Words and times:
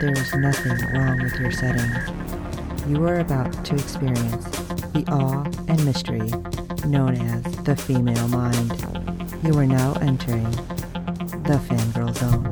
there 0.00 0.12
is 0.12 0.34
nothing 0.34 0.78
wrong 0.94 1.22
with 1.22 1.38
your 1.38 1.50
setting. 1.50 1.90
You 2.88 3.04
are 3.04 3.18
about 3.18 3.66
to 3.66 3.74
experience 3.74 4.46
the 4.94 5.04
awe 5.10 5.44
and 5.68 5.84
mystery 5.84 6.30
known 6.86 7.16
as 7.16 7.42
the 7.64 7.76
female 7.76 8.26
mind. 8.28 8.72
You 9.44 9.58
are 9.58 9.66
now 9.66 9.92
entering 10.00 10.50
the 11.42 11.60
fangirl 11.68 12.16
zone. 12.16 12.48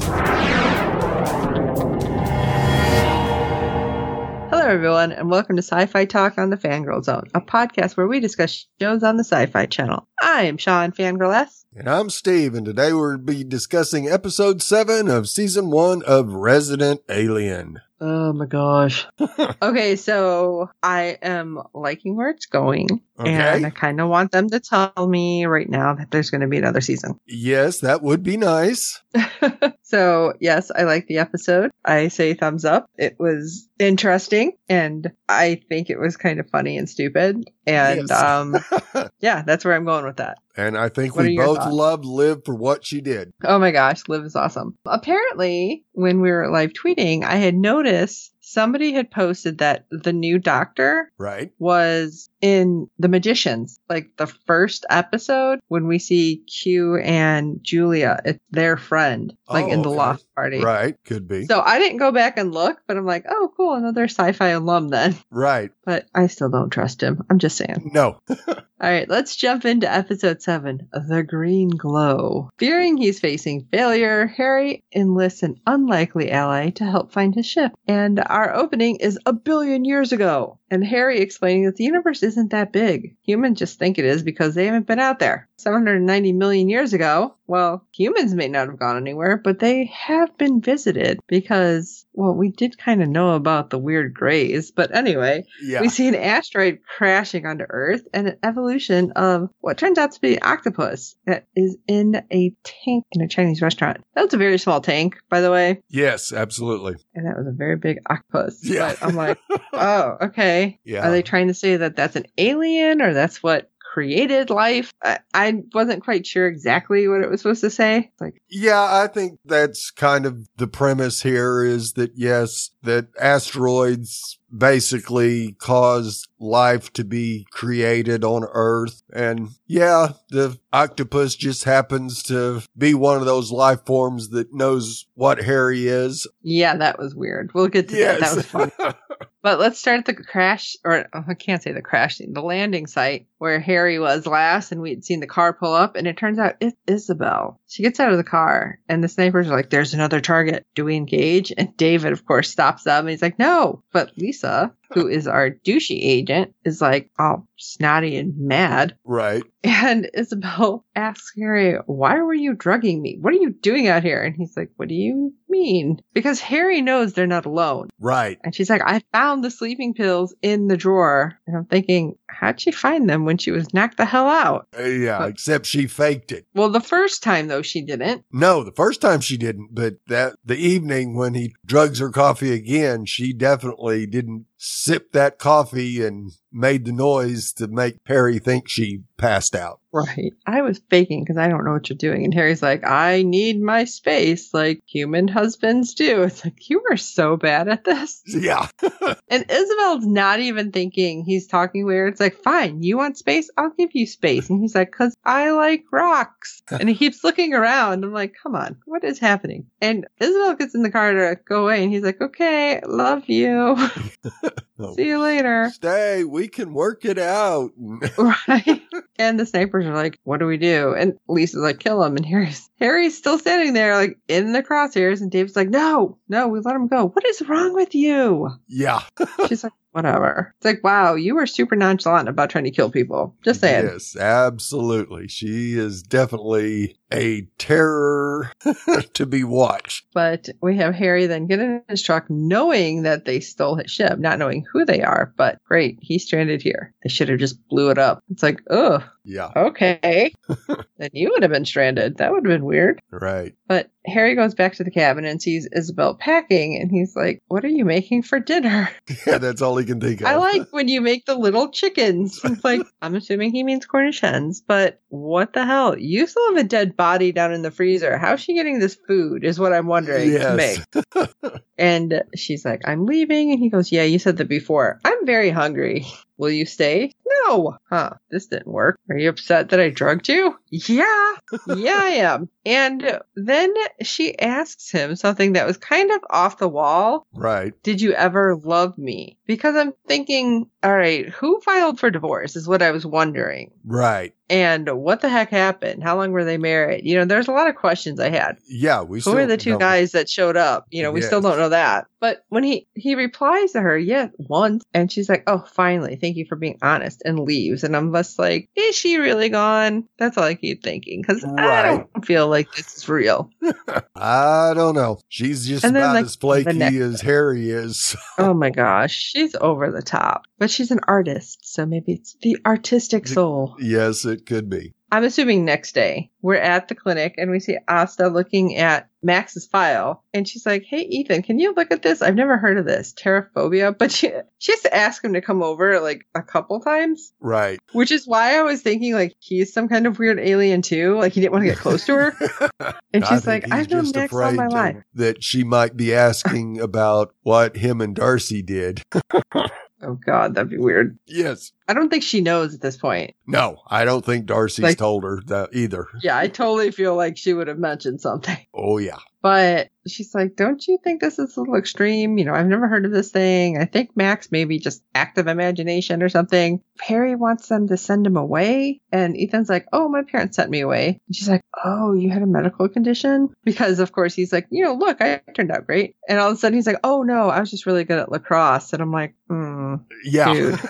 Hello, 4.50 4.66
everyone, 4.66 5.12
and 5.12 5.30
welcome 5.30 5.56
to 5.56 5.62
Sci 5.62 5.86
Fi 5.86 6.04
Talk 6.04 6.36
on 6.36 6.50
the 6.50 6.56
Fangirl 6.58 7.02
Zone, 7.02 7.28
a 7.34 7.40
podcast 7.40 7.96
where 7.96 8.06
we 8.06 8.20
discuss 8.20 8.66
shows 8.78 9.02
on 9.02 9.16
the 9.16 9.24
Sci 9.24 9.46
Fi 9.46 9.64
Channel. 9.64 10.07
I 10.30 10.42
am 10.42 10.58
Sean 10.58 10.92
Fangirl 10.92 11.34
S. 11.34 11.64
And 11.74 11.88
I'm 11.88 12.10
Steve, 12.10 12.54
and 12.54 12.66
today 12.66 12.92
we'll 12.92 13.16
be 13.16 13.44
discussing 13.44 14.08
episode 14.08 14.60
7 14.60 15.08
of 15.08 15.26
season 15.26 15.70
1 15.70 16.02
of 16.02 16.34
Resident 16.34 17.00
Alien. 17.08 17.80
Oh 17.98 18.34
my 18.34 18.44
gosh. 18.44 19.06
okay, 19.62 19.96
so 19.96 20.68
I 20.82 21.16
am 21.22 21.62
liking 21.72 22.14
where 22.14 22.28
it's 22.28 22.44
going. 22.44 23.00
Okay. 23.18 23.32
And 23.32 23.64
I 23.64 23.70
kind 23.70 24.02
of 24.02 24.10
want 24.10 24.30
them 24.30 24.50
to 24.50 24.60
tell 24.60 24.92
me 25.08 25.46
right 25.46 25.68
now 25.68 25.94
that 25.94 26.10
there's 26.10 26.28
going 26.28 26.42
to 26.42 26.46
be 26.46 26.58
another 26.58 26.82
season. 26.82 27.18
Yes, 27.26 27.80
that 27.80 28.02
would 28.02 28.22
be 28.22 28.36
nice. 28.36 29.02
so, 29.88 30.34
yes, 30.40 30.70
I 30.74 30.82
like 30.82 31.06
the 31.06 31.18
episode. 31.18 31.70
I 31.84 32.08
say 32.08 32.34
thumbs 32.34 32.64
up. 32.64 32.90
It 32.98 33.16
was 33.18 33.68
interesting 33.78 34.52
and 34.68 35.10
I 35.28 35.62
think 35.68 35.88
it 35.88 35.98
was 35.98 36.16
kind 36.16 36.40
of 36.40 36.50
funny 36.50 36.76
and 36.76 36.88
stupid. 36.88 37.48
And 37.66 38.08
Yes. 38.08 38.10
um 38.22 38.56
yeah, 39.20 39.42
that's 39.42 39.64
where 39.64 39.74
I'm 39.74 39.84
going 39.84 40.04
with 40.04 40.16
that. 40.18 40.38
and 40.56 40.76
I 40.76 40.88
think 40.88 41.16
What 41.16 41.24
we 41.26 41.36
both 41.36 41.58
thoughts? 41.58 41.72
loved 41.72 42.04
Liv 42.04 42.44
for 42.44 42.54
what 42.54 42.84
she 42.84 43.00
did. 43.00 43.32
Oh 43.44 43.58
my 43.58 43.70
gosh, 43.70 44.02
Liv 44.08 44.24
is 44.24 44.36
awesome. 44.36 44.76
Apparently, 44.84 45.84
when 45.92 46.20
we 46.20 46.30
were 46.30 46.50
live 46.50 46.72
tweeting, 46.72 47.24
I 47.24 47.36
had 47.36 47.54
noticed 47.54 48.32
somebody 48.48 48.92
had 48.92 49.10
posted 49.10 49.58
that 49.58 49.84
the 49.90 50.12
new 50.12 50.38
doctor 50.38 51.12
Right? 51.18 51.52
was 51.58 52.28
in 52.40 52.88
The 52.98 53.08
Magicians, 53.08 53.78
like 53.88 54.16
the 54.16 54.26
first 54.26 54.86
episode 54.90 55.60
when 55.68 55.86
we 55.86 55.98
see 55.98 56.42
Q 56.46 56.96
and 56.98 57.58
Julia, 57.62 58.20
it's 58.24 58.38
their 58.50 58.76
friend, 58.76 59.36
like 59.48 59.66
Oh, 59.66 59.70
in 59.70 59.82
the 59.82 59.88
oh, 59.88 59.92
okay. 59.92 59.98
loft 59.98 60.27
party. 60.38 60.60
Right. 60.60 60.96
Could 61.04 61.26
be. 61.26 61.46
So 61.46 61.60
I 61.60 61.78
didn't 61.78 61.98
go 61.98 62.12
back 62.12 62.38
and 62.38 62.52
look, 62.54 62.80
but 62.86 62.96
I'm 62.96 63.06
like, 63.06 63.24
oh, 63.28 63.52
cool, 63.56 63.74
another 63.74 64.04
sci-fi 64.04 64.48
alum 64.48 64.88
then. 64.88 65.16
right. 65.30 65.70
But 65.84 66.06
I 66.14 66.26
still 66.26 66.48
don't 66.50 66.70
trust 66.70 67.02
him. 67.02 67.24
I'm 67.30 67.38
just 67.38 67.56
saying. 67.56 67.90
No. 67.92 68.20
All 68.30 68.56
right, 68.80 69.08
let's 69.08 69.34
jump 69.34 69.64
into 69.64 69.92
episode 69.92 70.40
seven 70.42 70.88
The 70.92 71.24
Green 71.24 71.70
Glow. 71.70 72.50
Fearing 72.58 72.96
he's 72.96 73.18
facing 73.18 73.66
failure, 73.72 74.26
Harry 74.26 74.84
enlists 74.94 75.42
an 75.42 75.56
unlikely 75.66 76.30
ally 76.30 76.70
to 76.70 76.84
help 76.84 77.10
find 77.12 77.34
his 77.34 77.46
ship. 77.46 77.72
And 77.88 78.22
our 78.24 78.54
opening 78.54 78.96
is 78.96 79.18
a 79.26 79.32
billion 79.32 79.84
years 79.84 80.12
ago. 80.12 80.57
And 80.70 80.84
Harry 80.84 81.20
explaining 81.20 81.64
that 81.64 81.76
the 81.76 81.84
universe 81.84 82.22
isn't 82.22 82.50
that 82.50 82.72
big. 82.72 83.16
Humans 83.22 83.58
just 83.58 83.78
think 83.78 83.98
it 83.98 84.04
is 84.04 84.22
because 84.22 84.54
they 84.54 84.66
haven't 84.66 84.86
been 84.86 84.98
out 84.98 85.18
there. 85.18 85.48
790 85.56 86.32
million 86.32 86.68
years 86.68 86.92
ago, 86.92 87.34
well, 87.46 87.84
humans 87.92 88.34
may 88.34 88.48
not 88.48 88.68
have 88.68 88.78
gone 88.78 88.96
anywhere, 88.96 89.38
but 89.38 89.58
they 89.58 89.86
have 89.86 90.36
been 90.36 90.60
visited 90.60 91.20
because, 91.26 92.04
well, 92.18 92.34
we 92.34 92.50
did 92.50 92.76
kind 92.76 93.00
of 93.00 93.08
know 93.08 93.34
about 93.36 93.70
the 93.70 93.78
weird 93.78 94.12
grays. 94.12 94.72
But 94.72 94.92
anyway, 94.94 95.44
Yeah. 95.62 95.80
we 95.82 95.88
see 95.88 96.08
an 96.08 96.16
asteroid 96.16 96.80
crashing 96.96 97.46
onto 97.46 97.64
Earth 97.68 98.02
and 98.12 98.26
an 98.26 98.38
evolution 98.42 99.12
of 99.12 99.50
what 99.60 99.78
turns 99.78 99.98
out 99.98 100.10
to 100.12 100.20
be 100.20 100.34
an 100.34 100.40
octopus 100.42 101.14
that 101.26 101.46
is 101.54 101.76
in 101.86 102.16
a 102.32 102.52
tank 102.64 103.04
in 103.12 103.20
a 103.22 103.28
Chinese 103.28 103.62
restaurant. 103.62 103.98
That 104.16 104.24
was 104.24 104.34
a 104.34 104.38
very 104.38 104.58
small 104.58 104.80
tank, 104.80 105.16
by 105.30 105.40
the 105.40 105.52
way, 105.52 105.80
yes, 105.88 106.32
absolutely. 106.32 106.96
and 107.14 107.24
that 107.26 107.36
was 107.36 107.46
a 107.46 107.52
very 107.56 107.76
big 107.76 107.98
octopus. 108.10 108.58
Yeah. 108.64 108.94
But 108.98 109.06
I'm 109.08 109.14
like, 109.14 109.38
oh, 109.72 110.16
okay. 110.22 110.80
Yeah. 110.84 111.06
Are 111.06 111.12
they 111.12 111.22
trying 111.22 111.46
to 111.48 111.54
say 111.54 111.76
that 111.76 111.94
that's 111.94 112.16
an 112.16 112.26
alien 112.36 113.00
or 113.00 113.14
that's 113.14 113.42
what 113.44 113.70
created 113.98 114.48
life? 114.50 114.92
I, 115.02 115.18
I 115.34 115.62
wasn't 115.74 116.04
quite 116.04 116.26
sure 116.26 116.46
exactly 116.46 117.08
what 117.08 117.20
it 117.20 117.28
was 117.28 117.42
supposed 117.42 117.62
to 117.62 117.70
say. 117.70 118.12
Like, 118.20 118.40
Yeah, 118.48 118.80
I 118.80 119.08
think 119.08 119.40
that's 119.44 119.90
kind 119.90 120.24
of 120.24 120.48
the 120.56 120.68
premise 120.68 121.22
here 121.22 121.64
is 121.64 121.94
that 121.94 122.12
yes, 122.14 122.70
that 122.82 123.08
asteroids 123.20 124.38
basically 124.56 125.52
caused 125.58 126.28
life 126.38 126.92
to 126.94 127.04
be 127.04 127.46
created 127.50 128.24
on 128.24 128.44
Earth. 128.52 129.02
And 129.12 129.48
yeah, 129.66 130.12
the 130.30 130.58
octopus 130.72 131.34
just 131.34 131.64
happens 131.64 132.22
to 132.24 132.62
be 132.76 132.94
one 132.94 133.18
of 133.18 133.26
those 133.26 133.50
life 133.50 133.84
forms 133.84 134.30
that 134.30 134.54
knows 134.54 135.06
what 135.14 135.42
Harry 135.42 135.88
is. 135.88 136.26
yeah, 136.42 136.76
that 136.76 136.98
was 136.98 137.14
weird. 137.14 137.50
We'll 137.52 137.68
get 137.68 137.88
to 137.88 137.96
that. 137.96 138.20
That 138.20 138.36
was 138.36 138.46
fun. 138.46 138.72
But 139.42 139.58
let's 139.58 139.78
start 139.78 140.00
at 140.00 140.04
the 140.06 140.14
crash, 140.14 140.76
or 140.84 141.06
oh, 141.12 141.24
I 141.28 141.34
can't 141.34 141.62
say 141.62 141.72
the 141.72 141.80
crash 141.82 142.16
scene, 142.16 142.32
the 142.32 142.42
landing 142.42 142.86
site 142.86 143.26
where 143.38 143.60
Harry 143.60 143.98
was 143.98 144.26
last, 144.26 144.72
and 144.72 144.80
we'd 144.80 145.04
seen 145.04 145.20
the 145.20 145.26
car 145.26 145.52
pull 145.52 145.72
up, 145.72 145.96
and 145.96 146.06
it 146.06 146.16
turns 146.16 146.38
out 146.38 146.56
it's 146.60 146.76
Isabel. 146.86 147.60
She 147.68 147.82
gets 147.82 148.00
out 148.00 148.10
of 148.10 148.18
the 148.18 148.24
car, 148.24 148.80
and 148.88 149.02
the 149.02 149.08
snipers 149.08 149.48
are 149.48 149.56
like, 149.56 149.70
"There's 149.70 149.94
another 149.94 150.20
target. 150.20 150.66
Do 150.74 150.84
we 150.84 150.96
engage?" 150.96 151.52
And 151.56 151.76
David, 151.76 152.12
of 152.12 152.26
course, 152.26 152.50
stops 152.50 152.84
them, 152.84 153.00
and 153.00 153.10
he's 153.10 153.22
like, 153.22 153.38
"No." 153.38 153.82
But 153.92 154.12
Lisa, 154.18 154.74
who 154.92 155.06
is 155.08 155.26
our 155.26 155.50
douchey 155.50 155.98
agent, 156.02 156.54
is 156.64 156.80
like 156.80 157.10
all 157.18 157.46
snotty 157.56 158.16
and 158.16 158.34
mad, 158.38 158.96
right. 159.04 159.42
and 159.62 160.10
Isabel 160.14 160.84
asks 160.96 161.32
Harry, 161.36 161.76
Why 161.86 162.20
were 162.20 162.34
you 162.34 162.54
drugging 162.54 163.00
me? 163.00 163.18
What 163.20 163.32
are 163.34 163.38
you 163.38 163.50
doing 163.50 163.88
out 163.88 164.02
here? 164.02 164.22
And 164.22 164.34
he's 164.34 164.56
like, 164.56 164.70
What 164.76 164.88
do 164.88 164.94
you 164.94 165.34
mean? 165.48 166.00
Because 166.14 166.40
Harry 166.40 166.82
knows 166.82 167.12
they're 167.12 167.26
not 167.26 167.46
alone. 167.46 167.88
Right. 168.00 168.38
And 168.44 168.54
she's 168.54 168.70
like, 168.70 168.82
I 168.84 169.02
found 169.12 169.44
the 169.44 169.50
sleeping 169.50 169.94
pills 169.94 170.34
in 170.42 170.68
the 170.68 170.76
drawer. 170.76 171.38
And 171.46 171.56
I'm 171.56 171.64
thinking, 171.64 172.16
How'd 172.38 172.60
she 172.60 172.70
find 172.70 173.10
them 173.10 173.24
when 173.24 173.36
she 173.36 173.50
was 173.50 173.74
knocked 173.74 173.96
the 173.96 174.04
hell 174.04 174.28
out? 174.28 174.68
Yeah, 174.78 175.26
except 175.26 175.66
she 175.66 175.88
faked 175.88 176.30
it. 176.30 176.46
Well, 176.54 176.68
the 176.68 176.80
first 176.80 177.20
time, 177.20 177.48
though, 177.48 177.62
she 177.62 177.82
didn't. 177.82 178.24
No, 178.32 178.62
the 178.62 178.70
first 178.70 179.00
time 179.00 179.20
she 179.20 179.36
didn't, 179.36 179.70
but 179.72 179.94
that 180.06 180.36
the 180.44 180.56
evening 180.56 181.16
when 181.16 181.34
he 181.34 181.52
drugs 181.66 181.98
her 181.98 182.10
coffee 182.10 182.52
again, 182.52 183.06
she 183.06 183.32
definitely 183.32 184.06
didn't 184.06 184.46
sip 184.56 185.12
that 185.12 185.38
coffee 185.38 186.04
and 186.04 186.32
made 186.52 186.84
the 186.84 186.92
noise 186.92 187.52
to 187.52 187.68
make 187.68 187.98
Harry 188.06 188.38
think 188.38 188.68
she 188.68 189.02
passed 189.16 189.54
out. 189.54 189.80
Right. 189.92 190.32
I 190.46 190.62
was 190.62 190.80
faking 190.90 191.24
because 191.24 191.36
I 191.36 191.48
don't 191.48 191.64
know 191.64 191.72
what 191.72 191.88
you're 191.88 191.96
doing. 191.96 192.24
And 192.24 192.34
Harry's 192.34 192.62
like, 192.62 192.84
I 192.84 193.22
need 193.22 193.60
my 193.60 193.84
space 193.84 194.52
like 194.52 194.80
human 194.86 195.28
husbands 195.28 195.94
do. 195.94 196.22
It's 196.22 196.44
like, 196.44 196.68
You 196.68 196.82
are 196.90 196.96
so 196.96 197.36
bad 197.36 197.68
at 197.68 197.84
this. 197.84 198.22
Yeah. 198.26 198.68
And 199.30 199.44
Isabel's 199.50 200.06
not 200.06 200.40
even 200.40 200.72
thinking 200.72 201.22
he's 201.22 201.46
talking 201.46 201.84
weird. 201.84 202.12
It's 202.12 202.20
like, 202.20 202.27
fine, 202.36 202.82
you 202.82 202.96
want 202.96 203.18
space? 203.18 203.50
I'll 203.56 203.72
give 203.76 203.90
you 203.94 204.06
space. 204.06 204.50
And 204.50 204.60
he's 204.60 204.74
like, 204.74 204.92
cause 204.92 205.14
I 205.24 205.50
like 205.50 205.84
rocks. 205.92 206.62
And 206.70 206.88
he 206.88 206.94
keeps 206.94 207.24
looking 207.24 207.54
around. 207.54 208.04
I'm 208.04 208.12
like, 208.12 208.34
come 208.40 208.54
on, 208.54 208.76
what 208.84 209.02
is 209.02 209.18
happening? 209.18 209.66
And 209.80 210.06
Isabel 210.20 210.54
gets 210.54 210.74
in 210.74 210.82
the 210.82 210.90
car 210.90 211.12
to 211.12 211.36
go 211.48 211.64
away 211.64 211.82
and 211.82 211.92
he's 211.92 212.02
like, 212.04 212.20
okay, 212.20 212.80
love 212.86 213.28
you. 213.28 213.76
See 214.94 215.08
you 215.08 215.20
later. 215.20 215.70
Stay, 215.72 216.22
we 216.24 216.46
can 216.46 216.72
work 216.72 217.04
it 217.04 217.18
out. 217.18 217.72
Right. 218.18 218.82
And 219.18 219.38
the 219.40 219.46
snipers 219.46 219.86
are 219.86 219.94
like, 219.94 220.18
what 220.22 220.38
do 220.38 220.46
we 220.46 220.56
do? 220.58 220.94
And 220.94 221.18
Lisa's 221.28 221.60
like, 221.60 221.80
kill 221.80 222.02
him. 222.04 222.16
And 222.16 222.24
Harry's, 222.26 222.68
Harry's 222.78 223.16
still 223.18 223.38
standing 223.38 223.72
there, 223.72 223.96
like 223.96 224.18
in 224.28 224.52
the 224.52 224.62
crosshairs. 224.62 225.20
And 225.20 225.30
Dave's 225.30 225.56
like, 225.56 225.68
no, 225.68 226.18
no, 226.28 226.46
we 226.48 226.60
let 226.60 226.76
him 226.76 226.86
go. 226.86 227.08
What 227.08 227.26
is 227.26 227.42
wrong 227.42 227.74
with 227.74 227.94
you? 227.94 228.50
yeah. 228.68 229.02
She's 229.48 229.64
like, 229.64 229.72
whatever. 229.98 230.54
It's 230.56 230.64
like, 230.64 230.84
wow, 230.84 231.14
you 231.16 231.34
were 231.34 231.46
super 231.46 231.74
nonchalant 231.76 232.28
about 232.28 232.50
trying 232.50 232.64
to 232.64 232.70
kill 232.70 232.90
people. 232.90 233.34
Just 233.44 233.60
saying. 233.60 233.86
Yes, 233.86 234.16
absolutely. 234.16 235.26
She 235.28 235.74
is 235.76 236.02
definitely 236.02 236.96
a 237.12 237.42
terror 237.58 238.52
to 239.14 239.26
be 239.26 239.42
watched. 239.44 240.06
But 240.14 240.48
we 240.60 240.76
have 240.76 240.94
Harry 240.94 241.26
then 241.26 241.46
get 241.46 241.58
in 241.58 241.82
his 241.88 242.02
truck 242.02 242.26
knowing 242.28 243.02
that 243.02 243.24
they 243.24 243.40
stole 243.40 243.76
his 243.76 243.90
ship, 243.90 244.18
not 244.18 244.38
knowing 244.38 244.64
who 244.72 244.84
they 244.84 245.02
are. 245.02 245.32
But 245.36 245.62
great, 245.64 245.98
he's 246.00 246.24
stranded 246.24 246.62
here. 246.62 246.94
They 247.02 247.08
should 247.08 247.28
have 247.28 247.38
just 247.38 247.66
blew 247.68 247.90
it 247.90 247.98
up. 247.98 248.22
It's 248.30 248.42
like, 248.42 248.60
ugh, 248.70 249.02
Yeah, 249.24 249.50
okay. 249.56 250.32
then 250.98 251.10
you 251.12 251.30
would 251.30 251.42
have 251.42 251.52
been 251.52 251.64
stranded. 251.64 252.18
That 252.18 252.30
would 252.32 252.46
have 252.46 252.58
been 252.58 252.64
weird. 252.64 253.00
right. 253.10 253.54
But 253.66 253.90
Harry 254.08 254.34
goes 254.34 254.54
back 254.54 254.74
to 254.74 254.84
the 254.84 254.90
cabin 254.90 255.24
and 255.24 255.40
sees 255.40 255.68
Isabel 255.72 256.14
packing, 256.14 256.80
and 256.80 256.90
he's 256.90 257.14
like, 257.14 257.42
What 257.48 257.64
are 257.64 257.68
you 257.68 257.84
making 257.84 258.22
for 258.22 258.40
dinner? 258.40 258.90
Yeah, 259.26 259.38
that's 259.38 259.62
all 259.62 259.76
he 259.76 259.84
can 259.84 260.00
think 260.00 260.20
of. 260.20 260.26
I 260.26 260.36
like 260.36 260.68
when 260.70 260.88
you 260.88 261.00
make 261.00 261.26
the 261.26 261.34
little 261.34 261.70
chickens. 261.70 262.40
I'm 262.44 262.58
like, 262.62 262.82
I'm 263.02 263.14
assuming 263.14 263.52
he 263.52 263.64
means 263.64 263.84
Cornish 263.84 264.20
hens, 264.20 264.62
but 264.66 265.00
what 265.08 265.52
the 265.52 265.66
hell? 265.66 265.98
You 265.98 266.26
still 266.26 266.54
have 266.54 266.64
a 266.64 266.68
dead 266.68 266.96
body 266.96 267.32
down 267.32 267.52
in 267.52 267.62
the 267.62 267.70
freezer. 267.70 268.16
How's 268.16 268.40
she 268.40 268.54
getting 268.54 268.78
this 268.78 268.94
food? 268.94 269.44
Is 269.44 269.58
what 269.58 269.72
I'm 269.72 269.86
wondering 269.86 270.30
to 270.32 270.54
make. 270.54 270.80
Yes. 270.94 271.34
And 271.78 272.24
she's 272.34 272.64
like, 272.64 272.82
I'm 272.86 273.06
leaving. 273.06 273.52
And 273.52 273.60
he 273.60 273.70
goes, 273.70 273.92
Yeah, 273.92 274.02
you 274.02 274.18
said 274.18 274.36
that 274.38 274.48
before. 274.48 275.00
I'm 275.04 275.24
very 275.24 275.50
hungry. 275.50 276.06
Will 276.38 276.50
you 276.50 276.64
stay? 276.66 277.12
No. 277.44 277.76
Huh. 277.90 278.10
This 278.30 278.46
didn't 278.46 278.66
work. 278.68 278.98
Are 279.10 279.18
you 279.18 279.28
upset 279.28 279.68
that 279.70 279.80
I 279.80 279.90
drugged 279.90 280.28
you? 280.28 280.56
Yeah. 280.70 281.34
Yeah, 281.66 281.98
I 281.98 282.08
am. 282.10 282.48
And 282.66 283.20
then 283.34 283.72
she 284.02 284.38
asks 284.38 284.90
him 284.90 285.16
something 285.16 285.54
that 285.54 285.66
was 285.66 285.76
kind 285.78 286.10
of 286.10 286.20
off 286.28 286.58
the 286.58 286.68
wall. 286.68 287.26
right. 287.32 287.72
Did 287.82 288.00
you 288.02 288.12
ever 288.12 288.54
love 288.56 288.98
me? 288.98 289.38
Because 289.46 289.74
I'm 289.74 289.92
thinking, 290.06 290.68
all 290.82 290.94
right, 290.94 291.28
who 291.28 291.60
filed 291.60 291.98
for 291.98 292.10
divorce 292.10 292.54
is 292.56 292.68
what 292.68 292.82
I 292.82 292.90
was 292.90 293.06
wondering. 293.06 293.72
Right. 293.84 294.34
And 294.50 294.88
what 294.88 295.20
the 295.20 295.28
heck 295.28 295.50
happened? 295.50 296.02
How 296.02 296.16
long 296.16 296.32
were 296.32 296.44
they 296.44 296.58
married? 296.58 297.04
You 297.04 297.16
know, 297.16 297.24
there's 297.24 297.48
a 297.48 297.52
lot 297.52 297.68
of 297.68 297.76
questions 297.76 298.18
I 298.18 298.30
had. 298.30 298.56
Yeah, 298.66 299.02
we 299.02 299.18
Who 299.18 299.22
still 299.22 299.38
are 299.38 299.46
the 299.46 299.56
two 299.56 299.78
guys 299.78 300.12
that 300.12 300.28
showed 300.28 300.56
up? 300.56 300.86
You 300.90 301.02
know, 301.02 301.12
we 301.12 301.20
still 301.20 301.40
don't 301.40 301.58
know 301.58 301.68
that. 301.68 302.06
But 302.20 302.44
when 302.48 302.64
he 302.64 302.88
he 302.94 303.14
replies 303.14 303.72
to 303.72 303.80
her, 303.80 303.96
yeah, 303.96 304.28
once, 304.38 304.84
and 304.92 305.10
she's 305.10 305.28
like, 305.28 305.44
"Oh, 305.46 305.64
finally, 305.72 306.16
thank 306.16 306.36
you 306.36 306.46
for 306.46 306.56
being 306.56 306.78
honest," 306.82 307.22
and 307.24 307.38
leaves. 307.38 307.84
And 307.84 307.96
I'm 307.96 308.12
just 308.12 308.38
like, 308.38 308.68
"Is 308.74 308.96
she 308.96 309.18
really 309.18 309.50
gone?" 309.50 310.08
That's 310.18 310.36
all 310.36 310.44
I 310.44 310.54
keep 310.54 310.82
thinking 310.82 311.22
because 311.22 311.44
I 311.44 311.82
don't 312.12 312.26
feel 312.26 312.48
like 312.48 312.72
this 312.74 312.96
is 312.96 313.08
real. 313.08 313.50
I 314.16 314.72
don't 314.74 314.96
know. 314.96 315.20
She's 315.28 315.68
just 315.68 315.82
then, 315.82 315.94
about 315.94 316.14
like, 316.14 316.24
as 316.24 316.34
flaky 316.34 316.98
as 316.98 317.20
Harry 317.20 317.70
is. 317.70 318.16
oh 318.38 318.52
my 318.52 318.70
gosh, 318.70 319.14
she's 319.14 319.54
over 319.60 319.92
the 319.92 320.02
top, 320.02 320.46
but 320.58 320.70
she's 320.70 320.90
an 320.90 321.00
artist, 321.08 321.58
so 321.62 321.86
maybe 321.86 322.12
it's 322.12 322.36
the 322.42 322.58
artistic 322.66 323.26
soul. 323.26 323.76
yes, 323.80 324.24
it 324.24 324.46
could 324.46 324.68
be. 324.68 324.94
I'm 325.10 325.24
assuming 325.24 325.64
next 325.64 325.94
day 325.94 326.30
we're 326.42 326.56
at 326.56 326.88
the 326.88 326.94
clinic 326.94 327.36
and 327.38 327.50
we 327.50 327.60
see 327.60 327.78
Asta 327.88 328.28
looking 328.28 328.76
at 328.76 329.08
Max's 329.22 329.64
file 329.66 330.22
and 330.34 330.46
she's 330.46 330.66
like, 330.66 330.84
Hey 330.84 331.00
Ethan, 331.00 331.40
can 331.40 331.58
you 331.58 331.72
look 331.74 331.90
at 331.90 332.02
this? 332.02 332.20
I've 332.20 332.34
never 332.34 332.58
heard 332.58 332.76
of 332.76 332.84
this, 332.84 333.14
terraphobia. 333.14 333.94
But 333.98 334.12
she 334.12 334.30
she 334.58 334.72
has 334.72 334.82
to 334.82 334.94
ask 334.94 335.24
him 335.24 335.32
to 335.32 335.40
come 335.40 335.62
over 335.62 335.98
like 336.00 336.26
a 336.34 336.42
couple 336.42 336.78
times. 336.80 337.32
Right. 337.40 337.78
Which 337.92 338.12
is 338.12 338.26
why 338.26 338.58
I 338.58 338.62
was 338.62 338.82
thinking 338.82 339.14
like 339.14 339.34
he's 339.38 339.72
some 339.72 339.88
kind 339.88 340.06
of 340.06 340.18
weird 340.18 340.38
alien 340.38 340.82
too. 340.82 341.16
Like 341.16 341.32
he 341.32 341.40
didn't 341.40 341.52
want 341.54 341.64
to 341.64 341.70
get 341.70 341.78
close 341.78 342.04
to 342.04 342.14
her. 342.14 342.94
And 343.14 343.26
she's 343.26 343.46
like, 343.46 343.72
I've 343.72 343.88
known 343.90 344.10
Max 344.14 344.34
all 344.34 344.52
my 344.52 344.66
life. 344.66 344.96
that 345.14 345.42
she 345.42 345.64
might 345.64 345.96
be 345.96 346.12
asking 346.14 346.78
about 346.78 347.34
what 347.42 347.78
him 347.78 348.02
and 348.02 348.14
Darcy 348.14 348.60
did. 348.60 349.02
Oh 350.02 350.14
god, 350.14 350.54
that'd 350.54 350.70
be 350.70 350.78
weird. 350.78 351.18
Yes. 351.26 351.72
I 351.88 351.94
don't 351.94 352.10
think 352.10 352.22
she 352.22 352.40
knows 352.42 352.74
at 352.74 352.80
this 352.82 352.96
point. 352.98 353.34
No, 353.46 353.78
I 353.88 354.04
don't 354.04 354.24
think 354.24 354.44
Darcy's 354.46 354.82
Like- 354.82 354.98
told 354.98 355.24
her 355.24 355.40
that 355.46 355.70
either. 355.72 356.06
Yeah, 356.22 356.36
I 356.36 356.48
totally 356.48 356.90
feel 356.90 357.16
like 357.16 357.36
she 357.38 357.54
would 357.54 357.68
have 357.68 357.78
mentioned 357.78 358.20
something. 358.20 358.56
Oh 358.74 358.98
yeah. 358.98 359.16
But 359.40 359.88
she's 360.06 360.34
like, 360.34 360.54
Don't 360.56 360.86
you 360.86 360.98
think 361.02 361.20
this 361.20 361.38
is 361.38 361.56
a 361.56 361.60
little 361.60 361.76
extreme? 361.76 362.38
You 362.38 362.44
know, 362.44 362.54
I've 362.54 362.66
never 362.66 362.86
heard 362.88 363.04
of 363.06 363.10
this 363.12 363.30
thing. 363.30 363.78
I 363.78 363.86
think 363.86 364.16
Max 364.16 364.50
maybe 364.52 364.78
just 364.78 365.02
active 365.14 365.46
imagination 365.48 366.22
or 366.22 366.28
something. 366.28 366.80
Harry 367.00 367.34
wants 367.34 367.68
them 367.68 367.88
to 367.88 367.96
send 367.96 368.26
him 368.26 368.36
away. 368.36 369.00
And 369.12 369.36
Ethan's 369.36 369.68
like, 369.68 369.86
Oh, 369.92 370.08
my 370.08 370.22
parents 370.22 370.56
sent 370.56 370.70
me 370.70 370.80
away. 370.80 371.20
And 371.26 371.34
she's 371.36 371.48
like, 371.48 371.62
Oh, 371.84 372.12
you 372.14 372.30
had 372.30 372.42
a 372.42 372.46
medical 372.46 372.88
condition? 372.88 373.48
Because, 373.64 373.98
of 374.00 374.12
course, 374.12 374.34
he's 374.34 374.52
like, 374.52 374.66
You 374.70 374.84
know, 374.84 374.94
look, 374.94 375.20
I 375.20 375.40
turned 375.54 375.70
out 375.72 375.86
great. 375.86 376.14
And 376.28 376.38
all 376.38 376.50
of 376.50 376.56
a 376.56 376.58
sudden 376.58 376.76
he's 376.78 376.86
like, 376.86 377.00
Oh, 377.04 377.22
no, 377.22 377.48
I 377.48 377.58
was 377.60 377.70
just 377.70 377.86
really 377.86 378.04
good 378.04 378.18
at 378.18 378.30
lacrosse. 378.30 378.92
And 378.92 379.02
I'm 379.02 379.12
like, 379.12 379.34
Hmm, 379.48 379.96
Yeah. 380.24 380.52
dude. 380.52 380.80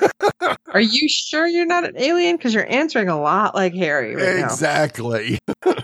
Are 0.73 0.81
you 0.93 1.09
sure 1.09 1.47
you're 1.47 1.67
not 1.67 1.85
an 1.85 1.95
alien? 1.97 2.37
Because 2.37 2.55
you're 2.55 2.71
answering 2.71 3.09
a 3.09 3.21
lot 3.21 3.55
like 3.55 3.75
Harry 3.75 4.15
right 4.15 4.37
now. 4.37 4.45
exactly. 4.45 5.39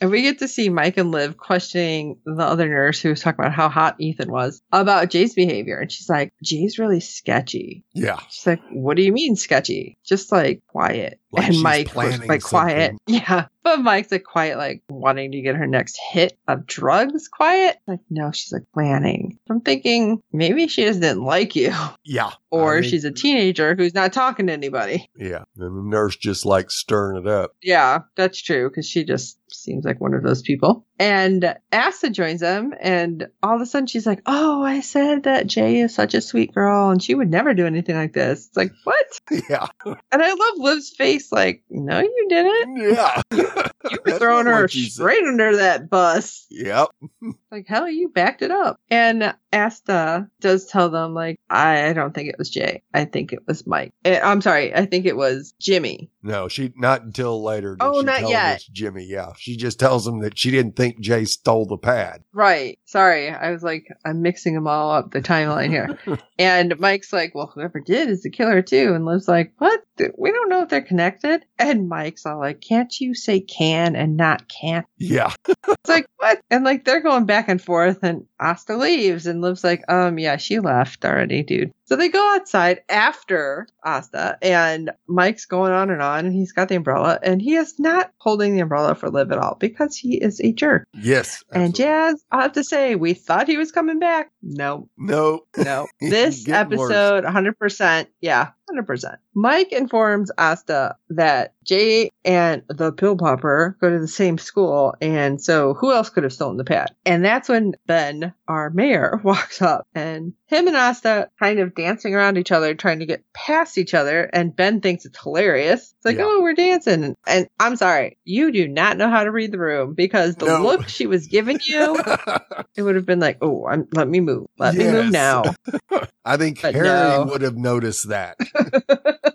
And 0.00 0.10
we 0.10 0.22
get 0.22 0.38
to 0.38 0.48
see 0.48 0.68
Mike 0.68 0.96
and 0.96 1.10
Liv 1.10 1.38
questioning 1.38 2.18
the 2.24 2.44
other 2.44 2.68
nurse 2.68 3.00
who 3.00 3.08
was 3.10 3.20
talking 3.20 3.44
about 3.44 3.54
how 3.54 3.68
hot 3.68 3.96
Ethan 3.98 4.30
was 4.30 4.62
about 4.72 5.10
Jay's 5.10 5.34
behavior. 5.34 5.78
And 5.78 5.90
she's 5.90 6.08
like, 6.08 6.32
Jay's 6.42 6.78
really 6.78 7.00
sketchy. 7.00 7.84
Yeah. 7.94 8.20
She's 8.30 8.46
like, 8.46 8.60
What 8.70 8.96
do 8.96 9.02
you 9.02 9.12
mean 9.12 9.34
sketchy? 9.34 9.98
Just 10.06 10.30
like 10.30 10.62
quiet. 10.68 11.18
Like 11.32 11.48
and 11.48 11.62
Mike 11.62 11.94
was 11.96 12.24
like 12.26 12.42
quiet. 12.42 12.90
something. 12.90 12.98
Yeah. 13.08 13.46
But 13.68 13.82
Mike's 13.82 14.10
like 14.10 14.24
quiet, 14.24 14.56
like 14.56 14.82
wanting 14.88 15.32
to 15.32 15.42
get 15.42 15.54
her 15.54 15.66
next 15.66 16.00
hit 16.10 16.38
of 16.48 16.66
drugs 16.66 17.28
quiet. 17.28 17.76
Like, 17.86 18.00
no, 18.08 18.32
she's 18.32 18.50
like 18.50 18.64
planning. 18.72 19.38
I'm 19.50 19.60
thinking 19.60 20.22
maybe 20.32 20.68
she 20.68 20.84
just 20.84 21.02
didn't 21.02 21.22
like 21.22 21.54
you. 21.54 21.74
Yeah. 22.02 22.30
Or 22.50 22.78
I 22.78 22.80
mean, 22.80 22.88
she's 22.88 23.04
a 23.04 23.10
teenager 23.10 23.74
who's 23.74 23.92
not 23.92 24.14
talking 24.14 24.46
to 24.46 24.54
anybody. 24.54 25.10
Yeah. 25.18 25.44
And 25.58 25.76
the 25.76 25.82
nurse 25.82 26.16
just 26.16 26.46
like 26.46 26.70
stirring 26.70 27.18
it 27.18 27.28
up. 27.28 27.52
Yeah, 27.62 28.00
that's 28.16 28.40
true 28.40 28.70
because 28.70 28.88
she 28.88 29.04
just 29.04 29.38
seems 29.50 29.84
like 29.84 30.00
one 30.00 30.14
of 30.14 30.22
those 30.22 30.42
people. 30.42 30.86
And 30.98 31.54
Asta 31.72 32.10
joins 32.10 32.40
them, 32.40 32.74
and 32.80 33.28
all 33.42 33.54
of 33.54 33.62
a 33.62 33.66
sudden 33.66 33.86
she's 33.86 34.06
like, 34.06 34.20
"Oh, 34.26 34.62
I 34.64 34.80
said 34.80 35.24
that 35.24 35.46
Jay 35.46 35.80
is 35.80 35.94
such 35.94 36.14
a 36.14 36.20
sweet 36.20 36.52
girl, 36.52 36.90
and 36.90 37.02
she 37.02 37.14
would 37.14 37.30
never 37.30 37.54
do 37.54 37.66
anything 37.66 37.94
like 37.94 38.12
this." 38.14 38.48
It's 38.48 38.56
like 38.56 38.72
what? 38.84 38.96
Yeah. 39.48 39.66
And 39.86 40.22
I 40.22 40.28
love 40.28 40.54
Liv's 40.56 40.90
face. 40.90 41.30
Like, 41.30 41.62
no, 41.70 42.00
you 42.00 42.26
didn't. 42.28 42.76
Yeah. 42.76 43.22
You 43.32 43.48
were 44.04 44.18
throwing 44.18 44.46
her 44.46 44.68
straight 44.68 45.24
under 45.24 45.56
that 45.56 45.88
bus. 45.90 46.46
Yep. 46.50 46.88
Like, 47.50 47.66
hell, 47.66 47.88
you 47.88 48.08
backed 48.08 48.42
it 48.42 48.50
up. 48.50 48.78
And 48.90 49.34
Asta 49.52 50.28
does 50.40 50.66
tell 50.66 50.90
them, 50.90 51.14
like, 51.14 51.40
I 51.48 51.92
don't 51.92 52.14
think 52.14 52.28
it 52.28 52.38
was 52.38 52.50
Jay. 52.50 52.82
I 52.92 53.04
think 53.06 53.32
it 53.32 53.40
was 53.46 53.66
Mike. 53.66 53.92
Eh, 54.04 54.20
I'm 54.22 54.40
sorry. 54.40 54.74
I 54.74 54.84
think 54.86 55.06
it 55.06 55.16
was 55.16 55.54
Jimmy. 55.60 56.10
No, 56.22 56.48
she 56.48 56.72
not 56.76 57.02
until 57.02 57.42
later. 57.42 57.76
Oh, 57.80 58.00
she 58.00 58.06
not 58.06 58.28
yet. 58.28 58.56
it's 58.56 58.66
Jimmy. 58.66 59.04
Yeah. 59.04 59.32
She 59.38 59.56
just 59.56 59.78
tells 59.80 60.06
him 60.06 60.20
that 60.20 60.36
she 60.38 60.50
didn't 60.50 60.76
think 60.76 61.00
Jay 61.00 61.24
stole 61.24 61.64
the 61.64 61.78
pad. 61.78 62.22
Right. 62.32 62.78
Sorry. 62.84 63.30
I 63.30 63.50
was 63.50 63.62
like, 63.62 63.86
I'm 64.04 64.20
mixing 64.20 64.54
them 64.54 64.66
all 64.66 64.90
up, 64.90 65.12
the 65.12 65.22
timeline 65.22 65.70
here. 65.70 65.98
and 66.38 66.78
Mike's 66.78 67.12
like, 67.12 67.34
well, 67.34 67.50
whoever 67.54 67.80
did 67.80 68.08
is 68.10 68.22
the 68.22 68.30
killer 68.30 68.60
too. 68.62 68.92
And 68.94 69.06
Liv's 69.06 69.28
like, 69.28 69.52
what? 69.58 69.80
We 70.18 70.32
don't 70.32 70.48
know 70.50 70.62
if 70.62 70.68
they're 70.68 70.82
connected. 70.82 71.44
And 71.58 71.88
Mike's 71.88 72.26
all 72.26 72.38
like, 72.38 72.60
can't 72.60 72.92
you 73.00 73.14
say 73.14 73.40
can 73.40 73.96
and 73.96 74.16
not 74.16 74.48
can't? 74.48 74.86
Yeah. 74.98 75.32
It's 75.70 75.90
like, 75.90 76.06
what? 76.16 76.40
And 76.50 76.64
like, 76.64 76.84
they're 76.84 77.02
going 77.02 77.26
back 77.26 77.37
and 77.46 77.62
forth 77.62 78.02
and 78.02 78.24
Asta 78.40 78.76
leaves 78.76 79.26
and 79.26 79.40
Liv's 79.40 79.64
like, 79.64 79.82
um, 79.88 80.18
yeah, 80.18 80.36
she 80.36 80.60
left 80.60 81.04
already, 81.04 81.42
dude. 81.42 81.72
So 81.86 81.96
they 81.96 82.08
go 82.08 82.34
outside 82.36 82.82
after 82.90 83.66
Asta 83.82 84.36
and 84.42 84.90
Mike's 85.06 85.46
going 85.46 85.72
on 85.72 85.90
and 85.90 86.02
on 86.02 86.26
and 86.26 86.34
he's 86.34 86.52
got 86.52 86.68
the 86.68 86.76
umbrella 86.76 87.18
and 87.22 87.40
he 87.40 87.54
is 87.56 87.78
not 87.78 88.12
holding 88.18 88.54
the 88.54 88.60
umbrella 88.60 88.94
for 88.94 89.08
Liv 89.08 89.32
at 89.32 89.38
all 89.38 89.56
because 89.58 89.96
he 89.96 90.16
is 90.22 90.38
a 90.40 90.52
jerk. 90.52 90.86
Yes. 90.92 91.42
And 91.50 91.68
absolutely. 91.70 91.84
Jazz, 91.84 92.24
I 92.30 92.42
have 92.42 92.52
to 92.52 92.64
say, 92.64 92.94
we 92.94 93.14
thought 93.14 93.46
he 93.48 93.56
was 93.56 93.72
coming 93.72 93.98
back. 93.98 94.30
No, 94.42 94.88
No. 94.98 95.44
no. 95.56 95.86
This 96.00 96.44
Getting 96.44 96.78
worse. 96.78 96.90
episode, 96.90 97.24
100%. 97.24 98.06
Yeah, 98.20 98.50
100%. 98.70 99.16
Mike 99.34 99.72
informs 99.72 100.30
Asta 100.36 100.96
that 101.08 101.54
Jay 101.64 102.10
and 102.24 102.62
the 102.68 102.92
pill 102.92 103.16
popper 103.16 103.78
go 103.80 103.88
to 103.88 103.98
the 103.98 104.08
same 104.08 104.36
school. 104.36 104.94
And 105.00 105.40
so 105.40 105.72
who 105.74 105.92
else 105.92 106.10
could 106.10 106.24
have 106.24 106.32
stolen 106.34 106.58
the 106.58 106.64
pad? 106.64 106.94
And 107.06 107.24
that's 107.24 107.48
when 107.48 107.74
Ben, 107.86 108.27
our 108.46 108.70
mayor, 108.70 109.20
walks 109.24 109.60
up 109.62 109.86
and 109.94 110.32
him 110.46 110.66
and 110.66 110.76
Asta 110.76 111.30
kind 111.38 111.58
of 111.58 111.74
dancing 111.74 112.14
around 112.14 112.38
each 112.38 112.52
other, 112.52 112.74
trying 112.74 113.00
to 113.00 113.06
get 113.06 113.22
past 113.34 113.76
each 113.78 113.94
other. 113.94 114.24
And 114.32 114.54
Ben 114.54 114.80
thinks 114.80 115.04
it's 115.04 115.22
hilarious. 115.22 115.94
It's 115.96 116.04
like, 116.04 116.16
Yeah. 116.16 116.24
oh, 116.26 116.40
we're 116.42 116.54
dancing. 116.54 117.14
And, 117.26 117.48
I'm 117.60 117.76
sorry, 117.76 118.16
you 118.24 118.50
do 118.52 118.66
not 118.68 118.96
know 118.96 119.08
how 119.10 119.24
to 119.24 119.30
read 119.30 119.52
the 119.52 119.58
room 119.58 119.94
because 119.94 120.36
the 120.36 120.46
No. 120.46 120.62
look 120.62 120.88
she 120.88 121.06
was 121.06 121.26
giving 121.26 121.60
you, 121.64 121.98
it 122.76 122.82
would 122.82 122.94
have 122.94 123.06
been 123.06 123.20
like, 123.20 123.38
oh, 123.42 123.66
I'm, 123.66 123.86
let 123.92 124.08
me 124.08 124.20
move. 124.20 124.46
Let 124.58 124.74
me 124.74 124.84
move 124.90 125.10
now. 125.12 125.54
I 126.24 126.36
think 126.36 126.60
But 126.62 126.74
Harry 126.74 126.86
no. 126.88 127.24
would 127.30 127.42
have 127.42 127.56
noticed 127.56 128.08
that. 128.10 128.36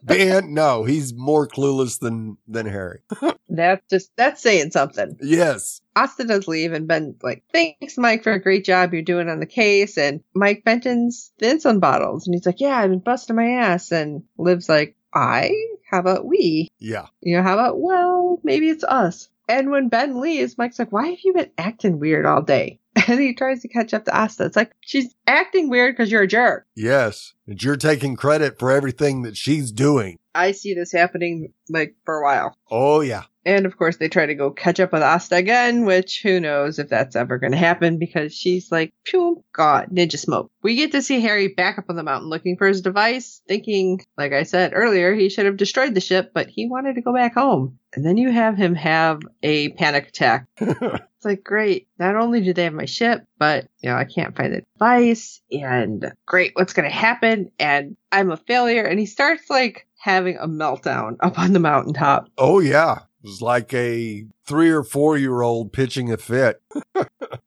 Ben, 0.03 0.53
no, 0.53 0.83
he's 0.83 1.13
more 1.13 1.47
clueless 1.47 1.99
than 1.99 2.37
than 2.47 2.65
Harry. 2.65 2.99
That's 3.49 3.85
just, 3.87 4.11
that's 4.15 4.41
saying 4.41 4.71
something. 4.71 5.15
Yes. 5.21 5.79
Asta 5.95 6.23
does 6.23 6.47
leave 6.47 6.73
and 6.73 6.87
Ben 6.87 7.15
like, 7.21 7.43
thanks 7.53 7.99
Mike 7.99 8.23
for 8.23 8.31
a 8.31 8.41
great 8.41 8.65
job 8.65 8.93
you're 8.93 9.03
doing 9.03 9.29
on 9.29 9.39
the 9.39 9.45
case. 9.45 9.95
And 9.95 10.21
Mike 10.33 10.63
Benton's 10.65 11.31
the 11.37 11.45
insulin 11.45 11.79
bottles 11.79 12.25
and 12.25 12.33
he's 12.33 12.47
like, 12.47 12.59
yeah, 12.59 12.75
I've 12.75 12.89
been 12.89 12.97
busting 12.97 13.35
my 13.35 13.47
ass. 13.59 13.91
And 13.91 14.23
Liv's 14.39 14.67
like, 14.67 14.95
I? 15.13 15.51
How 15.87 15.99
about 15.99 16.25
we? 16.25 16.67
Yeah. 16.79 17.05
You 17.21 17.37
know, 17.37 17.43
how 17.43 17.53
about, 17.53 17.79
well, 17.79 18.39
maybe 18.43 18.69
it's 18.69 18.83
us. 18.83 19.29
And 19.47 19.69
when 19.69 19.89
Ben 19.89 20.19
leaves, 20.19 20.57
Mike's 20.57 20.79
like, 20.79 20.91
why 20.91 21.09
have 21.09 21.19
you 21.23 21.33
been 21.33 21.51
acting 21.55 21.99
weird 21.99 22.25
all 22.25 22.41
day? 22.41 22.79
And 23.07 23.19
he 23.19 23.33
tries 23.33 23.61
to 23.61 23.67
catch 23.67 23.93
up 23.93 24.05
to 24.05 24.17
Asta. 24.17 24.45
It's 24.45 24.55
like, 24.55 24.71
she's 24.81 25.13
acting 25.27 25.69
weird 25.69 25.95
because 25.95 26.11
you're 26.11 26.23
a 26.23 26.27
jerk. 26.27 26.65
Yes. 26.75 27.33
And 27.47 27.61
you're 27.61 27.75
taking 27.75 28.15
credit 28.15 28.59
for 28.59 28.71
everything 28.71 29.23
that 29.23 29.37
she's 29.37 29.71
doing. 29.71 30.17
I 30.35 30.51
see 30.51 30.73
this 30.73 30.91
happening 30.91 31.53
like 31.69 31.95
for 32.05 32.15
a 32.15 32.23
while. 32.23 32.57
Oh, 32.69 33.01
yeah. 33.01 33.23
And 33.45 33.65
of 33.65 33.77
course, 33.77 33.97
they 33.97 34.07
try 34.07 34.25
to 34.25 34.35
go 34.35 34.51
catch 34.51 34.79
up 34.79 34.93
with 34.93 35.03
Asta 35.03 35.35
again, 35.35 35.85
which 35.85 36.21
who 36.21 36.39
knows 36.39 36.79
if 36.79 36.87
that's 36.87 37.15
ever 37.15 37.37
going 37.37 37.51
to 37.51 37.57
happen 37.57 37.99
because 37.99 38.33
she's 38.33 38.71
like, 38.71 38.93
phew, 39.05 39.43
God, 39.51 39.89
ninja 39.91 40.17
smoke. 40.17 40.49
We 40.61 40.75
get 40.75 40.93
to 40.93 41.01
see 41.01 41.19
Harry 41.19 41.49
back 41.49 41.77
up 41.77 41.85
on 41.89 41.97
the 41.97 42.03
mountain 42.03 42.29
looking 42.29 42.55
for 42.55 42.67
his 42.67 42.81
device, 42.81 43.41
thinking, 43.47 44.01
like 44.17 44.31
I 44.31 44.43
said 44.43 44.71
earlier, 44.73 45.13
he 45.13 45.29
should 45.29 45.45
have 45.45 45.57
destroyed 45.57 45.93
the 45.93 46.01
ship, 46.01 46.31
but 46.33 46.47
he 46.47 46.69
wanted 46.69 46.95
to 46.95 47.01
go 47.01 47.13
back 47.13 47.33
home. 47.33 47.79
And 47.93 48.05
then 48.05 48.17
you 48.17 48.31
have 48.31 48.55
him 48.55 48.75
have 48.75 49.21
a 49.41 49.69
panic 49.69 50.07
attack. 50.09 50.47
It's 51.23 51.25
like, 51.25 51.43
great. 51.45 51.87
Not 51.97 52.17
only 52.17 52.41
do 52.41 52.51
they 52.51 52.65
have 52.65 52.73
my 52.73 52.83
ship, 52.83 53.23
but, 53.37 53.69
you 53.81 53.89
know, 53.89 53.95
I 53.95 54.03
can't 54.03 54.35
find 54.35 54.53
the 54.53 54.63
device. 54.73 55.41
And 55.53 56.11
great, 56.25 56.51
what's 56.53 56.73
going 56.73 56.89
to 56.89 56.93
happen? 56.93 57.49
And 57.57 57.95
I'm 58.11 58.29
a 58.29 58.35
failure. 58.35 58.83
And 58.83 58.99
he 58.99 59.05
starts 59.05 59.49
like 59.49 59.87
having 60.03 60.35
a 60.35 60.47
meltdown 60.47 61.15
up 61.21 61.39
on 61.39 61.53
the 61.53 61.59
mountaintop. 61.59 62.27
oh, 62.37 62.59
yeah. 62.59 62.99
It 63.23 63.27
was 63.27 63.41
like 63.41 63.73
a 63.73 64.25
three 64.45 64.69
or 64.69 64.83
four 64.83 65.17
year 65.17 65.41
old 65.41 65.71
pitching 65.71 66.11
a 66.11 66.17
fit. 66.17 66.61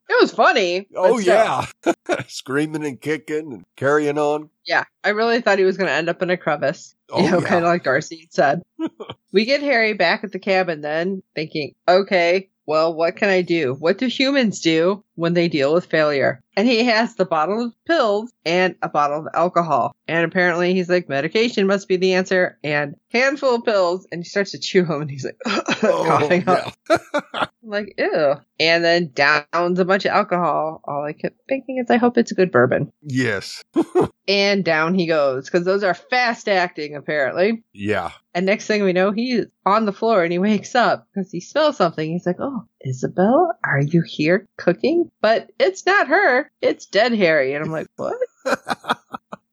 It 0.09 0.21
was 0.21 0.31
funny. 0.31 0.87
Oh, 0.95 1.19
yeah. 1.19 1.65
Screaming 2.27 2.85
and 2.85 2.99
kicking 2.99 3.53
and 3.53 3.65
carrying 3.75 4.17
on. 4.17 4.49
Yeah. 4.65 4.85
I 5.03 5.09
really 5.09 5.41
thought 5.41 5.59
he 5.59 5.65
was 5.65 5.77
going 5.77 5.89
to 5.89 5.93
end 5.93 6.09
up 6.09 6.21
in 6.23 6.29
a 6.31 6.37
crevice. 6.37 6.95
Oh, 7.11 7.23
you 7.23 7.29
know, 7.29 7.39
yeah. 7.39 7.47
kind 7.47 7.63
of 7.63 7.69
like 7.69 7.83
Darcy 7.83 8.27
said. 8.31 8.63
we 9.31 9.45
get 9.45 9.61
Harry 9.61 9.93
back 9.93 10.23
at 10.23 10.31
the 10.31 10.39
cabin 10.39 10.81
then, 10.81 11.21
thinking, 11.35 11.75
okay, 11.87 12.49
well, 12.67 12.93
what 12.93 13.15
can 13.15 13.29
I 13.29 13.41
do? 13.41 13.75
What 13.79 13.97
do 13.97 14.07
humans 14.07 14.59
do 14.59 15.03
when 15.15 15.33
they 15.33 15.47
deal 15.47 15.73
with 15.73 15.85
failure? 15.85 16.41
And 16.57 16.67
he 16.67 16.83
has 16.83 17.15
the 17.15 17.25
bottle 17.25 17.65
of 17.65 17.73
pills 17.85 18.31
and 18.45 18.75
a 18.81 18.89
bottle 18.89 19.21
of 19.21 19.27
alcohol. 19.33 19.95
And 20.07 20.25
apparently 20.25 20.73
he's 20.73 20.89
like, 20.89 21.07
medication 21.07 21.65
must 21.65 21.87
be 21.87 21.95
the 21.95 22.13
answer 22.13 22.59
and 22.63 22.95
handful 23.11 23.55
of 23.55 23.63
pills. 23.63 24.05
And 24.11 24.21
he 24.21 24.29
starts 24.29 24.51
to 24.51 24.59
chew 24.59 24.83
them 24.83 25.01
and 25.01 25.09
he's 25.09 25.23
like, 25.23 25.37
oh, 25.45 26.03
coughing 26.05 26.43
oh, 26.45 26.73
up. 26.89 27.53
like, 27.69 27.93
ew. 27.97 28.35
And 28.59 28.83
then 28.83 29.11
downs 29.13 29.79
a 29.79 29.85
bunch 29.85 30.05
of 30.05 30.11
alcohol. 30.11 30.81
All 30.85 31.03
I 31.03 31.13
kept 31.13 31.39
thinking 31.47 31.77
is, 31.77 31.89
I 31.89 31.97
hope 31.97 32.17
it's 32.17 32.31
a 32.31 32.35
good 32.35 32.51
bourbon. 32.51 32.91
Yes. 33.01 33.61
And 34.29 34.65
down 34.65 34.93
he 34.93 35.07
goes 35.07 35.45
because 35.45 35.63
those 35.63 35.83
are 35.83 35.93
fast 35.93 36.49
acting, 36.49 36.97
apparently. 36.97 37.63
Yeah. 37.71 38.11
And 38.33 38.45
next 38.45 38.67
thing 38.67 38.83
we 38.83 38.91
know, 38.91 39.11
he's 39.11 39.45
on 39.65 39.85
the 39.85 39.93
floor 39.93 40.21
and 40.21 40.33
he 40.33 40.37
wakes 40.37 40.75
up 40.75 41.07
because 41.13 41.31
he 41.31 41.39
smells 41.39 41.77
something. 41.77 42.11
He's 42.11 42.25
like, 42.25 42.35
Oh, 42.39 42.65
Isabel, 42.81 43.53
are 43.63 43.79
you 43.79 44.03
here 44.05 44.45
cooking? 44.57 45.09
But 45.21 45.49
it's 45.59 45.85
not 45.85 46.09
her. 46.09 46.51
It's 46.61 46.87
dead 46.87 47.13
Harry. 47.13 47.53
And 47.53 47.63
I'm 47.63 47.71
like, 47.71 47.87
What? 47.95 48.17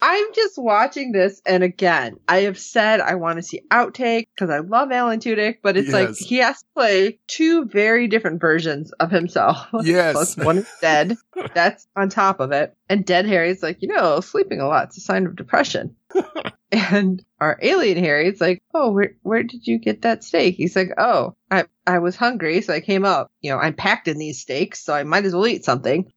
I'm 0.07 0.35
just 0.35 0.59
watching 0.59 1.13
this. 1.13 1.41
And 1.47 1.63
again, 1.63 2.19
I 2.29 2.43
have 2.43 2.59
said 2.59 3.01
I 3.01 3.15
want 3.15 3.39
to 3.39 3.43
see 3.43 3.63
outtake 3.71 4.27
because 4.35 4.51
I 4.51 4.59
love 4.59 4.93
Alan 4.93 5.19
Tudyk, 5.19 5.61
but 5.63 5.79
it's 5.79 5.95
like 5.95 6.15
he 6.15 6.37
has 6.37 6.61
to 6.61 6.67
play 6.75 7.19
two 7.27 7.65
very 7.65 8.07
different 8.07 8.39
versions 8.39 8.93
of 8.93 9.11
himself. 9.11 9.67
Yes. 9.85 10.13
Plus 10.13 10.37
one 10.37 10.59
is 10.59 10.69
dead. 10.81 11.17
That's 11.55 11.87
on 11.97 12.09
top 12.09 12.41
of 12.41 12.53
it. 12.53 12.75
And 12.89 13.05
dead 13.05 13.27
Harry's 13.27 13.63
like, 13.63 13.81
you 13.81 13.89
know, 13.89 14.21
sleeping 14.21 14.61
a 14.61 14.67
lot's 14.67 14.97
a 14.97 15.01
sign 15.01 15.27
of 15.27 15.37
depression. 15.37 15.97
and 16.73 17.23
our 17.41 17.59
alien 17.63 18.03
Harry's 18.03 18.41
like, 18.41 18.63
oh, 18.75 18.91
where 18.91 19.15
where 19.23 19.43
did 19.43 19.67
you 19.67 19.79
get 19.79 20.03
that 20.03 20.23
steak? 20.25 20.57
He's 20.57 20.77
like, 20.77 20.91
oh, 20.99 21.35
I 21.51 21.65
I 21.87 21.99
was 22.01 22.17
hungry, 22.17 22.61
so 22.61 22.75
I 22.75 22.81
came 22.81 23.05
up. 23.05 23.31
You 23.41 23.53
know, 23.53 23.59
I'm 23.59 23.75
packed 23.75 24.09
in 24.09 24.19
these 24.19 24.41
steaks, 24.41 24.85
so 24.85 24.95
I 24.95 25.05
might 25.05 25.25
as 25.25 25.35
well 25.35 25.47
eat 25.47 25.65
something. 25.65 26.13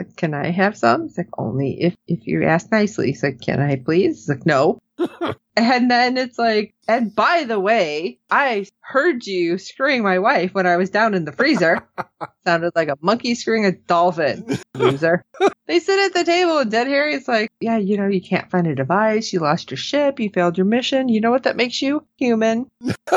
Like, 0.00 0.16
can 0.16 0.34
I 0.34 0.50
have 0.50 0.76
some? 0.76 1.04
It's 1.04 1.18
like, 1.18 1.28
only 1.38 1.80
if 1.80 1.96
if 2.06 2.26
you 2.26 2.44
ask 2.44 2.70
nicely. 2.72 3.08
He's 3.08 3.22
like, 3.22 3.40
can 3.40 3.60
I 3.60 3.76
please? 3.76 4.16
He's 4.16 4.28
like, 4.28 4.46
no. 4.46 4.78
and 5.56 5.90
then 5.90 6.16
it's 6.16 6.38
like, 6.38 6.74
and 6.88 7.14
by 7.14 7.44
the 7.44 7.60
way, 7.60 8.18
I 8.30 8.66
heard 8.80 9.26
you 9.26 9.58
screwing 9.58 10.02
my 10.02 10.18
wife 10.18 10.54
when 10.54 10.66
I 10.66 10.76
was 10.76 10.90
down 10.90 11.14
in 11.14 11.24
the 11.24 11.32
freezer. 11.32 11.86
Sounded 12.44 12.72
like 12.74 12.88
a 12.88 12.96
monkey 13.00 13.34
screwing 13.34 13.66
a 13.66 13.72
dolphin. 13.72 14.58
Loser. 14.74 15.24
they 15.70 15.78
sit 15.78 16.00
at 16.00 16.14
the 16.14 16.24
table 16.24 16.58
and 16.58 16.68
Dead 16.68 16.88
Harry's 16.88 17.28
like, 17.28 17.48
yeah, 17.60 17.76
you 17.76 17.96
know, 17.96 18.08
you 18.08 18.20
can't 18.20 18.50
find 18.50 18.66
a 18.66 18.74
device. 18.74 19.32
You 19.32 19.38
lost 19.38 19.70
your 19.70 19.78
ship. 19.78 20.18
You 20.18 20.28
failed 20.28 20.58
your 20.58 20.64
mission. 20.64 21.08
You 21.08 21.20
know 21.20 21.30
what 21.30 21.44
that 21.44 21.56
makes 21.56 21.80
you? 21.80 22.04
Human. 22.16 22.68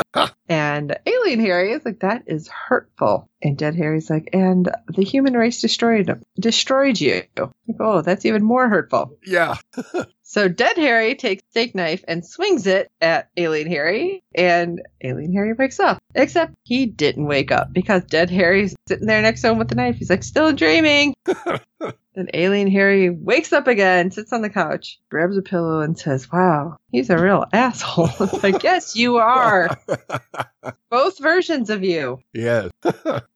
and 0.48 0.96
Alien 1.04 1.40
Harry 1.40 1.72
is 1.72 1.84
like, 1.84 1.98
that 2.00 2.22
is 2.26 2.46
hurtful. 2.46 3.28
And 3.42 3.58
Dead 3.58 3.74
Harry's 3.74 4.08
like, 4.08 4.30
and 4.32 4.70
the 4.88 5.02
human 5.02 5.34
race 5.34 5.60
destroyed 5.60 6.22
destroyed 6.38 7.00
you. 7.00 7.24
Like, 7.36 7.80
oh, 7.80 8.02
that's 8.02 8.24
even 8.24 8.44
more 8.44 8.68
hurtful. 8.68 9.18
Yeah. 9.26 9.56
So 10.26 10.48
Dead 10.48 10.76
Harry 10.78 11.14
takes 11.14 11.42
a 11.42 11.50
steak 11.50 11.74
knife 11.76 12.02
and 12.08 12.26
swings 12.26 12.66
it 12.66 12.90
at 13.00 13.28
Alien 13.36 13.68
Harry, 13.68 14.24
and 14.34 14.82
Alien 15.00 15.32
Harry 15.32 15.52
wakes 15.52 15.78
up. 15.78 15.98
Except 16.14 16.54
he 16.64 16.86
didn't 16.86 17.26
wake 17.26 17.50
up 17.50 17.72
because 17.72 18.04
Dead 18.04 18.30
Harry's 18.30 18.74
sitting 18.88 19.06
there 19.06 19.20
next 19.22 19.42
to 19.42 19.50
him 19.50 19.58
with 19.58 19.68
the 19.68 19.74
knife. 19.74 19.96
He's 19.96 20.10
like, 20.10 20.22
still 20.22 20.52
dreaming. 20.52 21.14
then 22.14 22.28
Alien 22.32 22.70
Harry 22.70 23.10
wakes 23.10 23.52
up 23.52 23.66
again, 23.66 24.10
sits 24.10 24.32
on 24.32 24.42
the 24.42 24.50
couch, 24.50 25.00
grabs 25.10 25.36
a 25.36 25.42
pillow, 25.42 25.80
and 25.80 25.98
says, 25.98 26.30
Wow, 26.30 26.76
he's 26.92 27.10
a 27.10 27.18
real 27.18 27.44
asshole. 27.52 28.10
It's 28.20 28.42
like, 28.42 28.62
yes, 28.62 28.94
you 28.94 29.16
are. 29.16 29.68
Both 30.90 31.18
versions 31.20 31.70
of 31.70 31.82
you. 31.82 32.20
yes. 32.32 32.70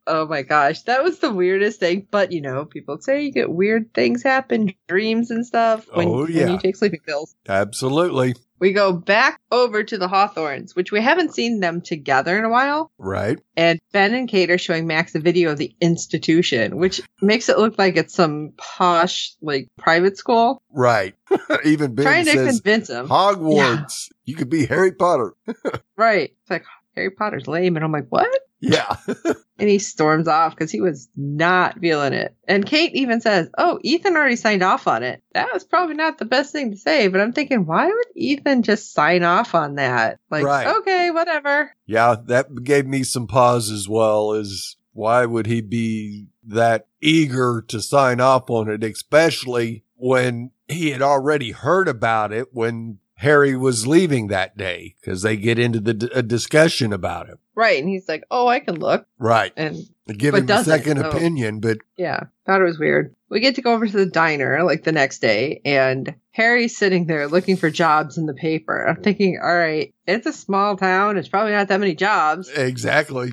Oh 0.07 0.27
my 0.27 0.43
gosh, 0.43 0.83
that 0.83 1.03
was 1.03 1.19
the 1.19 1.33
weirdest 1.33 1.81
thing. 1.81 2.07
But 2.11 2.31
you 2.33 2.41
know, 2.41 2.65
people 2.65 2.99
say 3.01 3.25
you 3.25 3.33
get 3.33 3.51
weird 3.51 3.93
things 3.93 4.23
happen, 4.23 4.73
dreams 4.87 5.31
and 5.31 5.45
stuff 5.45 5.87
when, 5.93 6.09
Oh, 6.09 6.21
when 6.25 6.49
you 6.49 6.59
take 6.59 6.77
sleeping 6.77 7.01
pills. 7.05 7.35
Absolutely. 7.49 8.35
We 8.59 8.73
go 8.73 8.93
back 8.93 9.41
over 9.51 9.85
to 9.85 9.99
the 9.99 10.09
Hawthornes, 10.09 10.75
which 10.75 10.91
we 10.93 11.01
haven't 11.01 11.35
seen 11.35 11.61
them 11.61 11.81
together 11.81 12.39
in 12.39 12.45
a 12.45 12.49
while. 12.49 12.91
Right. 12.99 13.39
And 13.57 13.79
Ben 13.93 14.15
and 14.15 14.29
Kate 14.29 14.51
are 14.51 14.59
showing 14.59 14.87
Max 14.87 15.15
a 15.15 15.21
video 15.21 15.51
of 15.53 15.59
the 15.59 15.75
institution, 15.81 16.77
which 16.79 17.01
makes 17.21 17.49
it 17.49 17.59
look 17.59 17.79
like 17.79 17.97
it's 17.97 18.15
some 18.15 18.53
posh, 18.57 19.35
like 19.41 19.69
private 19.77 20.19
school. 20.19 20.63
Right. 20.73 21.15
Even 21.65 21.95
Ben 21.95 22.05
trying 22.05 22.25
to 22.25 22.33
says 22.33 22.61
convince 22.61 22.91
him. 22.91 23.09
Hogwarts. 23.09 24.11
You 24.25 24.35
could 24.35 24.51
be 24.51 24.67
Harry 24.67 24.93
Potter. 24.93 25.35
Right. 25.97 26.33
It's 26.43 26.51
like 26.51 26.65
Harry 26.95 27.11
Potter's 27.11 27.49
lame. 27.49 27.75
And 27.75 27.85
I'm 27.85 27.91
like, 27.91 28.07
what? 28.09 28.29
Yeah. 28.61 28.97
And 29.59 29.69
he 29.69 29.79
storms 29.79 30.29
off 30.29 30.55
because 30.55 30.71
he 30.71 30.81
was 30.81 31.09
not 31.17 31.79
feeling 31.81 32.13
it. 32.13 32.35
And 32.47 32.65
Kate 32.65 32.95
even 32.95 33.21
says, 33.21 33.49
Oh, 33.59 33.79
Ethan 33.83 34.17
already 34.17 34.37
signed 34.37 34.63
off 34.63 34.87
on 34.87 35.03
it. 35.03 35.23
That 35.35 35.53
was 35.53 35.65
probably 35.65 35.95
not 35.97 36.19
the 36.19 36.25
best 36.25 36.53
thing 36.53 36.71
to 36.71 36.77
say, 36.77 37.09
but 37.09 37.21
I'm 37.21 37.33
thinking, 37.33 37.67
why 37.67 37.87
would 37.87 38.07
Ethan 38.15 38.63
just 38.63 38.93
sign 38.93 39.25
off 39.25 39.55
on 39.55 39.75
that? 39.75 40.19
Like, 40.31 40.45
Right. 40.45 40.67
okay, 40.79 41.11
whatever. 41.11 41.75
Yeah. 41.87 42.17
That 42.27 42.63
gave 42.63 42.87
me 42.87 43.03
some 43.03 43.27
pause 43.27 43.71
as 43.71 43.89
well 43.89 44.33
as 44.33 44.77
why 44.93 45.27
would 45.27 45.47
he 45.47 45.61
be 45.61 46.29
that 46.45 46.87
eager 47.01 47.65
to 47.69 47.81
sign 47.81 48.21
off 48.21 48.51
on 48.51 48.69
it, 48.69 48.83
especially 48.85 49.85
when 49.97 50.51
he 50.69 50.91
had 50.91 51.03
already 51.03 51.51
heard 51.53 51.89
about 51.89 52.33
it 52.33 52.49
when 52.53 52.99
Harry 53.19 53.57
was 53.57 53.87
leaving 53.87 54.29
that 54.29 54.57
day 54.57 54.95
because 55.01 55.23
they 55.23 55.37
get 55.37 55.59
into 55.59 55.81
the 55.81 55.95
d- 55.95 56.09
a 56.15 56.23
discussion 56.23 56.93
about 56.93 57.29
it. 57.29 57.39
Right. 57.55 57.81
And 57.81 57.89
he's 57.89 58.09
like, 58.09 58.23
Oh, 58.31 58.47
I 58.47 58.61
can 58.61 58.77
look. 58.77 59.07
Right. 59.19 59.53
And 59.57 59.77
Give 60.07 60.35
him 60.35 60.49
a 60.49 60.65
second 60.65 60.99
so- 60.99 61.11
opinion, 61.11 61.61
but 61.61 61.79
yeah, 61.99 62.21
thought 62.47 62.61
it 62.63 62.65
was 62.65 62.79
weird. 62.79 63.15
We 63.29 63.41
get 63.41 63.57
to 63.57 63.63
go 63.63 63.75
over 63.75 63.87
to 63.87 63.93
the 63.97 64.07
diner 64.07 64.63
like 64.65 64.83
the 64.85 64.93
next 64.93 65.19
day, 65.19 65.61
and 65.67 66.15
Harry's 66.31 66.79
sitting 66.79 67.05
there 67.07 67.29
looking 67.29 67.59
for 67.59 67.69
jobs 67.69 68.17
in 68.17 68.25
the 68.25 68.33
paper. 68.33 68.87
I'm 68.89 69.03
thinking, 69.03 69.39
all 69.43 69.55
right, 69.55 69.93
it's 70.07 70.27
a 70.27 70.33
small 70.33 70.79
town. 70.79 71.19
It's 71.19 71.29
probably 71.29 71.53
not 71.53 71.69
that 71.69 71.79
many 71.81 71.95
jobs. 71.95 72.49
exactly. 72.49 73.33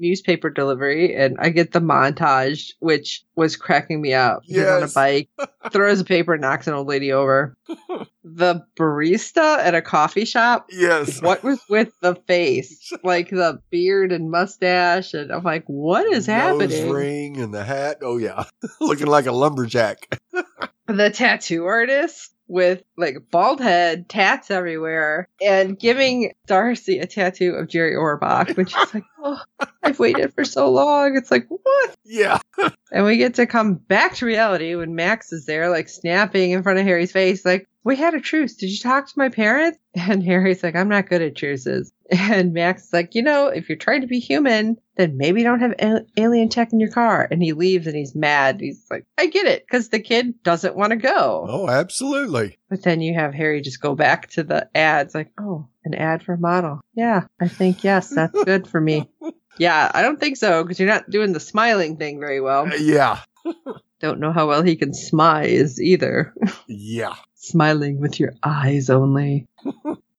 Newspaper 0.00 0.50
delivery, 0.50 1.14
and 1.14 1.36
I 1.38 1.50
get 1.50 1.72
the 1.72 1.80
montage, 1.80 2.72
which 2.80 3.22
was 3.36 3.56
cracking 3.56 4.00
me 4.00 4.14
up. 4.14 4.40
He's 4.44 4.66
on 4.66 4.82
a 4.82 4.88
bike, 4.88 5.28
throws 5.70 6.00
a 6.00 6.04
paper, 6.04 6.36
knocks 6.38 6.66
an 6.66 6.74
old 6.74 6.88
lady 6.88 7.12
over. 7.12 7.56
The 8.22 8.62
barista 8.78 9.58
at 9.58 9.74
a 9.74 9.82
coffee 9.82 10.24
shop 10.26 10.66
Yes. 10.70 11.20
what 11.20 11.42
was 11.42 11.58
with 11.68 11.90
the 12.00 12.14
face? 12.14 12.92
Like 13.02 13.30
the 13.30 13.60
beard 13.70 14.12
and 14.12 14.30
mustache, 14.30 15.14
and 15.14 15.32
I'm 15.32 15.42
like, 15.42 15.64
what 15.66 16.06
is 16.06 16.28
Nose 16.28 16.36
happening? 16.36 16.90
ring 16.90 17.36
and 17.40 17.52
the 17.52 17.64
hat. 17.64 17.98
Oh 18.02 18.18
yeah, 18.18 18.44
looking 18.80 19.06
like 19.08 19.26
a 19.26 19.32
lumberjack. 19.32 20.20
The 20.86 21.10
tattoo 21.10 21.64
artist 21.64 22.32
with 22.50 22.82
like 22.96 23.16
bald 23.30 23.60
head, 23.60 24.08
tats 24.08 24.50
everywhere, 24.50 25.28
and 25.40 25.78
giving 25.78 26.32
Darcy 26.46 26.98
a 26.98 27.06
tattoo 27.06 27.54
of 27.54 27.68
Jerry 27.68 27.94
Orbach, 27.94 28.56
which 28.56 28.76
is 28.76 28.94
like, 28.94 29.04
oh, 29.22 29.40
I've 29.82 29.98
waited 30.00 30.34
for 30.34 30.44
so 30.44 30.70
long. 30.70 31.16
It's 31.16 31.30
like, 31.30 31.46
what? 31.48 31.96
Yeah. 32.04 32.38
And 32.92 33.04
we 33.04 33.18
get 33.18 33.34
to 33.34 33.46
come 33.46 33.74
back 33.74 34.16
to 34.16 34.26
reality 34.26 34.74
when 34.74 34.96
Max 34.96 35.32
is 35.32 35.46
there, 35.46 35.70
like 35.70 35.88
snapping 35.88 36.50
in 36.50 36.64
front 36.64 36.80
of 36.80 36.84
Harry's 36.84 37.12
face, 37.12 37.44
like, 37.44 37.68
we 37.84 37.94
had 37.94 38.14
a 38.14 38.20
truce. 38.20 38.56
Did 38.56 38.68
you 38.68 38.78
talk 38.78 39.06
to 39.06 39.12
my 39.16 39.28
parents? 39.28 39.78
And 39.94 40.22
Harry's 40.24 40.64
like, 40.64 40.74
I'm 40.74 40.88
not 40.88 41.08
good 41.08 41.22
at 41.22 41.36
truces. 41.36 41.92
And 42.10 42.52
Max 42.52 42.84
is 42.86 42.92
like, 42.92 43.14
you 43.14 43.22
know, 43.22 43.46
if 43.48 43.68
you're 43.68 43.78
trying 43.78 44.00
to 44.00 44.06
be 44.06 44.18
human, 44.18 44.76
then 44.96 45.16
maybe 45.16 45.42
don't 45.42 45.60
have 45.60 45.74
alien 46.16 46.48
tech 46.48 46.72
in 46.72 46.80
your 46.80 46.90
car. 46.90 47.26
And 47.30 47.42
he 47.42 47.52
leaves 47.52 47.86
and 47.86 47.94
he's 47.96 48.14
mad. 48.14 48.60
He's 48.60 48.84
like, 48.90 49.06
I 49.16 49.26
get 49.26 49.46
it, 49.46 49.64
because 49.66 49.88
the 49.90 50.00
kid 50.00 50.42
doesn't 50.42 50.74
want 50.76 50.90
to 50.90 50.96
go. 50.96 51.46
Oh, 51.48 51.68
absolutely. 51.68 52.58
But 52.68 52.82
then 52.82 53.00
you 53.00 53.14
have 53.14 53.32
Harry 53.34 53.60
just 53.60 53.80
go 53.80 53.94
back 53.94 54.28
to 54.30 54.42
the 54.42 54.68
ads, 54.76 55.14
like, 55.14 55.30
oh, 55.38 55.68
an 55.84 55.94
ad 55.94 56.22
for 56.22 56.34
a 56.34 56.38
model. 56.38 56.80
Yeah, 56.94 57.22
I 57.40 57.48
think 57.48 57.84
yes, 57.84 58.10
that's 58.10 58.44
good 58.44 58.66
for 58.66 58.80
me. 58.80 59.08
Yeah, 59.58 59.90
I 59.94 60.02
don't 60.02 60.18
think 60.18 60.36
so 60.36 60.62
because 60.64 60.78
you're 60.80 60.88
not 60.88 61.10
doing 61.10 61.32
the 61.32 61.40
smiling 61.40 61.96
thing 61.96 62.18
very 62.18 62.40
well. 62.40 62.66
Uh, 62.66 62.76
Yeah. 62.76 63.20
Don't 64.00 64.18
know 64.20 64.32
how 64.32 64.48
well 64.48 64.62
he 64.62 64.76
can 64.76 64.92
smize 64.92 65.78
either. 65.78 66.32
Yeah. 66.66 67.14
Smiling 67.34 68.00
with 68.00 68.18
your 68.18 68.32
eyes 68.42 68.88
only. 68.88 69.46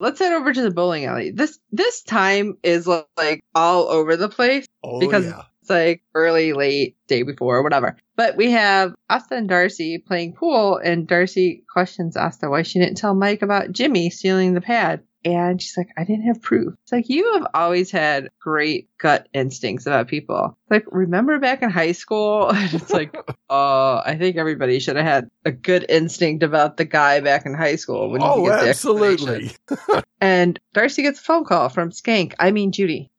Let's 0.02 0.20
head 0.20 0.34
over 0.34 0.52
to 0.52 0.62
the 0.64 0.72
bowling 0.72 1.06
alley. 1.06 1.30
This 1.32 1.60
this 1.72 2.02
time 2.02 2.58
is 2.64 2.88
like 2.88 3.44
all 3.54 3.88
over 3.88 4.18
the 4.18 4.30
place. 4.30 4.66
Oh, 4.84 5.00
Because- 5.00 5.26
yeah. 5.26 5.44
It's 5.62 5.70
like 5.70 6.02
early, 6.16 6.54
late, 6.54 6.98
day 7.08 7.22
before, 7.22 7.62
whatever. 7.62 7.96
But 8.16 8.36
we 8.36 8.50
have 8.50 8.96
Asta 9.12 9.36
and 9.36 9.48
Darcy 9.48 10.00
playing 10.00 10.34
pool, 10.34 10.78
and 10.78 11.08
Darcy 11.08 11.64
questions 11.72 12.18
Asta 12.18 12.50
why 12.50 12.64
she 12.64 12.80
didn't 12.80 12.98
tell 12.98 13.14
Mike 13.14 13.44
about 13.44 13.72
Jimmy 13.72 14.10
stealing 14.10 14.56
the 14.56 14.62
pad. 14.62 15.04
And 15.24 15.62
she's 15.62 15.78
like, 15.78 15.90
I 15.98 16.04
didn't 16.04 16.26
have 16.26 16.42
proof. 16.42 16.74
It's 16.84 16.92
like, 16.92 17.08
you 17.10 17.34
have 17.34 17.48
always 17.54 17.92
had 17.92 18.30
great 18.40 18.90
gut 18.98 19.28
instincts 19.34 19.86
about 19.86 20.08
people. 20.08 20.58
Like, 20.70 20.84
remember 20.88 21.38
back 21.38 21.62
in 21.62 21.70
high 21.70 21.92
school? 21.92 22.50
And 22.56 22.74
it's 22.74 22.90
like, 22.92 23.16
uh, 23.50 23.98
I 24.06 24.16
think 24.18 24.38
everybody 24.38 24.80
should 24.80 24.96
have 24.96 25.06
had 25.06 25.30
a 25.46 25.52
good 25.52 25.86
instinct 25.90 26.42
about 26.44 26.78
the 26.78 26.86
guy 26.86 27.20
back 27.20 27.46
in 27.46 27.54
high 27.54 27.76
school. 27.76 28.10
When 28.10 28.22
you 28.22 28.28
Oh, 28.28 28.46
get 28.46 28.62
the 28.62 28.70
explanation. 28.70 29.52
absolutely. 29.70 30.02
And 30.22 30.60
Darcy 30.74 31.02
gets 31.02 31.20
a 31.20 31.24
phone 31.24 31.46
call 31.46 31.70
from 31.70 31.90
Skank, 31.90 32.34
I 32.38 32.52
mean 32.52 32.72
Judy. 32.72 33.10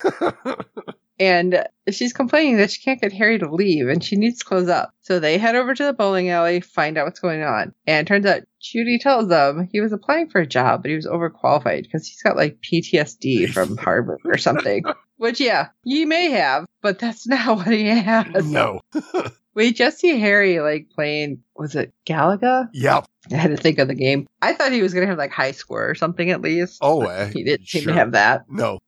And 1.19 1.65
she's 1.91 2.13
complaining 2.13 2.57
that 2.57 2.71
she 2.71 2.83
can't 2.83 3.01
get 3.01 3.13
Harry 3.13 3.39
to 3.39 3.53
leave 3.53 3.89
and 3.89 4.03
she 4.03 4.17
needs 4.17 4.39
to 4.39 4.45
close 4.45 4.69
up. 4.69 4.93
So 5.01 5.21
they 5.21 5.39
head 5.39 5.55
over 5.55 5.75
to 5.75 5.85
the 5.85 5.93
bowling 5.93 6.31
alley, 6.31 6.61
find 6.61 6.97
out 6.97 7.07
what's 7.07 7.21
going 7.21 7.43
on. 7.43 7.75
And 7.87 8.07
turns 8.07 8.27
out 8.27 8.43
Judy 8.61 8.99
tells 8.99 9.29
them 9.29 9.69
he 9.71 9.81
was 9.81 9.93
applying 9.93 10.29
for 10.29 10.41
a 10.41 10.47
job, 10.47 10.83
but 10.83 10.91
he 10.91 10.97
was 10.97 11.07
overqualified 11.07 11.83
because 11.83 12.07
he's 12.07 12.23
got 12.23 12.37
like 12.37 12.59
PTSD 12.61 13.51
from 13.51 13.77
Harvard 13.77 14.21
or 14.25 14.39
something. 14.39 14.85
Which, 15.17 15.39
yeah, 15.39 15.69
he 15.85 16.05
may 16.05 16.31
have, 16.31 16.67
but 16.81 16.99
that's 16.99 17.27
not 17.29 17.57
what 17.57 17.69
he 17.69 17.87
has. 17.87 18.51
no. 18.51 18.81
We 19.55 19.73
just 19.75 19.99
see 19.99 20.19
Harry 20.19 20.61
like 20.61 20.89
playing, 20.95 21.43
was 21.55 21.75
it 21.75 21.93
Galaga? 22.07 22.69
Yep. 22.73 23.05
I 23.31 23.37
had 23.37 23.51
to 23.51 23.57
think 23.59 23.79
of 23.79 23.87
the 23.87 23.95
game. 23.95 24.27
I 24.41 24.55
thought 24.55 24.73
he 24.73 24.81
was 24.81 24.95
going 24.95 25.03
to 25.03 25.09
have 25.09 25.19
like 25.19 25.31
high 25.31 25.53
score 25.53 25.89
or 25.89 25.95
something 25.95 26.31
at 26.31 26.41
least. 26.41 26.79
Oh, 26.81 27.03
uh, 27.03 27.29
he 27.29 27.45
didn't 27.45 27.67
seem 27.69 27.85
to 27.85 27.93
have 27.93 28.13
that. 28.13 28.47
No. 28.49 28.79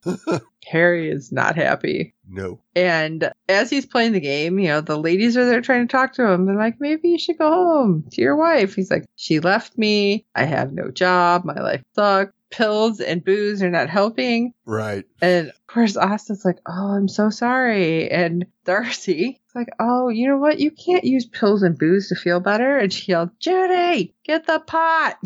Harry 0.67 1.11
is 1.11 1.33
not 1.33 1.57
happy. 1.57 2.15
No. 2.29 2.61
And 2.75 3.31
as 3.49 3.71
he's 3.71 3.87
playing 3.87 4.13
the 4.13 4.21
game, 4.21 4.59
you 4.59 4.69
know, 4.69 4.81
the 4.81 4.99
ladies 4.99 5.37
are 5.37 5.45
there 5.45 5.61
trying 5.61 5.87
to 5.87 5.93
talk 5.93 6.15
to 6.15 6.27
him. 6.27 6.47
They're 6.47 6.57
like, 6.57 6.81
maybe 6.81 7.09
you 7.09 7.19
should 7.19 7.39
go 7.39 7.51
home 7.51 8.05
to 8.13 8.23
your 8.23 8.37
wife. 8.37 8.75
He's 8.75 8.91
like, 8.91 9.05
she 9.17 9.41
left 9.41 9.77
me. 9.79 10.25
I 10.35 10.45
have 10.45 10.73
no 10.73 10.91
job. 10.91 11.45
My 11.45 11.61
life 11.61 11.83
sucks. 11.95 12.33
Pills 12.51 13.01
and 13.01 13.25
booze 13.25 13.65
are 13.65 13.71
not 13.71 13.91
helping. 13.91 14.53
Right. 14.65 15.05
And 15.21 15.51
course, 15.75 15.97
Asta's 15.97 16.45
like, 16.45 16.59
oh, 16.67 16.95
I'm 16.97 17.09
so 17.09 17.31
sorry. 17.31 18.09
And 18.11 18.47
Darcy 18.65 19.41
is 19.47 19.55
like, 19.55 19.69
oh, 19.81 20.09
you 20.09 20.29
know 20.29 20.39
what? 20.39 20.59
You 20.61 20.71
can't 20.71 21.05
use 21.05 21.27
pills 21.27 21.63
and 21.63 21.77
booze 21.77 22.09
to 22.09 22.15
feel 22.15 22.41
better. 22.41 22.79
And 22.79 22.93
she 22.93 23.13
yelled, 23.13 23.31
Judy, 23.41 24.15
get 24.25 24.47
the 24.47 24.61
pot. 24.61 25.17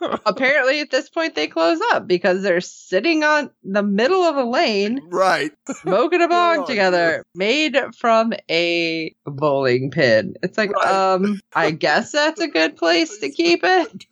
Apparently, 0.26 0.80
at 0.80 0.90
this 0.90 1.10
point, 1.10 1.34
they 1.34 1.48
close 1.48 1.80
up 1.92 2.06
because 2.06 2.42
they're 2.42 2.60
sitting 2.60 3.24
on 3.24 3.50
the 3.64 3.82
middle 3.82 4.22
of 4.22 4.36
a 4.36 4.44
lane 4.44 5.00
right. 5.10 5.50
smoking 5.82 6.22
a 6.22 6.28
bong 6.28 6.60
Oh, 6.60 6.66
together 6.66 7.24
made 7.34 7.76
from 7.98 8.32
a 8.50 9.14
bowling 9.26 9.90
pin. 9.90 10.34
It's 10.42 10.56
like, 10.56 10.72
Right. 10.72 10.86
um, 11.14 11.40
I 11.54 11.72
guess 11.72 12.12
that's 12.12 12.40
a 12.40 12.48
good 12.48 12.76
place 12.76 13.18
to 13.18 13.30
keep 13.32 13.60
it. 13.64 14.04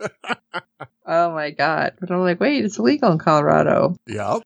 oh 1.07 1.33
my 1.33 1.51
god. 1.51 1.95
But 2.01 2.11
I'm 2.11 2.21
like, 2.21 2.41
wait, 2.41 2.65
it's 2.65 2.79
legal 2.79 3.13
in 3.13 3.19
Colorado. 3.19 3.97
Yep. 4.07 4.43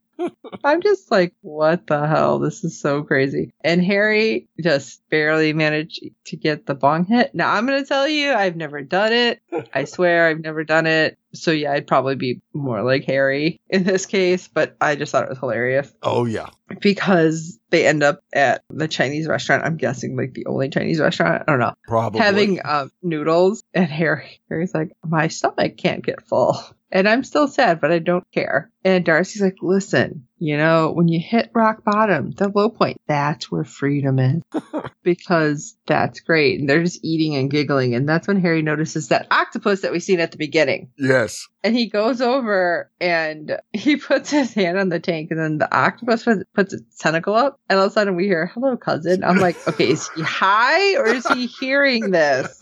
I'm 0.64 0.82
just 0.82 1.10
like, 1.10 1.34
what 1.42 1.86
the 1.86 2.06
hell? 2.06 2.38
This 2.38 2.64
is 2.64 2.80
so 2.80 3.02
crazy. 3.02 3.52
And 3.62 3.84
Harry 3.84 4.48
just 4.60 5.02
barely 5.10 5.52
managed 5.52 6.04
to 6.26 6.36
get 6.36 6.66
the 6.66 6.74
bong 6.74 7.04
hit. 7.04 7.34
Now, 7.34 7.52
I'm 7.52 7.66
going 7.66 7.82
to 7.82 7.88
tell 7.88 8.08
you, 8.08 8.32
I've 8.32 8.56
never 8.56 8.82
done 8.82 9.12
it. 9.12 9.40
I 9.72 9.84
swear 9.84 10.26
I've 10.26 10.40
never 10.40 10.64
done 10.64 10.86
it. 10.86 11.18
So, 11.34 11.50
yeah, 11.50 11.72
I'd 11.72 11.86
probably 11.86 12.14
be 12.16 12.40
more 12.54 12.82
like 12.82 13.04
Harry 13.04 13.60
in 13.68 13.84
this 13.84 14.06
case, 14.06 14.48
but 14.48 14.76
I 14.80 14.96
just 14.96 15.12
thought 15.12 15.24
it 15.24 15.28
was 15.28 15.38
hilarious 15.38 15.92
Oh, 16.02 16.24
yeah. 16.24 16.48
because 16.80 17.58
they 17.70 17.86
end 17.86 18.02
up 18.02 18.20
at 18.32 18.62
the 18.70 18.88
Chinese 18.88 19.26
restaurant. 19.26 19.64
I'm 19.64 19.76
guessing 19.76 20.16
like 20.16 20.32
the 20.34 20.46
only 20.46 20.68
Chinese 20.70 21.00
restaurant. 21.00 21.42
I 21.46 21.50
don't 21.50 21.60
know. 21.60 21.74
Probably. 21.86 22.20
Having 22.20 22.60
um, 22.64 22.90
noodles, 23.02 23.62
and 23.74 23.86
Harry, 23.86 24.40
Harry's 24.48 24.72
like, 24.74 24.92
my 25.04 25.28
stomach 25.28 25.76
can't 25.76 26.04
get 26.04 26.26
full. 26.26 26.58
And 26.90 27.06
I'm 27.06 27.24
still 27.24 27.48
sad, 27.48 27.82
but 27.82 27.92
I 27.92 27.98
don't 27.98 28.24
care. 28.32 28.70
And 28.82 29.04
Darcy's 29.04 29.42
like, 29.42 29.56
listen, 29.60 30.26
you 30.38 30.56
know, 30.56 30.92
when 30.92 31.08
you 31.08 31.20
hit 31.20 31.50
rock 31.54 31.84
bottom, 31.84 32.30
the 32.32 32.48
low 32.48 32.70
point, 32.70 33.00
that's 33.06 33.50
where 33.50 33.64
freedom 33.64 34.18
is. 34.18 34.42
because 35.02 35.76
that's 35.86 36.20
great. 36.20 36.60
And 36.60 36.68
they're 36.68 36.82
just 36.82 37.04
eating 37.04 37.34
and 37.36 37.50
giggling. 37.50 37.94
And 37.94 38.08
that's 38.08 38.28
when 38.28 38.40
Harry 38.40 38.62
notices 38.62 39.08
that 39.08 39.26
octopus 39.30 39.80
that 39.80 39.92
we 39.92 40.00
seen 40.00 40.20
at 40.20 40.30
the 40.32 40.38
beginning. 40.38 40.90
yes. 40.98 41.46
And 41.64 41.74
he 41.74 41.88
goes 41.88 42.20
over 42.20 42.90
and 43.00 43.58
he 43.72 43.96
puts 43.96 44.30
his 44.30 44.54
hand 44.54 44.78
on 44.78 44.90
the 44.90 45.00
tank, 45.00 45.32
and 45.32 45.40
then 45.40 45.58
the 45.58 45.74
octopus 45.76 46.22
puts, 46.24 46.44
puts 46.54 46.72
its 46.72 46.98
tentacle 46.98 47.34
up. 47.34 47.58
And 47.68 47.78
all 47.78 47.86
of 47.86 47.90
a 47.90 47.94
sudden, 47.94 48.14
we 48.14 48.26
hear, 48.26 48.46
Hello, 48.46 48.76
cousin. 48.76 49.24
I'm 49.24 49.38
like, 49.38 49.56
Okay, 49.66 49.90
is 49.90 50.08
he 50.14 50.22
high 50.22 50.96
or 50.96 51.06
is 51.06 51.26
he 51.26 51.46
hearing 51.60 52.10
this? 52.10 52.60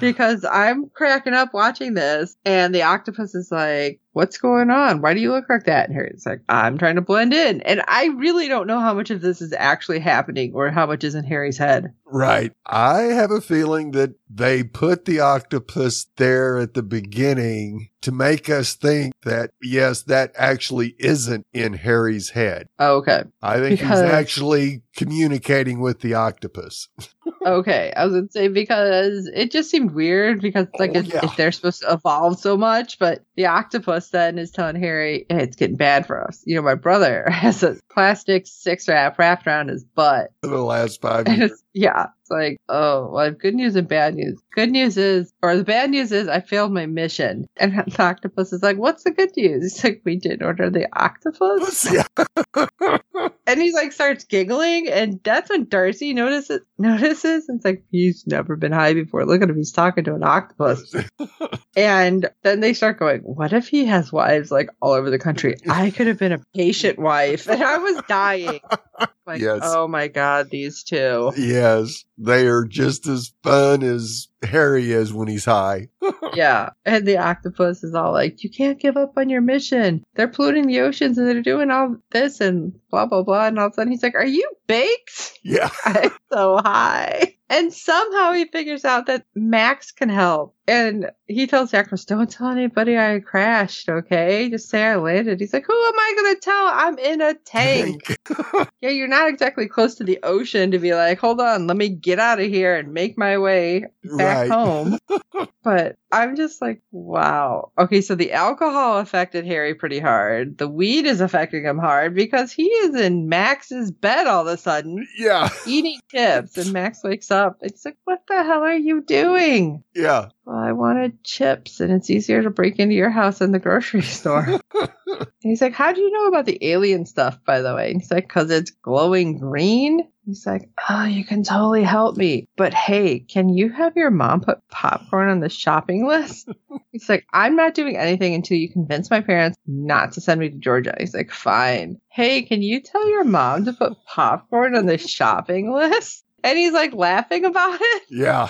Because 0.00 0.44
I'm 0.44 0.88
cracking 0.90 1.34
up 1.34 1.52
watching 1.54 1.94
this, 1.94 2.36
and 2.44 2.74
the 2.74 2.82
octopus 2.82 3.34
is 3.34 3.50
like, 3.50 4.00
What's 4.12 4.38
going 4.38 4.68
on? 4.70 5.00
Why 5.00 5.14
do 5.14 5.20
you 5.20 5.30
look 5.30 5.48
like 5.48 5.62
that? 5.66 5.86
And 5.88 5.94
Harry's 5.94 6.26
like, 6.26 6.40
I'm 6.48 6.76
trying 6.76 6.96
to 6.96 7.00
blend 7.00 7.32
in. 7.32 7.60
And 7.60 7.82
I 7.86 8.06
really 8.06 8.48
don't 8.48 8.66
know 8.66 8.80
how 8.80 8.92
much 8.92 9.10
of 9.10 9.20
this 9.20 9.40
is 9.40 9.52
actually 9.56 10.00
happening 10.00 10.52
or 10.54 10.70
how 10.72 10.86
much 10.86 11.04
is 11.04 11.14
in 11.14 11.22
Harry's 11.22 11.56
head. 11.56 11.92
Right. 12.04 12.52
I 12.66 13.02
have 13.02 13.30
a 13.30 13.40
feeling 13.40 13.92
that 13.92 14.14
they 14.28 14.64
put 14.64 15.04
the 15.04 15.20
octopus 15.20 16.06
there 16.16 16.58
at 16.58 16.74
the 16.74 16.82
beginning 16.82 17.90
to 18.00 18.10
make 18.10 18.50
us 18.50 18.74
think 18.74 19.14
that, 19.22 19.50
yes, 19.62 20.02
that 20.04 20.32
actually 20.36 20.96
isn't 20.98 21.46
in 21.52 21.74
Harry's 21.74 22.30
head. 22.30 22.66
Oh, 22.80 22.96
okay. 22.96 23.22
I 23.40 23.58
think 23.60 23.78
Because- 23.78 24.00
he's 24.00 24.10
actually 24.10 24.82
communicating 24.96 25.78
with 25.78 26.00
the 26.00 26.14
octopus. 26.14 26.88
Okay, 27.44 27.92
I 27.96 28.04
was 28.04 28.14
gonna 28.14 28.30
say 28.30 28.48
because 28.48 29.30
it 29.32 29.50
just 29.50 29.70
seemed 29.70 29.92
weird 29.92 30.40
because 30.40 30.66
like 30.78 30.92
Oh, 30.94 30.98
if, 31.00 31.06
yeah. 31.06 31.32
they're 31.36 31.52
supposed 31.52 31.82
to 31.82 31.92
evolve 31.92 32.38
so 32.38 32.56
much, 32.56 32.98
but 32.98 33.24
the 33.36 33.46
octopus 33.46 34.08
then 34.10 34.38
is 34.38 34.50
telling 34.50 34.76
Harry 34.76 35.26
hey, 35.28 35.42
it's 35.44 35.56
getting 35.56 35.76
bad 35.76 36.06
for 36.06 36.22
us. 36.26 36.42
You 36.46 36.56
know, 36.56 36.62
my 36.62 36.74
brother 36.74 37.24
has 37.30 37.62
a 37.62 37.76
plastic 37.90 38.46
six 38.46 38.88
wrap 38.88 39.18
wrapped 39.18 39.46
around 39.46 39.68
his 39.68 39.84
butt, 39.84 40.30
For 40.42 40.48
the 40.48 40.62
last 40.62 41.00
five 41.00 41.28
years. 41.28 41.52
yeah, 41.74 42.06
it's 42.20 42.30
like 42.30 42.58
oh, 42.68 43.08
well, 43.12 43.18
I 43.18 43.24
have 43.26 43.38
good 43.38 43.54
news 43.54 43.76
and 43.76 43.86
bad 43.88 44.14
news. 44.14 44.40
Good 44.54 44.70
news 44.70 44.96
is, 44.96 45.32
or 45.42 45.56
the 45.56 45.64
bad 45.64 45.90
news 45.90 46.10
is, 46.12 46.26
I 46.28 46.40
failed 46.40 46.72
my 46.72 46.86
mission. 46.86 47.46
And 47.56 47.72
the 47.86 48.02
octopus 48.02 48.52
is 48.52 48.62
like, 48.62 48.76
what's 48.76 49.04
the 49.04 49.10
good 49.12 49.30
news? 49.36 49.62
He's 49.74 49.84
like, 49.84 50.02
we 50.04 50.16
didn't 50.16 50.42
order 50.42 50.70
the 50.70 50.88
octopus. 50.92 51.92
Yeah. 51.92 52.98
And 53.46 53.60
he's 53.60 53.74
like 53.74 53.92
starts 53.92 54.24
giggling, 54.24 54.88
and 54.88 55.20
that's 55.22 55.50
when 55.50 55.68
Darcy 55.68 56.12
notices 56.14 56.60
notices. 56.76 57.48
It's 57.48 57.64
like 57.64 57.84
he's 57.90 58.26
never 58.26 58.56
been 58.56 58.72
high 58.72 58.94
before. 58.94 59.24
Look 59.24 59.42
at 59.42 59.48
him, 59.48 59.56
he's 59.56 59.72
talking 59.72 60.04
to 60.04 60.14
an 60.14 60.22
octopus. 60.22 60.94
and 61.76 62.28
then 62.42 62.60
they 62.60 62.74
start 62.74 62.98
going, 62.98 63.20
What 63.20 63.52
if 63.52 63.68
he 63.68 63.86
has 63.86 64.12
wives 64.12 64.50
like 64.50 64.70
all 64.80 64.92
over 64.92 65.10
the 65.10 65.18
country? 65.18 65.56
I 65.68 65.90
could 65.90 66.06
have 66.06 66.18
been 66.18 66.32
a 66.32 66.42
patient 66.54 66.98
wife. 66.98 67.48
And 67.48 67.62
I 67.62 67.78
was 67.78 68.02
dying. 68.08 68.60
Like, 69.28 69.42
Yes. 69.42 69.60
oh 69.62 69.86
my 69.86 70.08
god, 70.08 70.48
these 70.50 70.82
two. 70.82 71.32
yes. 71.36 72.04
They 72.16 72.46
are 72.46 72.64
just 72.64 73.06
as 73.06 73.32
fun 73.42 73.82
as 73.82 74.28
Harry 74.42 74.90
is 74.90 75.12
when 75.12 75.28
he's 75.28 75.44
high. 75.44 75.88
yeah. 76.34 76.70
And 76.86 77.06
the 77.06 77.18
octopus 77.18 77.84
is 77.84 77.94
all 77.94 78.12
like, 78.12 78.42
You 78.42 78.50
can't 78.50 78.80
give 78.80 78.96
up 78.96 79.12
on 79.18 79.28
your 79.28 79.42
mission. 79.42 80.02
They're 80.14 80.28
polluting 80.28 80.66
the 80.66 80.80
oceans 80.80 81.18
and 81.18 81.28
they're 81.28 81.42
doing 81.42 81.70
all 81.70 81.96
this 82.10 82.40
and 82.40 82.72
blah 82.90 83.04
blah 83.06 83.22
blah. 83.22 83.46
And 83.46 83.58
all 83.58 83.66
of 83.66 83.72
a 83.72 83.74
sudden 83.74 83.92
he's 83.92 84.02
like, 84.02 84.14
Are 84.14 84.26
you 84.26 84.50
baked? 84.66 85.38
Yeah. 85.44 85.70
I'm 85.84 86.10
so 86.32 86.56
high. 86.56 87.34
And 87.50 87.72
somehow 87.72 88.32
he 88.32 88.46
figures 88.46 88.84
out 88.84 89.06
that 89.06 89.24
Max 89.34 89.92
can 89.92 90.08
help. 90.08 90.54
And 90.68 91.10
he 91.26 91.46
tells 91.46 91.72
Jacros, 91.72 92.04
don't 92.06 92.30
tell 92.30 92.48
anybody 92.48 92.98
I 92.98 93.20
crashed, 93.20 93.88
okay? 93.88 94.50
Just 94.50 94.68
say 94.68 94.84
I 94.84 94.96
landed. 94.96 95.40
He's 95.40 95.52
like, 95.54 95.66
who 95.66 95.72
am 95.72 95.98
I 95.98 96.12
going 96.16 96.34
to 96.34 96.40
tell? 96.40 96.66
I'm 96.66 96.98
in 96.98 97.20
a 97.22 97.34
tank. 97.34 98.18
yeah, 98.82 98.90
you're 98.90 99.08
not 99.08 99.28
exactly 99.28 99.66
close 99.66 99.94
to 99.96 100.04
the 100.04 100.18
ocean 100.22 100.70
to 100.72 100.78
be 100.78 100.94
like, 100.94 101.18
hold 101.18 101.40
on, 101.40 101.66
let 101.66 101.76
me 101.78 101.88
get 101.88 102.18
out 102.18 102.38
of 102.38 102.46
here 102.48 102.76
and 102.76 102.92
make 102.92 103.16
my 103.16 103.38
way 103.38 103.86
back 104.04 104.38
Right. 104.38 104.50
home. 104.50 104.98
but 105.64 105.96
I'm 106.12 106.36
just 106.36 106.60
like, 106.62 106.80
wow. 106.92 107.72
Okay, 107.78 108.00
so 108.02 108.14
the 108.14 108.32
alcohol 108.32 108.98
affected 108.98 109.46
Harry 109.46 109.74
pretty 109.74 109.98
hard. 110.00 110.58
The 110.58 110.68
weed 110.68 111.06
is 111.06 111.20
affecting 111.20 111.64
him 111.64 111.78
hard 111.78 112.14
because 112.14 112.52
he 112.52 112.64
is 112.64 112.94
in 112.94 113.28
Max's 113.28 113.90
bed 113.90 114.26
all 114.26 114.46
of 114.46 114.52
a 114.52 114.56
sudden 114.58 115.06
yeah, 115.18 115.48
eating 115.66 115.98
chips. 116.10 116.56
And 116.58 116.72
Max 116.72 117.02
wakes 117.02 117.30
up. 117.30 117.58
It's 117.62 117.84
like, 117.84 117.96
what 118.04 118.20
the 118.28 118.42
hell 118.44 118.62
are 118.62 118.76
you 118.76 119.00
doing? 119.02 119.82
yeah. 119.94 120.28
Well, 120.48 120.56
I 120.56 120.72
wanted 120.72 121.22
chips, 121.24 121.80
and 121.80 121.92
it's 121.92 122.08
easier 122.08 122.42
to 122.42 122.48
break 122.48 122.78
into 122.78 122.94
your 122.94 123.10
house 123.10 123.40
than 123.40 123.52
the 123.52 123.58
grocery 123.58 124.00
store. 124.18 124.46
and 124.46 125.28
he's 125.40 125.60
like, 125.60 125.74
How 125.74 125.92
do 125.92 126.00
you 126.00 126.10
know 126.10 126.28
about 126.28 126.46
the 126.46 126.58
alien 126.70 127.04
stuff, 127.04 127.38
by 127.44 127.60
the 127.60 127.74
way? 127.74 127.90
And 127.90 128.00
he's 128.00 128.10
like, 128.10 128.26
Because 128.26 128.50
it's 128.50 128.70
glowing 128.70 129.36
green. 129.36 130.08
He's 130.24 130.46
like, 130.46 130.70
Oh, 130.88 131.04
you 131.04 131.22
can 131.26 131.42
totally 131.42 131.82
help 131.82 132.16
me. 132.16 132.48
But 132.56 132.72
hey, 132.72 133.18
can 133.18 133.50
you 133.50 133.68
have 133.68 133.94
your 133.94 134.10
mom 134.10 134.40
put 134.40 134.66
popcorn 134.70 135.28
on 135.28 135.40
the 135.40 135.50
shopping 135.50 136.06
list? 136.06 136.48
he's 136.92 137.10
like, 137.10 137.26
I'm 137.30 137.54
not 137.54 137.74
doing 137.74 137.98
anything 137.98 138.32
until 138.32 138.56
you 138.56 138.72
convince 138.72 139.10
my 139.10 139.20
parents 139.20 139.58
not 139.66 140.12
to 140.12 140.22
send 140.22 140.40
me 140.40 140.48
to 140.48 140.56
Georgia. 140.56 140.96
He's 140.98 141.12
like, 141.12 141.30
Fine. 141.30 142.00
Hey, 142.08 142.40
can 142.40 142.62
you 142.62 142.80
tell 142.80 143.06
your 143.06 143.24
mom 143.24 143.66
to 143.66 143.74
put 143.74 144.02
popcorn 144.06 144.74
on 144.74 144.86
the 144.86 144.96
shopping 144.96 145.70
list? 145.74 146.24
And 146.48 146.58
he's 146.58 146.72
like 146.72 146.94
laughing 146.94 147.44
about 147.44 147.78
it. 147.80 148.02
Yeah. 148.10 148.48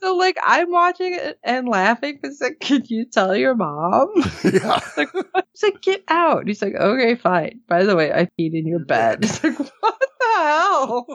So 0.00 0.16
like 0.16 0.36
I'm 0.44 0.70
watching 0.70 1.14
it 1.14 1.38
and 1.44 1.68
laughing 1.68 2.18
because 2.20 2.40
like, 2.40 2.58
could 2.60 2.90
you 2.90 3.04
tell 3.04 3.36
your 3.36 3.54
mom? 3.54 4.08
yeah. 4.44 4.80
Like, 4.96 5.10
he's 5.12 5.62
like, 5.62 5.82
get 5.82 6.04
out. 6.08 6.48
He's 6.48 6.62
like, 6.62 6.74
okay, 6.74 7.14
fine. 7.14 7.60
By 7.68 7.84
the 7.84 7.94
way, 7.96 8.12
I 8.12 8.24
peed 8.38 8.54
in 8.54 8.66
your 8.66 8.80
bed. 8.84 9.18
It's 9.24 9.44
like, 9.44 9.58
what 9.58 10.00
the 10.00 10.26
hell? 10.36 11.06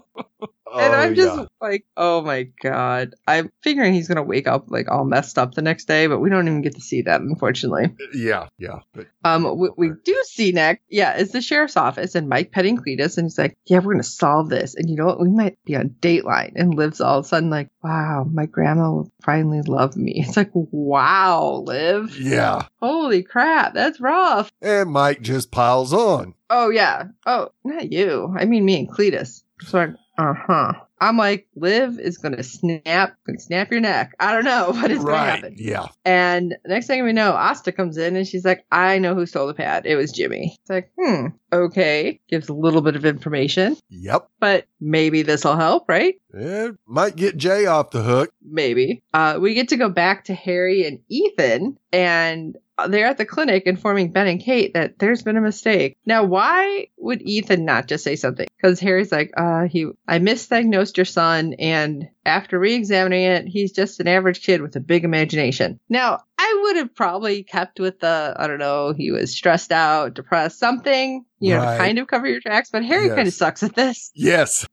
And 0.72 0.94
Oh, 0.94 0.98
I'm 0.98 1.16
just 1.16 1.38
yeah. 1.38 1.46
like, 1.62 1.86
oh 1.98 2.22
my 2.22 2.44
god. 2.62 3.14
I'm 3.28 3.52
figuring 3.62 3.94
he's 3.94 4.08
gonna 4.08 4.24
wake 4.24 4.48
up 4.48 4.66
like 4.70 4.90
all 4.90 5.06
messed 5.06 5.38
up 5.38 5.54
the 5.54 5.62
next 5.62 5.86
day, 5.86 6.08
but 6.08 6.20
we 6.20 6.30
don't 6.30 6.48
even 6.48 6.62
get 6.62 6.76
to 6.76 6.82
see 6.82 7.02
that, 7.04 7.22
unfortunately. 7.22 7.94
Yeah, 8.14 8.48
yeah. 8.58 8.80
But 8.94 9.08
Um, 9.26 9.44
what 9.58 9.78
we 9.78 9.92
do 10.04 10.22
see 10.26 10.52
next, 10.52 10.82
yeah, 10.90 11.18
is 11.18 11.32
the 11.32 11.42
sheriff's 11.42 11.78
office 11.78 12.16
and 12.16 12.28
Mike 12.30 12.52
petting 12.52 12.78
Cletus, 12.78 13.18
and 13.18 13.26
he's 13.26 13.38
like, 13.38 13.56
"Yeah, 13.66 13.80
we're 13.80 13.94
gonna 13.94 14.04
solve 14.04 14.50
this." 14.50 14.76
And 14.76 14.90
you 14.90 14.96
know 14.96 15.06
what? 15.06 15.20
We 15.22 15.30
might 15.30 15.58
be 15.66 15.76
on 15.76 15.96
Dateline. 16.02 16.54
And 16.56 16.74
Liv's 16.76 17.02
all 17.02 17.20
of 17.20 17.26
a 17.26 17.28
sudden 17.28 17.50
like, 17.50 17.70
"Wow, 17.84 18.26
my 18.32 18.46
grandma 18.46 18.92
will 18.92 19.12
finally 19.24 19.62
love 19.62 19.96
me." 19.96 20.14
It's 20.28 20.38
like, 20.38 20.52
"Wow, 20.54 21.64
Liv, 21.66 22.18
yeah. 22.20 22.68
holy 22.82 23.24
crap, 23.24 23.74
that's 23.74 24.00
rough." 24.02 24.52
And 24.62 24.92
Mike 24.92 25.22
just 25.22 25.52
piles 25.52 25.94
on. 25.94 26.34
Oh 26.50 26.70
yeah. 26.70 27.06
Oh, 27.26 27.50
not 27.64 27.92
you. 27.92 28.34
I 28.38 28.46
mean 28.46 28.66
me 28.66 28.80
and 28.80 28.90
Cletus. 28.90 29.44
So, 29.62 29.94
uh 30.18 30.34
huh. 30.36 30.74
I'm 31.02 31.18
like, 31.18 31.48
Liv 31.56 32.00
is 32.00 32.18
gonna 32.18 32.44
snap, 32.44 33.18
gonna 33.28 33.40
snap 33.40 33.72
your 33.72 33.82
neck. 33.82 34.16
I 34.22 34.32
don't 34.32 34.46
know 34.46 34.68
what 34.72 34.90
is 34.90 35.04
gonna 35.04 35.18
happen. 35.18 35.56
Yeah. 35.58 35.88
And 36.06 36.56
next 36.66 36.88
thing 36.88 37.04
we 37.04 37.12
know, 37.12 37.34
Asta 37.34 37.74
comes 37.74 37.98
in 37.98 38.16
and 38.16 38.26
she's 38.26 38.46
like, 38.46 38.66
I 38.72 39.00
know 39.00 39.14
who 39.14 39.26
stole 39.26 39.48
the 39.48 39.54
pad. 39.54 39.86
It 39.86 39.96
was 39.98 40.14
Jimmy. 40.14 40.56
It's 40.62 40.70
like, 40.70 40.92
hmm, 40.98 41.28
okay. 41.52 42.22
Gives 42.30 42.48
a 42.48 42.54
little 42.54 42.82
bit 42.82 42.96
of 42.96 43.04
information, 43.06 43.76
Yep. 43.90 44.30
but 44.40 44.66
maybe 44.80 45.24
this 45.24 45.44
will 45.44 45.58
help, 45.58 45.90
right? 45.90 46.16
It 46.34 46.76
might 46.88 47.16
get 47.18 47.36
Jay 47.36 47.66
off 47.66 47.92
the 47.92 48.02
hook. 48.02 48.32
Maybe. 48.42 49.04
Uh, 49.14 49.40
we 49.42 49.56
get 49.56 49.70
to 49.70 49.78
go 49.78 49.90
back 49.90 50.26
to 50.26 50.34
Harry 50.34 50.86
and 50.88 51.00
Ethan, 51.10 51.78
and 51.92 52.56
they're 52.88 53.08
at 53.08 53.18
the 53.18 53.26
clinic 53.26 53.64
informing 53.66 54.12
Ben 54.12 54.28
and 54.28 54.42
Kate 54.42 54.74
that 54.74 54.98
there's 55.00 55.24
been 55.24 55.38
a 55.38 55.42
mistake. 55.42 55.98
Now, 56.06 56.24
why 56.24 56.88
would 56.98 57.22
Ethan 57.22 57.66
not 57.66 57.88
just 57.88 58.04
say 58.04 58.16
something? 58.16 58.48
Because 58.58 58.80
Harry's 58.80 59.12
like, 59.12 59.32
uh, 59.38 59.68
he, 59.68 59.88
I 60.08 60.20
misdiagnosed 60.20 60.98
your 60.98 61.06
son, 61.06 61.54
and 61.60 62.10
after 62.26 62.58
re-examining 62.60 63.24
it, 63.24 63.48
he's 63.48 63.72
just 63.72 64.00
an 64.00 64.08
average 64.08 64.44
kid 64.44 64.62
with 64.62 64.76
a 64.76 64.80
big 64.80 65.04
imagination. 65.04 65.80
Now, 65.90 66.20
I 66.38 66.60
would 66.64 66.76
have 66.78 66.94
probably 66.96 67.44
kept 67.44 67.80
with 67.80 68.00
the, 68.00 68.34
I 68.38 68.48
don't 68.48 68.60
know, 68.60 68.94
he 68.94 69.12
was 69.12 69.32
stressed 69.36 69.72
out, 69.72 70.14
depressed, 70.14 70.60
something, 70.60 71.24
you 71.40 71.52
know, 71.52 71.60
Right. 71.60 71.78
to 71.78 71.84
kind 71.84 72.00
of 72.00 72.08
cover 72.08 72.28
your 72.28 72.40
tracks. 72.42 72.70
But 72.72 72.84
Harry 72.86 73.08
Yes. 73.08 73.16
kind 73.16 73.28
of 73.28 73.34
sucks 73.34 73.64
at 73.64 73.76
this. 73.76 74.12
Yes. 74.16 74.66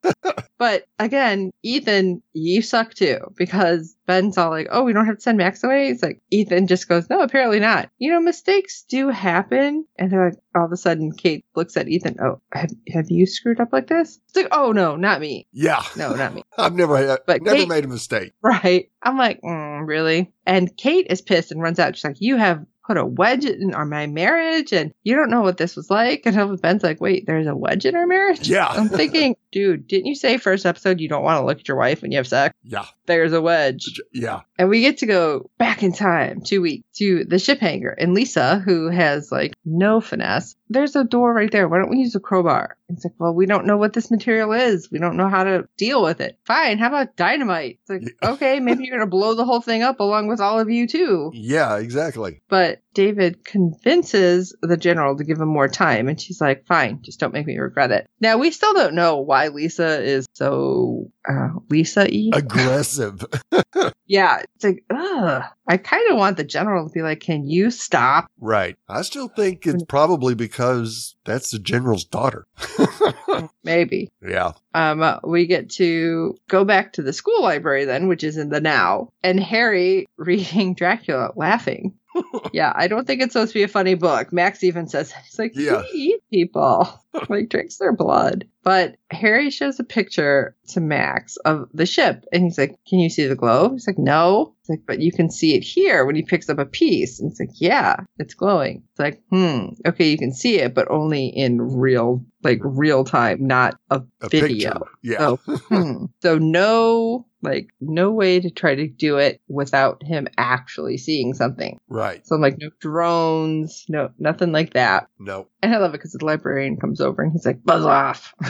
But 0.59 0.85
again, 0.99 1.51
Ethan, 1.63 2.23
you 2.35 2.61
suck 2.61 2.93
too 2.95 3.19
because 3.37 3.97
Ben's 4.07 4.37
all 4.37 4.51
like, 4.51 4.69
"Oh, 4.71 4.83
we 4.85 4.93
don't 4.93 5.07
have 5.07 5.17
to 5.17 5.21
send 5.23 5.39
Max 5.39 5.65
away." 5.65 5.89
It's 5.89 6.03
like 6.03 6.21
Ethan 6.31 6.67
just 6.67 6.87
goes, 6.87 7.09
"No, 7.09 7.21
apparently 7.23 7.61
not." 7.61 7.89
You 7.99 8.13
know, 8.13 8.21
mistakes 8.21 8.83
do 8.87 9.09
happen, 9.09 9.87
and 9.99 10.11
they're 10.11 10.31
like, 10.31 10.39
all 10.55 10.67
of 10.67 10.73
a 10.73 10.77
sudden, 10.77 11.13
Kate 11.13 11.45
looks 11.57 11.79
at 11.79 11.89
Ethan. 11.89 12.17
Oh, 12.21 12.43
have 12.53 12.71
have 12.93 13.11
you 13.11 13.25
screwed 13.27 13.59
up 13.61 13.73
like 13.73 13.87
this? 13.87 14.19
It's 14.29 14.37
like, 14.37 14.49
"Oh 14.53 14.73
no, 14.73 14.97
not 14.97 15.21
me. 15.23 15.47
Yeah. 15.53 15.83
No, 15.97 16.15
not 16.15 16.35
me." 16.35 16.43
I've 16.59 16.75
never 16.75 16.99
had, 16.99 17.21
But 17.27 17.40
never 17.41 17.57
Kate- 17.57 17.69
made 17.69 17.85
a 17.85 17.89
mistake. 17.89 18.33
Right? 18.43 18.91
I'm 19.03 19.17
like, 19.17 19.41
mm, 19.43 19.87
really? 19.87 20.33
And 20.47 20.77
Kate 20.77 21.07
is 21.11 21.21
pissed 21.23 21.53
and 21.53 21.63
runs 21.63 21.79
out. 21.79 21.97
She's 21.97 22.05
like, 22.05 22.21
"You 22.21 22.37
have." 22.37 22.65
Put 22.87 22.97
a 22.97 23.07
wedge 23.07 23.45
in 23.45 23.73
our 23.73 23.85
my 23.85 24.09
marriage, 24.09 24.73
and 24.73 24.93
you 25.05 25.15
don't 25.15 25.31
know 25.31 25.43
what 25.43 25.59
this 25.59 25.77
was 25.77 25.89
like. 25.91 26.23
And 26.27 26.61
Ben's 26.61 26.83
like, 26.83 27.01
"Wait, 27.01 27.25
there's 27.25 27.47
a 27.47 27.55
wedge 27.55 27.87
in 27.87 27.95
our 27.95 28.07
marriage." 28.07 28.49
Yeah. 28.49 28.67
I'm 28.67 28.89
thinking, 28.89 29.37
dude, 29.53 29.87
didn't 29.87 30.07
you 30.07 30.17
say 30.17 30.39
first 30.39 30.67
episode 30.67 30.99
you 30.99 31.09
don't 31.09 31.23
want 31.23 31.41
to 31.41 31.47
look 31.47 31.61
at 31.61 31.69
your 31.69 31.77
wife 31.77 32.03
when 32.03 32.11
you 32.11 32.17
have 32.17 32.27
sex? 32.27 32.53
Yeah. 32.65 32.87
There's 33.07 33.33
a 33.33 33.41
wedge. 33.41 34.01
Yeah. 34.13 34.41
And 34.59 34.69
we 34.69 34.81
get 34.81 34.99
to 34.99 35.07
go 35.07 35.51
back 35.57 35.85
in 35.85 35.93
time 35.93 36.41
two 36.41 36.63
weeks 36.63 36.85
to 36.97 37.25
the 37.27 37.39
ship 37.39 37.61
hangar. 37.61 37.91
And 37.91 38.13
Lisa, 38.13 38.59
who 38.59 38.89
has 38.89 39.31
like 39.31 39.53
no 39.65 40.01
finesse, 40.01 40.57
there's 40.71 40.97
a 40.97 41.05
door 41.05 41.35
right 41.35 41.51
there. 41.51 41.69
Why 41.69 41.79
don't 41.79 41.91
we 41.91 41.99
use 41.99 42.15
a 42.15 42.21
crowbar? 42.21 42.77
It's 42.89 43.05
like, 43.05 43.15
well, 43.19 43.35
we 43.35 43.47
don't 43.47 43.67
know 43.67 43.77
what 43.77 43.93
this 43.93 44.11
material 44.11 44.53
is. 44.53 44.91
We 44.91 44.99
don't 44.99 45.17
know 45.17 45.29
how 45.29 45.45
to 45.45 45.69
deal 45.77 46.03
with 46.03 46.21
it. 46.21 46.39
Fine. 46.47 46.79
How 46.79 46.89
about 46.89 47.17
dynamite? 47.17 47.81
It's 47.83 47.91
like, 47.91 48.17
okay, 48.23 48.61
maybe 48.61 48.85
you're 48.85 48.97
going 48.97 49.07
to 49.07 49.11
blow 49.11 49.35
the 49.35 49.45
whole 49.45 49.61
thing 49.61 49.83
up 49.83 50.01
along 50.01 50.29
with 50.29 50.41
all 50.41 50.59
of 50.59 50.71
you 50.71 50.87
too. 50.87 51.31
Yeah, 51.35 51.77
exactly. 51.79 52.41
But 52.49 52.81
David 52.95 53.45
convinces 53.45 54.57
the 54.63 54.77
general 54.77 55.17
to 55.17 55.25
give 55.25 55.41
him 55.41 55.49
more 55.49 55.69
time. 55.69 56.09
And 56.09 56.21
she's 56.21 56.41
like, 56.41 56.67
fine, 56.67 57.03
just 57.03 57.21
don't 57.21 57.35
make 57.35 57.47
me 57.47 57.59
regret 57.59 57.91
it. 57.91 58.09
Now, 58.21 58.39
we 58.39 58.51
still 58.51 58.75
don't 58.75 58.95
know 58.95 59.19
why 59.19 59.49
Lisa 59.49 60.03
is 60.03 60.27
so 60.35 61.11
uh, 61.29 61.49
Lisa 61.69 62.07
E. 62.13 62.31
Aggressive. 62.35 63.25
Yeah, 64.07 64.43
it's 64.55 64.65
like, 64.65 64.85
ugh. 64.91 65.43
I 65.69 65.77
kind 65.77 66.11
of 66.11 66.19
want 66.19 66.37
the 66.37 66.45
general 66.45 66.89
to 66.89 66.93
be 66.93 67.03
like, 67.03 67.21
can 67.21 67.45
you 67.49 67.71
stop? 67.71 68.27
right. 68.41 68.77
I 68.89 69.03
still 69.03 69.29
think 69.29 69.67
it's 69.67 69.85
probably 69.85 70.35
because 70.35 71.15
that's 71.25 71.51
the 71.51 71.59
general's 71.61 72.05
daughter. 72.05 72.47
Maybe. 73.65 74.09
Yeah. 74.27 74.53
Um, 74.75 75.03
uh, 75.03 75.19
we 75.25 75.47
get 75.47 75.71
to 75.73 76.37
go 76.49 76.65
back 76.65 76.95
to 76.95 77.03
the 77.03 77.13
school 77.13 77.43
library 77.43 77.85
then, 77.85 78.09
which 78.09 78.25
is 78.25 78.37
in 78.37 78.49
the 78.49 78.61
now, 78.61 79.11
and 79.23 79.39
Harry 79.39 80.07
reading 80.17 80.75
Dracula, 80.75 81.31
laughing. 81.37 81.95
yeah, 82.53 82.73
I 82.75 82.89
don't 82.89 83.07
think 83.07 83.23
it's 83.23 83.35
supposed 83.35 83.53
to 83.53 83.59
be 83.59 83.63
a 83.63 83.69
funny 83.69 83.95
book. 83.95 84.33
Max 84.33 84.65
even 84.65 84.89
says 84.89 85.13
he's 85.13 85.39
like, 85.39 85.53
Yeah. 85.55 85.83
he 85.93 85.99
eats 86.15 86.25
people, 86.33 86.89
like 87.29 87.49
drinks 87.49 87.77
their 87.77 87.93
blood. 87.93 88.47
But 88.63 88.97
Harry 89.11 89.51
shows 89.51 89.81
a 89.81 89.85
picture 89.85 90.55
to 90.69 90.81
Max 90.81 91.37
of 91.39 91.69
the 91.73 91.87
ship, 91.87 92.25
and 92.33 92.45
he's 92.45 92.59
like, 92.59 92.77
"Can 92.89 92.99
you 92.99 93.09
see 93.09 93.27
the 93.27 93.35
glow?" 93.35 93.71
He's 93.71 93.87
like, 93.87 93.99
"No." 93.99 94.55
He's 94.63 94.77
like, 94.77 94.87
"But 94.87 95.01
you 95.01 95.13
can 95.13 95.31
see 95.31 95.55
it 95.55 95.65
here 95.65 96.05
when 96.05 96.15
he 96.15 96.23
picks 96.23 96.49
up 96.49 96.59
a 96.59 96.67
piece." 96.67 97.21
And 97.21 97.31
it's 97.31 97.41
like, 97.41 97.51
"Yeah, 97.55 97.97
it's 98.19 98.35
glowing." 98.35 98.83
It's 98.91 98.99
like, 98.99 99.23
"Hmm, 99.31 99.71
okay, 99.87 100.11
you 100.11 100.19
can 100.19 100.33
see 100.33 100.59
it, 100.61 100.75
but 100.75 100.91
only 100.91 101.27
in 101.29 101.61
real, 101.61 102.25
like 102.43 102.61
real 102.63 103.05
time, 103.05 103.47
not 103.47 103.79
a, 103.91 104.03
A 104.21 104.29
video." 104.29 104.73
picture. 104.73 104.91
Yeah. 105.03 105.19
So, 105.19 105.37
hmm. 105.47 106.05
so 106.23 106.39
no, 106.39 107.27
like 107.43 107.69
no 107.81 108.13
way 108.13 108.41
to 108.41 108.51
try 108.51 108.75
to 108.75 108.87
do 108.87 109.17
it 109.17 109.41
without 109.49 110.03
him 110.03 110.29
actually 110.37 110.99
seeing 110.99 111.35
something. 111.35 111.79
Right. 111.89 112.27
So 112.27 112.37
I'm 112.37 112.43
like 112.43 112.59
no 112.59 112.71
drones, 112.81 113.87
no 113.89 114.11
nothing 114.19 114.53
like 114.53 114.75
that. 114.75 115.09
No. 115.19 115.49
And 115.63 115.75
I 115.75 115.79
love 115.79 115.91
it 115.91 115.99
because 115.99 116.13
the 116.13 116.25
librarian 116.25 116.77
comes 116.77 117.01
over 117.01 117.23
and 117.23 117.33
he's 117.33 117.47
like, 117.47 117.65
"Buzz 117.65 117.85
off." 117.85 118.35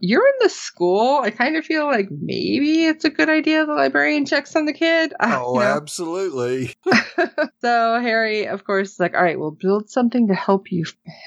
You're 0.00 0.26
in 0.26 0.34
the 0.40 0.48
school. 0.50 1.20
I 1.22 1.30
kind 1.30 1.56
of 1.56 1.64
feel 1.64 1.86
like 1.86 2.08
maybe 2.10 2.84
it's 2.84 3.04
a 3.04 3.10
good 3.10 3.28
idea 3.30 3.64
the 3.64 3.72
librarian 3.72 4.26
checks 4.26 4.54
on 4.56 4.66
the 4.66 4.72
kid. 4.72 5.12
Uh, 5.20 5.40
Oh, 5.42 5.54
you 5.54 5.60
know? 5.60 5.66
absolutely. 5.76 6.74
so 7.60 8.00
Harry, 8.00 8.46
of 8.48 8.64
course, 8.64 8.92
is 8.92 9.00
like, 9.00 9.14
all 9.14 9.22
right, 9.22 9.38
we'll 9.38 9.50
build 9.50 9.88
something 9.90 10.28
to 10.28 10.34
help 10.34 10.70
you 10.70 10.84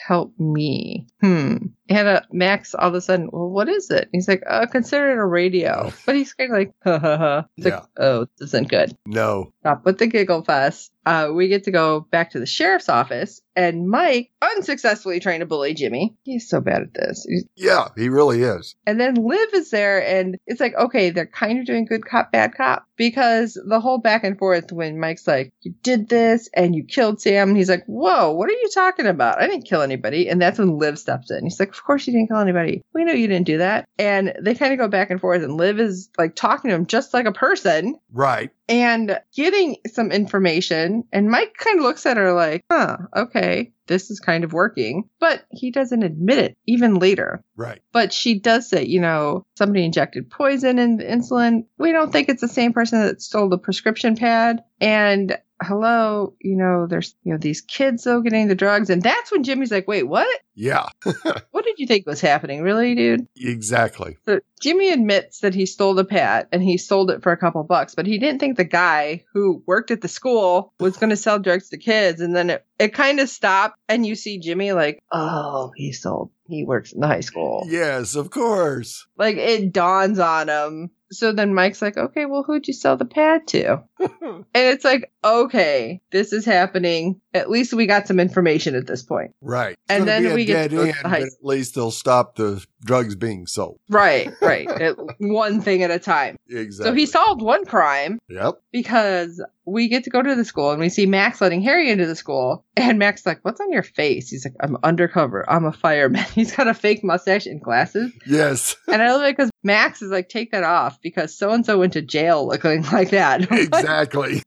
help 0.08 0.34
me. 0.40 1.08
Hmm. 1.22 1.58
And 1.92 2.08
uh, 2.08 2.22
Max, 2.32 2.76
all 2.76 2.90
of 2.90 2.94
a 2.94 3.02
sudden, 3.02 3.30
well, 3.34 3.50
what 3.50 3.68
is 3.68 3.90
it? 3.90 4.10
He's 4.12 4.28
like, 4.28 4.44
uh, 4.48 4.68
consider 4.68 5.10
it 5.12 5.18
a 5.18 5.26
radio. 5.26 5.92
But 6.06 6.16
he's 6.16 6.34
kind 6.34 6.52
of 6.52 6.58
like, 6.60 6.72
ha 6.84 7.00
ha 7.00 7.18
ha. 7.18 7.46
It's 7.58 7.66
Yeah. 7.68 7.76
like, 7.78 7.84
oh, 7.98 8.28
this 8.38 8.50
isn't 8.50 8.70
good. 8.70 8.96
No. 9.08 9.52
stop 9.62 9.86
with 9.86 9.98
the 9.98 10.06
giggle 10.08 10.44
fest. 10.44 10.92
Uh, 11.06 11.30
we 11.34 11.48
get 11.48 11.64
to 11.64 11.72
go 11.72 12.02
back 12.12 12.32
to 12.32 12.40
the 12.40 12.46
sheriff's 12.46 12.90
office, 12.90 13.42
and 13.56 13.90
Mike 13.90 14.30
unsuccessfully 14.44 15.20
trying 15.20 15.40
to 15.40 15.48
bully 15.48 15.74
Jimmy. 15.74 16.16
He's 16.22 16.48
so 16.48 16.62
bad 16.62 16.84
at 16.84 16.94
this. 16.94 17.26
He's- 17.28 17.46
Yeah, 17.56 17.88
he 17.98 18.10
really 18.10 18.44
is. 18.44 18.59
And 18.86 19.00
then 19.00 19.16
Liv 19.16 19.50
is 19.54 19.70
there, 19.72 20.06
and 20.06 20.38
it's 20.48 20.60
like, 20.60 20.76
okay, 20.76 21.10
they're 21.10 21.26
kind 21.26 21.60
of 21.60 21.66
doing 21.66 21.86
good 21.86 22.06
cop, 22.06 22.32
bad 22.32 22.56
cop. 22.56 22.86
Because 22.96 23.58
the 23.68 23.80
whole 23.80 23.98
back 23.98 24.26
and 24.26 24.38
forth 24.38 24.74
when 24.74 25.00
Mike's 25.00 25.26
like, 25.26 25.54
you 25.62 25.74
did 25.84 26.10
this 26.10 26.50
and 26.54 26.76
you 26.76 26.84
killed 26.84 27.22
Sam, 27.22 27.50
and 27.50 27.58
he's 27.58 27.70
like, 27.70 27.86
whoa, 27.86 28.32
what 28.32 28.50
are 28.50 28.54
you 28.54 28.70
talking 28.74 29.06
about? 29.06 29.42
I 29.42 29.48
didn't 29.48 29.66
kill 29.66 29.82
anybody. 29.82 30.28
And 30.28 30.42
that's 30.42 30.60
when 30.60 30.78
Liv 30.78 31.00
steps 31.00 31.32
in. 31.32 31.44
He's 31.46 31.60
like, 31.60 31.70
of 31.70 31.84
course 31.84 32.06
you 32.06 32.14
didn't 32.14 32.28
kill 32.28 32.40
anybody. 32.40 32.82
We 32.94 33.06
know 33.06 33.14
you 33.14 33.28
didn't 33.28 33.46
do 33.48 33.60
that. 33.60 33.88
And 33.98 34.34
they 34.42 34.54
kind 34.54 34.74
of 34.74 34.80
go 34.80 34.88
back 34.90 35.10
and 35.12 35.22
forth, 35.22 35.42
and 35.44 35.56
Liv 35.56 35.80
is 35.80 36.10
like 36.18 36.36
talking 36.36 36.70
to 36.70 36.76
him 36.76 36.86
just 36.88 37.14
like 37.14 37.26
a 37.26 37.32
person 37.32 37.96
Right. 38.12 38.50
and 38.68 39.20
getting 39.36 39.78
some 39.88 40.12
information. 40.12 41.04
And 41.14 41.30
Mike 41.30 41.54
kind 41.58 41.78
of 41.80 41.84
looks 41.84 42.06
at 42.06 42.18
her 42.18 42.34
like, 42.34 42.64
huh, 42.72 42.98
okay, 43.16 43.72
this 43.90 44.10
is 44.10 44.22
kind 44.22 44.46
of 44.46 44.54
working. 44.54 45.10
But 45.20 45.44
he 45.52 45.72
doesn't 45.72 46.04
admit 46.04 46.38
it 46.38 46.58
even 46.66 46.94
later. 46.96 47.44
Right. 47.58 47.82
But 47.92 48.14
she 48.14 48.40
does 48.40 48.70
say, 48.70 48.86
you 48.86 49.02
know, 49.02 49.46
somebody 49.58 49.84
injected 49.84 50.30
poison 50.30 50.80
in 50.80 50.98
the 50.98 51.04
insulin. 51.04 51.66
We 51.78 51.92
don't 51.92 52.12
think 52.12 52.30
it's 52.30 52.42
the 52.42 52.48
same 52.48 52.72
person 52.72 53.02
that 53.02 53.22
stole 53.22 53.50
the 53.50 53.58
prescription 53.58 54.16
pad. 54.16 54.64
And 54.80 55.38
hello, 55.62 56.34
you 56.42 56.56
know, 56.56 56.88
there's, 56.88 57.16
you 57.24 57.32
know, 57.32 57.38
these 57.38 57.62
kids 57.62 58.04
though 58.04 58.22
getting 58.22 58.48
the 58.48 58.56
drugs. 58.56 58.90
And 58.90 59.02
that's 59.02 59.32
when 59.32 59.44
Jimmy's 59.44 59.72
like, 59.72 59.88
wait, 59.88 60.04
what? 60.04 60.28
Yeah, 60.56 60.88
What 61.52 61.64
did 61.64 61.80
you 61.80 61.88
think 61.88 62.06
was 62.06 62.20
happening? 62.20 62.62
Really, 62.62 62.94
dude? 62.96 63.28
exactly. 63.38 64.18
So 64.26 64.42
Jimmy 64.62 64.92
admits 64.92 65.40
that 65.40 65.56
he 65.56 65.66
stole 65.66 65.94
the 65.94 66.04
pad 66.04 66.48
and 66.52 66.62
he 66.62 66.78
sold 66.78 67.12
it 67.12 67.24
for 67.24 67.32
a 67.32 67.38
couple 67.38 67.64
bucks, 67.64 67.96
but 67.96 68.06
he 68.06 68.18
didn't 68.20 68.40
think 68.40 68.58
the 68.58 68.66
guy 68.66 69.24
who 69.34 69.64
worked 69.66 69.92
at 69.92 70.02
the 70.02 70.08
school 70.08 70.74
was 70.80 70.98
going 70.98 71.12
to 71.12 71.16
sell 71.18 71.40
drugs 71.40 71.70
to 71.70 71.78
kids. 71.78 72.20
And 72.20 72.36
then 72.36 72.50
it, 72.50 72.66
it 72.78 72.94
kind 72.94 73.20
of 73.20 73.30
stopped 73.30 73.78
and 73.88 74.06
you 74.06 74.16
see 74.16 74.40
Jimmy 74.40 74.74
like, 74.74 75.02
oh, 75.12 75.72
he 75.76 75.94
sold, 75.94 76.32
he 76.48 76.66
works 76.66 76.92
in 76.92 77.00
the 77.00 77.08
high 77.08 77.22
school. 77.22 77.64
Yes, 77.68 78.16
of 78.16 78.30
course. 78.30 79.08
Like 79.18 79.38
it 79.38 79.72
dawns 79.72 80.20
on 80.20 80.50
him. 80.50 80.92
So 81.12 81.32
then 81.32 81.54
Mike's 81.54 81.82
like, 81.82 81.98
okay, 81.98 82.26
well, 82.26 82.44
who'd 82.44 82.68
you 82.68 82.74
sell 82.74 82.98
the 82.98 83.06
pad 83.06 83.48
to? 83.48 83.84
And 84.30 84.46
it's 84.54 84.86
like, 84.86 85.12
okay, 85.24 86.02
this 86.12 86.32
is 86.34 86.46
happening. 86.46 87.20
At 87.34 87.50
least 87.50 87.74
we 87.74 87.86
got 87.88 88.08
some 88.08 88.20
information 88.20 88.74
at 88.76 88.88
this 88.88 89.04
point. 89.04 89.32
Right. 89.42 89.72
It's 89.72 89.80
And 89.90 90.08
then 90.08 90.34
we 90.34 90.46
get 90.46 90.70
dead 90.70 90.72
to 90.72 90.82
end, 90.84 90.94
the 91.04 91.10
high- 91.10 91.22
at 91.22 91.30
least 91.42 91.76
they'll 91.76 91.92
stop 91.92 92.36
the 92.36 92.66
drugs 92.84 93.16
being 93.16 93.46
sold. 93.48 93.80
Right, 93.90 94.32
right. 94.42 94.68
It- 94.70 94.98
one 95.20 95.62
thing 95.62 95.84
at 95.84 95.92
a 95.92 96.00
time. 96.00 96.38
Exactly. 96.50 96.92
So 96.92 96.96
he 96.96 97.06
solved 97.06 97.42
one 97.42 97.66
crime 97.66 98.20
Yep. 98.30 98.62
because 98.72 99.44
we 99.66 99.88
get 99.88 100.04
to 100.06 100.10
go 100.10 100.22
to 100.24 100.34
the 100.36 100.46
school 100.46 100.72
and 100.72 100.80
we 100.80 100.90
see 100.90 101.06
Max 101.06 101.42
letting 101.42 101.62
Harry 101.62 101.92
into 101.92 102.06
the 102.08 102.16
school. 102.16 102.66
And 102.76 102.98
Max 102.98 103.26
like, 103.26 103.40
What's 103.44 103.60
on 103.62 103.72
your 103.72 103.84
face? 103.84 104.30
He's 104.30 104.46
like, 104.46 104.56
I'm 104.62 104.78
undercover. 104.84 105.48
I'm 105.50 105.66
a 105.66 105.72
fireman. 105.74 106.26
He's 106.34 106.56
got 106.56 106.68
a 106.68 106.74
fake 106.74 107.04
mustache 107.04 107.46
and 107.46 107.62
glasses. 107.62 108.12
Yes. 108.26 108.76
And 108.88 109.02
I 109.02 109.12
love 109.12 109.22
it 109.24 109.36
because 109.38 109.52
Max 109.64 110.02
is 110.02 110.10
like, 110.12 110.30
Take 110.30 110.52
that 110.54 110.64
off 110.64 111.00
because 111.02 111.38
so 111.38 111.52
and 111.52 111.66
so 111.66 111.78
went 111.78 111.94
to 111.94 112.02
jail 112.02 112.48
looking 112.48 112.82
like 112.94 113.10
that. 113.12 113.52
exactly. 113.52 114.42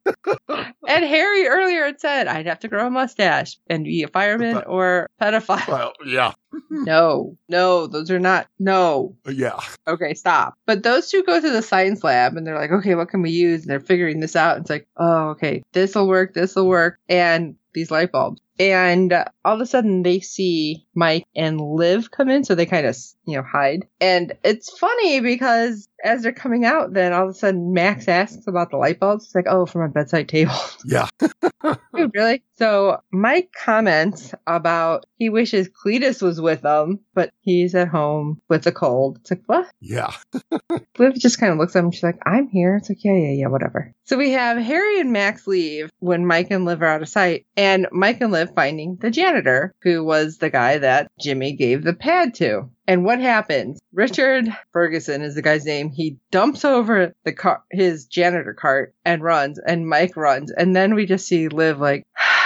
and 0.88 1.04
Harry 1.04 1.46
earlier 1.46 1.84
had 1.86 2.00
said, 2.00 2.26
I'd 2.26 2.46
have 2.46 2.60
to 2.60 2.68
grow 2.68 2.86
a 2.86 2.90
mustache 2.90 3.58
and 3.68 3.84
be 3.84 4.02
a 4.02 4.08
fireman 4.08 4.54
But- 4.54 4.66
or 4.68 5.08
pedophile. 5.20 5.68
well, 5.68 5.92
yeah. 6.04 6.32
no, 6.70 7.36
no, 7.48 7.86
those 7.86 8.10
are 8.10 8.18
not, 8.22 8.46
no. 8.58 9.16
Yeah. 9.28 9.60
okay, 9.86 10.14
stop. 10.14 10.54
But 10.66 10.82
those 10.82 11.10
two 11.10 11.22
go 11.22 11.40
to 11.40 11.50
the 11.50 11.62
science 11.62 12.02
lab 12.02 12.36
and 12.36 12.46
they're 12.46 12.58
like, 12.58 12.70
okay, 12.70 12.94
what 12.94 13.08
can 13.08 13.22
we 13.22 13.30
use? 13.30 13.62
And 13.62 13.70
they're 13.70 13.80
figuring 13.80 14.20
this 14.20 14.36
out. 14.36 14.58
It's 14.58 14.70
like, 14.70 14.88
oh, 14.96 15.30
okay, 15.30 15.62
this 15.72 15.94
will 15.94 16.08
work, 16.08 16.34
this 16.34 16.54
will 16.56 16.68
work. 16.68 16.98
And 17.08 17.56
these 17.74 17.90
light 17.90 18.12
bulbs. 18.12 18.40
And 18.58 19.12
all 19.44 19.54
of 19.54 19.60
a 19.60 19.66
sudden 19.66 20.02
they 20.02 20.20
see 20.20 20.86
Mike 20.94 21.24
and 21.34 21.60
Liv 21.60 22.10
come 22.10 22.28
in. 22.28 22.44
So 22.44 22.54
they 22.54 22.66
kind 22.66 22.86
of, 22.86 22.96
you 23.24 23.36
know, 23.36 23.42
hide. 23.42 23.86
And 24.00 24.32
it's 24.44 24.76
funny 24.78 25.20
because 25.20 25.88
as 26.04 26.22
they're 26.22 26.32
coming 26.32 26.64
out, 26.64 26.92
then 26.92 27.12
all 27.12 27.24
of 27.24 27.30
a 27.30 27.34
sudden 27.34 27.72
Max 27.72 28.08
asks 28.08 28.46
about 28.46 28.70
the 28.70 28.76
light 28.76 29.00
bulbs. 29.00 29.26
It's 29.26 29.34
like, 29.34 29.46
oh, 29.48 29.66
from 29.66 29.82
my 29.82 29.88
bedside 29.88 30.28
table. 30.28 30.54
Yeah. 30.84 31.06
Dude, 31.94 32.10
really? 32.14 32.42
So 32.56 33.00
Mike 33.12 33.50
comments 33.52 34.34
about 34.48 35.06
he 35.16 35.28
wishes 35.28 35.68
Cletus 35.68 36.20
was 36.20 36.40
with 36.40 36.62
them, 36.62 36.98
but 37.14 37.30
he's 37.40 37.76
at 37.76 37.86
home 37.86 38.40
with 38.48 38.66
a 38.66 38.72
cold. 38.72 39.18
It's 39.20 39.30
like, 39.30 39.42
what? 39.46 39.68
Yeah. 39.80 40.12
Liv 40.98 41.14
just 41.14 41.38
kind 41.38 41.52
of 41.52 41.58
looks 41.58 41.76
at 41.76 41.84
him. 41.84 41.92
She's 41.92 42.02
like, 42.02 42.18
I'm 42.26 42.48
here. 42.48 42.76
It's 42.76 42.88
like, 42.88 43.04
yeah, 43.04 43.14
yeah, 43.14 43.32
yeah, 43.32 43.46
whatever. 43.46 43.94
So 44.04 44.16
we 44.16 44.32
have 44.32 44.58
Harry 44.58 44.98
and 44.98 45.12
Max 45.12 45.46
leave 45.46 45.90
when 46.00 46.26
Mike 46.26 46.50
and 46.50 46.64
Liv 46.64 46.82
are 46.82 46.86
out 46.86 47.02
of 47.02 47.08
sight, 47.08 47.46
and 47.56 47.86
Mike 47.92 48.20
and 48.20 48.32
Liv 48.32 48.41
finding 48.50 48.96
the 49.00 49.10
janitor, 49.10 49.74
who 49.82 50.04
was 50.04 50.38
the 50.38 50.50
guy 50.50 50.78
that 50.78 51.08
Jimmy 51.20 51.52
gave 51.52 51.82
the 51.84 51.94
pad 51.94 52.34
to. 52.34 52.70
And 52.86 53.04
what 53.04 53.20
happens? 53.20 53.80
Richard 53.92 54.48
Ferguson 54.72 55.22
is 55.22 55.34
the 55.34 55.42
guy's 55.42 55.64
name. 55.64 55.90
He 55.90 56.18
dumps 56.30 56.64
over 56.64 57.14
the 57.24 57.32
car, 57.32 57.62
his 57.70 58.06
janitor 58.06 58.54
cart, 58.54 58.94
and 59.04 59.22
runs, 59.22 59.58
and 59.58 59.88
Mike 59.88 60.16
runs, 60.16 60.50
and 60.50 60.74
then 60.74 60.94
we 60.94 61.06
just 61.06 61.26
see 61.26 61.48
Liv 61.48 61.78
like. 61.78 62.04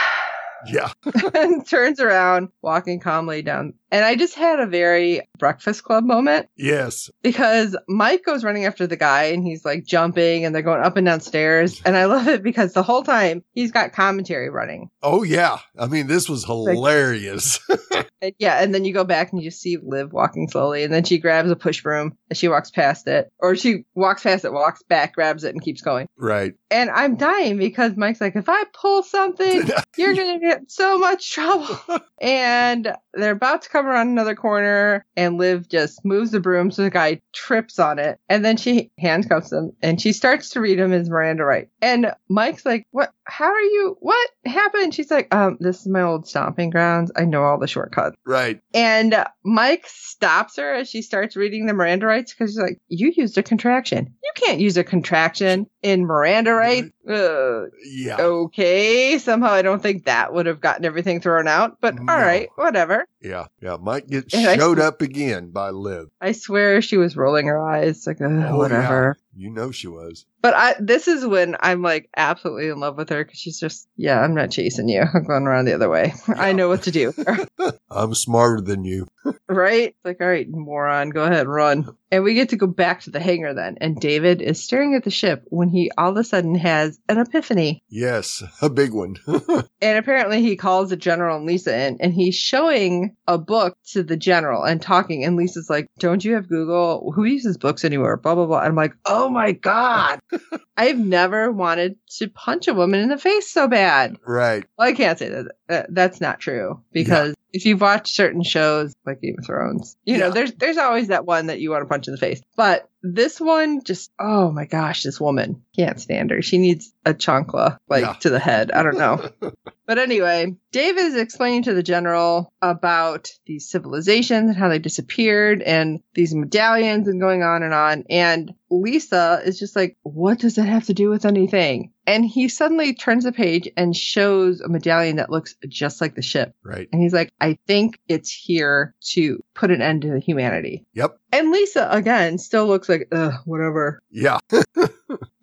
Yeah. 0.68 0.90
and 1.34 1.64
turns 1.68 2.00
around, 2.00 2.48
walking 2.60 2.98
calmly 2.98 3.42
down. 3.42 3.74
And 3.96 4.04
I 4.04 4.14
just 4.14 4.34
had 4.34 4.60
a 4.60 4.66
very 4.66 5.22
Breakfast 5.38 5.82
Club 5.82 6.04
moment 6.04 6.50
Yes. 6.54 7.08
because 7.22 7.74
Mike 7.88 8.22
goes 8.26 8.44
running 8.44 8.66
after 8.66 8.86
the 8.86 8.96
guy 8.96 9.24
and 9.24 9.42
he's 9.42 9.64
like 9.64 9.86
jumping 9.86 10.44
and 10.44 10.54
they're 10.54 10.60
going 10.60 10.82
up 10.82 10.98
and 10.98 11.06
down 11.06 11.20
stairs. 11.20 11.80
And 11.82 11.96
I 11.96 12.04
love 12.04 12.28
it 12.28 12.42
because 12.42 12.74
the 12.74 12.82
whole 12.82 13.02
time 13.04 13.42
he's 13.54 13.72
got 13.72 13.94
commentary 13.94 14.50
running. 14.50 14.90
Oh, 15.02 15.22
yeah. 15.22 15.60
I 15.78 15.86
mean, 15.86 16.08
this 16.08 16.28
was 16.28 16.44
hilarious. 16.44 17.58
And 18.22 18.32
yeah, 18.38 18.62
and 18.62 18.74
then 18.74 18.86
you 18.86 18.94
go 18.94 19.04
back 19.04 19.30
and 19.32 19.42
you 19.42 19.50
see 19.50 19.76
Liv 19.76 20.10
walking 20.10 20.48
slowly, 20.48 20.82
and 20.84 20.92
then 20.92 21.04
she 21.04 21.18
grabs 21.18 21.50
a 21.50 21.54
push 21.56 21.82
broom 21.82 22.16
and 22.30 22.36
she 22.36 22.48
walks 22.48 22.70
past 22.70 23.06
it, 23.08 23.30
or 23.38 23.54
she 23.56 23.84
walks 23.94 24.22
past 24.22 24.46
it, 24.46 24.54
walks 24.54 24.82
back, 24.84 25.14
grabs 25.14 25.44
it, 25.44 25.50
and 25.54 25.62
keeps 25.62 25.82
going. 25.82 26.08
right. 26.16 26.54
And 26.70 26.88
I'm 26.90 27.16
dying 27.16 27.58
because 27.58 27.94
Mike's 27.94 28.20
like, 28.22 28.34
if 28.34 28.48
I 28.48 28.64
pull 28.72 29.02
something, 29.02 29.68
you're 29.98 30.14
gonna 30.14 30.40
get 30.40 30.70
so 30.70 30.96
much 30.98 31.30
trouble. 31.30 31.78
and 32.20 32.90
they're 33.12 33.32
about 33.32 33.62
to 33.62 33.68
come 33.68 33.85
around 33.86 34.08
another 34.08 34.34
corner, 34.34 35.04
and 35.16 35.38
Liv 35.38 35.68
just 35.68 36.04
moves 36.04 36.30
the 36.30 36.40
broom 36.40 36.70
so 36.70 36.82
the 36.82 36.90
guy 36.90 37.20
trips 37.32 37.78
on 37.78 37.98
it, 37.98 38.18
and 38.28 38.44
then 38.44 38.56
she 38.56 38.90
handcuffs 38.98 39.52
him, 39.52 39.72
and 39.82 40.00
she 40.00 40.12
starts 40.12 40.50
to 40.50 40.60
read 40.60 40.78
him 40.78 40.90
his 40.90 41.08
Miranda 41.08 41.44
right. 41.44 41.68
And 41.80 42.12
Mike's 42.28 42.66
like, 42.66 42.86
"What? 42.90 43.12
How 43.26 43.46
are 43.46 43.60
you? 43.60 43.96
What 44.00 44.30
happened?" 44.44 44.94
She's 44.94 45.10
like, 45.10 45.34
"Um, 45.34 45.56
this 45.60 45.80
is 45.80 45.88
my 45.88 46.02
old 46.02 46.26
stomping 46.28 46.70
grounds. 46.70 47.10
I 47.16 47.24
know 47.24 47.42
all 47.42 47.58
the 47.58 47.66
shortcuts." 47.66 48.16
right. 48.24 48.60
And 48.74 49.14
uh, 49.14 49.24
Mike 49.44 49.84
stops 49.86 50.56
her 50.56 50.74
as 50.74 50.88
she 50.88 51.02
starts 51.02 51.36
reading 51.36 51.66
the 51.66 51.74
Miranda 51.74 52.06
rights 52.06 52.32
because 52.32 52.52
she's 52.52 52.58
like, 52.60 52.78
"You 52.88 53.12
used 53.16 53.36
a 53.38 53.42
contraction. 53.42 54.14
You 54.22 54.30
can't 54.36 54.60
use 54.60 54.76
a 54.76 54.84
contraction 54.84 55.66
in 55.82 56.04
Miranda 56.06 56.52
rights." 56.54 56.88
Uh, 57.08 57.66
Yeah. 57.84 58.16
okay. 58.18 59.18
Somehow 59.18 59.50
I 59.52 59.62
don't 59.62 59.82
think 59.82 60.04
that 60.06 60.32
would 60.32 60.46
have 60.46 60.60
gotten 60.60 60.84
everything 60.84 61.20
thrown 61.20 61.46
out, 61.48 61.78
but 61.80 61.94
No. 61.94 62.12
all 62.12 62.18
right, 62.20 62.48
whatever. 62.56 63.06
Yeah. 63.20 63.46
Yeah. 63.60 63.76
Mike 63.80 64.06
gets 64.08 64.34
And 64.34 64.46
I- 64.46 64.56
showed 64.56 64.78
up 64.80 65.02
again 65.02 65.50
by 65.50 65.70
Liv. 65.70 66.06
I 66.20 66.32
swear 66.32 66.80
she 66.82 66.96
was 66.96 67.16
rolling 67.16 67.46
her 67.46 67.60
eyes 67.60 68.06
like, 68.06 68.20
"Ugh, 68.20 68.30
Oh, 68.30 68.56
whatever. 68.58 69.16
You 69.38 69.50
know 69.50 69.70
she 69.70 69.86
was. 69.86 70.24
But 70.40 70.54
I, 70.54 70.74
this 70.80 71.08
is 71.08 71.26
when 71.26 71.56
I'm 71.60 71.82
like 71.82 72.08
absolutely 72.16 72.68
in 72.68 72.80
love 72.80 72.96
with 72.96 73.10
her 73.10 73.22
because 73.22 73.38
she's 73.38 73.60
just, 73.60 73.86
yeah, 73.96 74.18
I'm 74.18 74.34
not 74.34 74.50
chasing 74.50 74.88
you. 74.88 75.02
I'm 75.02 75.24
going 75.24 75.46
around 75.46 75.66
the 75.66 75.74
other 75.74 75.90
way. 75.90 76.14
I 76.28 76.54
know 76.54 76.68
what 76.68 76.84
to 76.84 76.90
do. 76.90 77.12
I'm 77.90 78.14
smarter 78.14 78.62
than 78.62 78.84
you. 78.84 79.06
Right? 79.48 79.88
It's 79.88 80.04
like, 80.04 80.20
all 80.20 80.26
right, 80.28 80.46
moron, 80.48 81.10
go 81.10 81.24
ahead, 81.24 81.46
run. 81.46 81.96
And 82.10 82.22
we 82.22 82.34
get 82.34 82.50
to 82.50 82.56
go 82.56 82.68
back 82.68 83.00
to 83.02 83.10
the 83.10 83.18
hangar 83.20 83.52
then. 83.52 83.78
And 83.80 84.00
David 84.00 84.40
is 84.40 84.62
staring 84.62 84.94
at 84.94 85.02
the 85.04 85.10
ship 85.10 85.42
when 85.48 85.68
he 85.68 85.90
all 85.98 86.10
of 86.10 86.16
a 86.16 86.24
sudden 86.24 86.54
has 86.54 86.98
an 87.08 87.18
epiphany. 87.18 87.82
Yes. 87.88 88.42
A 88.62 88.70
big 88.70 88.92
one. 88.92 89.16
And 89.82 89.98
apparently 89.98 90.40
he 90.40 90.56
calls 90.56 90.88
the 90.88 90.96
general 90.96 91.36
and 91.36 91.44
Lisa 91.44 91.76
in 91.78 91.98
and 92.00 92.12
he's 92.14 92.34
showing 92.34 93.14
a 93.28 93.36
book 93.36 93.76
to 93.92 94.02
the 94.02 94.16
general 94.16 94.64
and 94.64 94.80
talking. 94.80 95.22
And 95.22 95.36
Lisa's 95.36 95.68
like, 95.68 95.86
Don't 95.98 96.24
you 96.24 96.34
have 96.34 96.48
Google? 96.48 97.12
Who 97.14 97.24
uses 97.24 97.58
books 97.58 97.84
anymore? 97.84 98.16
Blah, 98.16 98.36
blah, 98.36 98.46
blah. 98.46 98.60
And 98.60 98.68
I'm 98.68 98.74
like, 98.74 98.94
Oh 99.04 99.28
my 99.28 99.52
God. 99.52 100.18
I've 100.78 100.98
never 100.98 101.52
wanted 101.52 101.96
to 102.18 102.28
punch 102.30 102.68
a 102.68 102.74
woman 102.74 103.00
in 103.00 103.10
the 103.10 103.18
face 103.18 103.50
so 103.50 103.68
bad. 103.68 104.16
right. 104.26 104.64
Well, 104.78 104.88
I 104.88 104.92
can't 104.94 105.18
say 105.18 105.28
that 105.68 105.86
that's 105.90 106.20
not 106.22 106.40
true 106.40 106.80
because 106.92 107.34
if 107.56 107.64
you've 107.66 107.80
watched 107.80 108.14
certain 108.14 108.42
shows 108.42 108.94
like 109.06 109.20
Game 109.20 109.36
of 109.38 109.46
Thrones, 109.46 109.96
you 110.04 110.18
know, 110.18 110.26
Yeah. 110.26 110.32
there's 110.32 110.52
there's 110.52 110.76
always 110.76 111.08
that 111.08 111.24
one 111.26 111.46
that 111.46 111.58
you 111.60 111.70
want 111.70 111.82
to 111.82 111.86
punch 111.88 112.06
in 112.06 112.12
the 112.12 112.18
face. 112.18 112.40
But 112.56 112.88
this 113.02 113.40
one, 113.40 113.82
just 113.82 114.10
oh 114.18 114.50
my 114.52 114.66
gosh, 114.66 115.02
this 115.02 115.20
woman 115.20 115.62
can't 115.76 116.00
stand 116.00 116.30
her. 116.30 116.42
She 116.42 116.58
needs 116.58 116.92
a 117.04 117.14
chancla 117.14 117.78
like 117.88 118.02
Yeah. 118.02 118.12
to 118.20 118.30
the 118.30 118.38
head. 118.38 118.70
I 118.72 118.82
don't 118.82 118.98
know. 118.98 119.30
But 119.88 119.98
anyway, 119.98 120.52
Dave 120.72 120.98
is 120.98 121.14
explaining 121.14 121.62
to 121.62 121.72
the 121.72 121.82
general 121.82 122.52
about 122.60 123.30
these 123.46 123.70
civilizations 123.70 124.48
and 124.48 124.56
how 124.58 124.68
they 124.68 124.80
disappeared 124.80 125.62
and 125.62 126.00
these 126.12 126.34
medallions 126.34 127.06
and 127.06 127.20
going 127.20 127.44
on 127.44 127.62
and 127.62 127.72
on. 127.72 128.02
And 128.10 128.52
Lisa 128.68 129.40
is 129.44 129.60
just 129.60 129.76
like, 129.76 129.96
what 130.02 130.40
does 130.40 130.56
that 130.56 130.64
have 130.66 130.86
to 130.86 130.92
do 130.92 131.08
with 131.08 131.24
anything? 131.24 131.92
And 132.06 132.24
he 132.24 132.48
suddenly 132.48 132.94
turns 132.94 133.24
the 133.24 133.32
page 133.32 133.68
and 133.76 133.96
shows 133.96 134.60
a 134.60 134.68
medallion 134.68 135.16
that 135.16 135.30
looks 135.30 135.56
just 135.68 136.00
like 136.00 136.14
the 136.14 136.22
ship. 136.22 136.54
Right. 136.62 136.88
And 136.92 137.02
he's 137.02 137.12
like, 137.12 137.32
I 137.40 137.58
think 137.66 137.98
it's 138.08 138.30
here 138.30 138.94
to 139.12 139.42
put 139.54 139.70
an 139.70 139.82
end 139.82 140.02
to 140.02 140.18
humanity. 140.20 140.84
Yep. 140.94 141.18
And 141.32 141.50
Lisa, 141.50 141.88
again, 141.90 142.38
still 142.38 142.66
looks 142.66 142.88
like, 142.88 143.08
ugh, 143.12 143.34
whatever. 143.44 144.00
Yeah. 144.10 144.38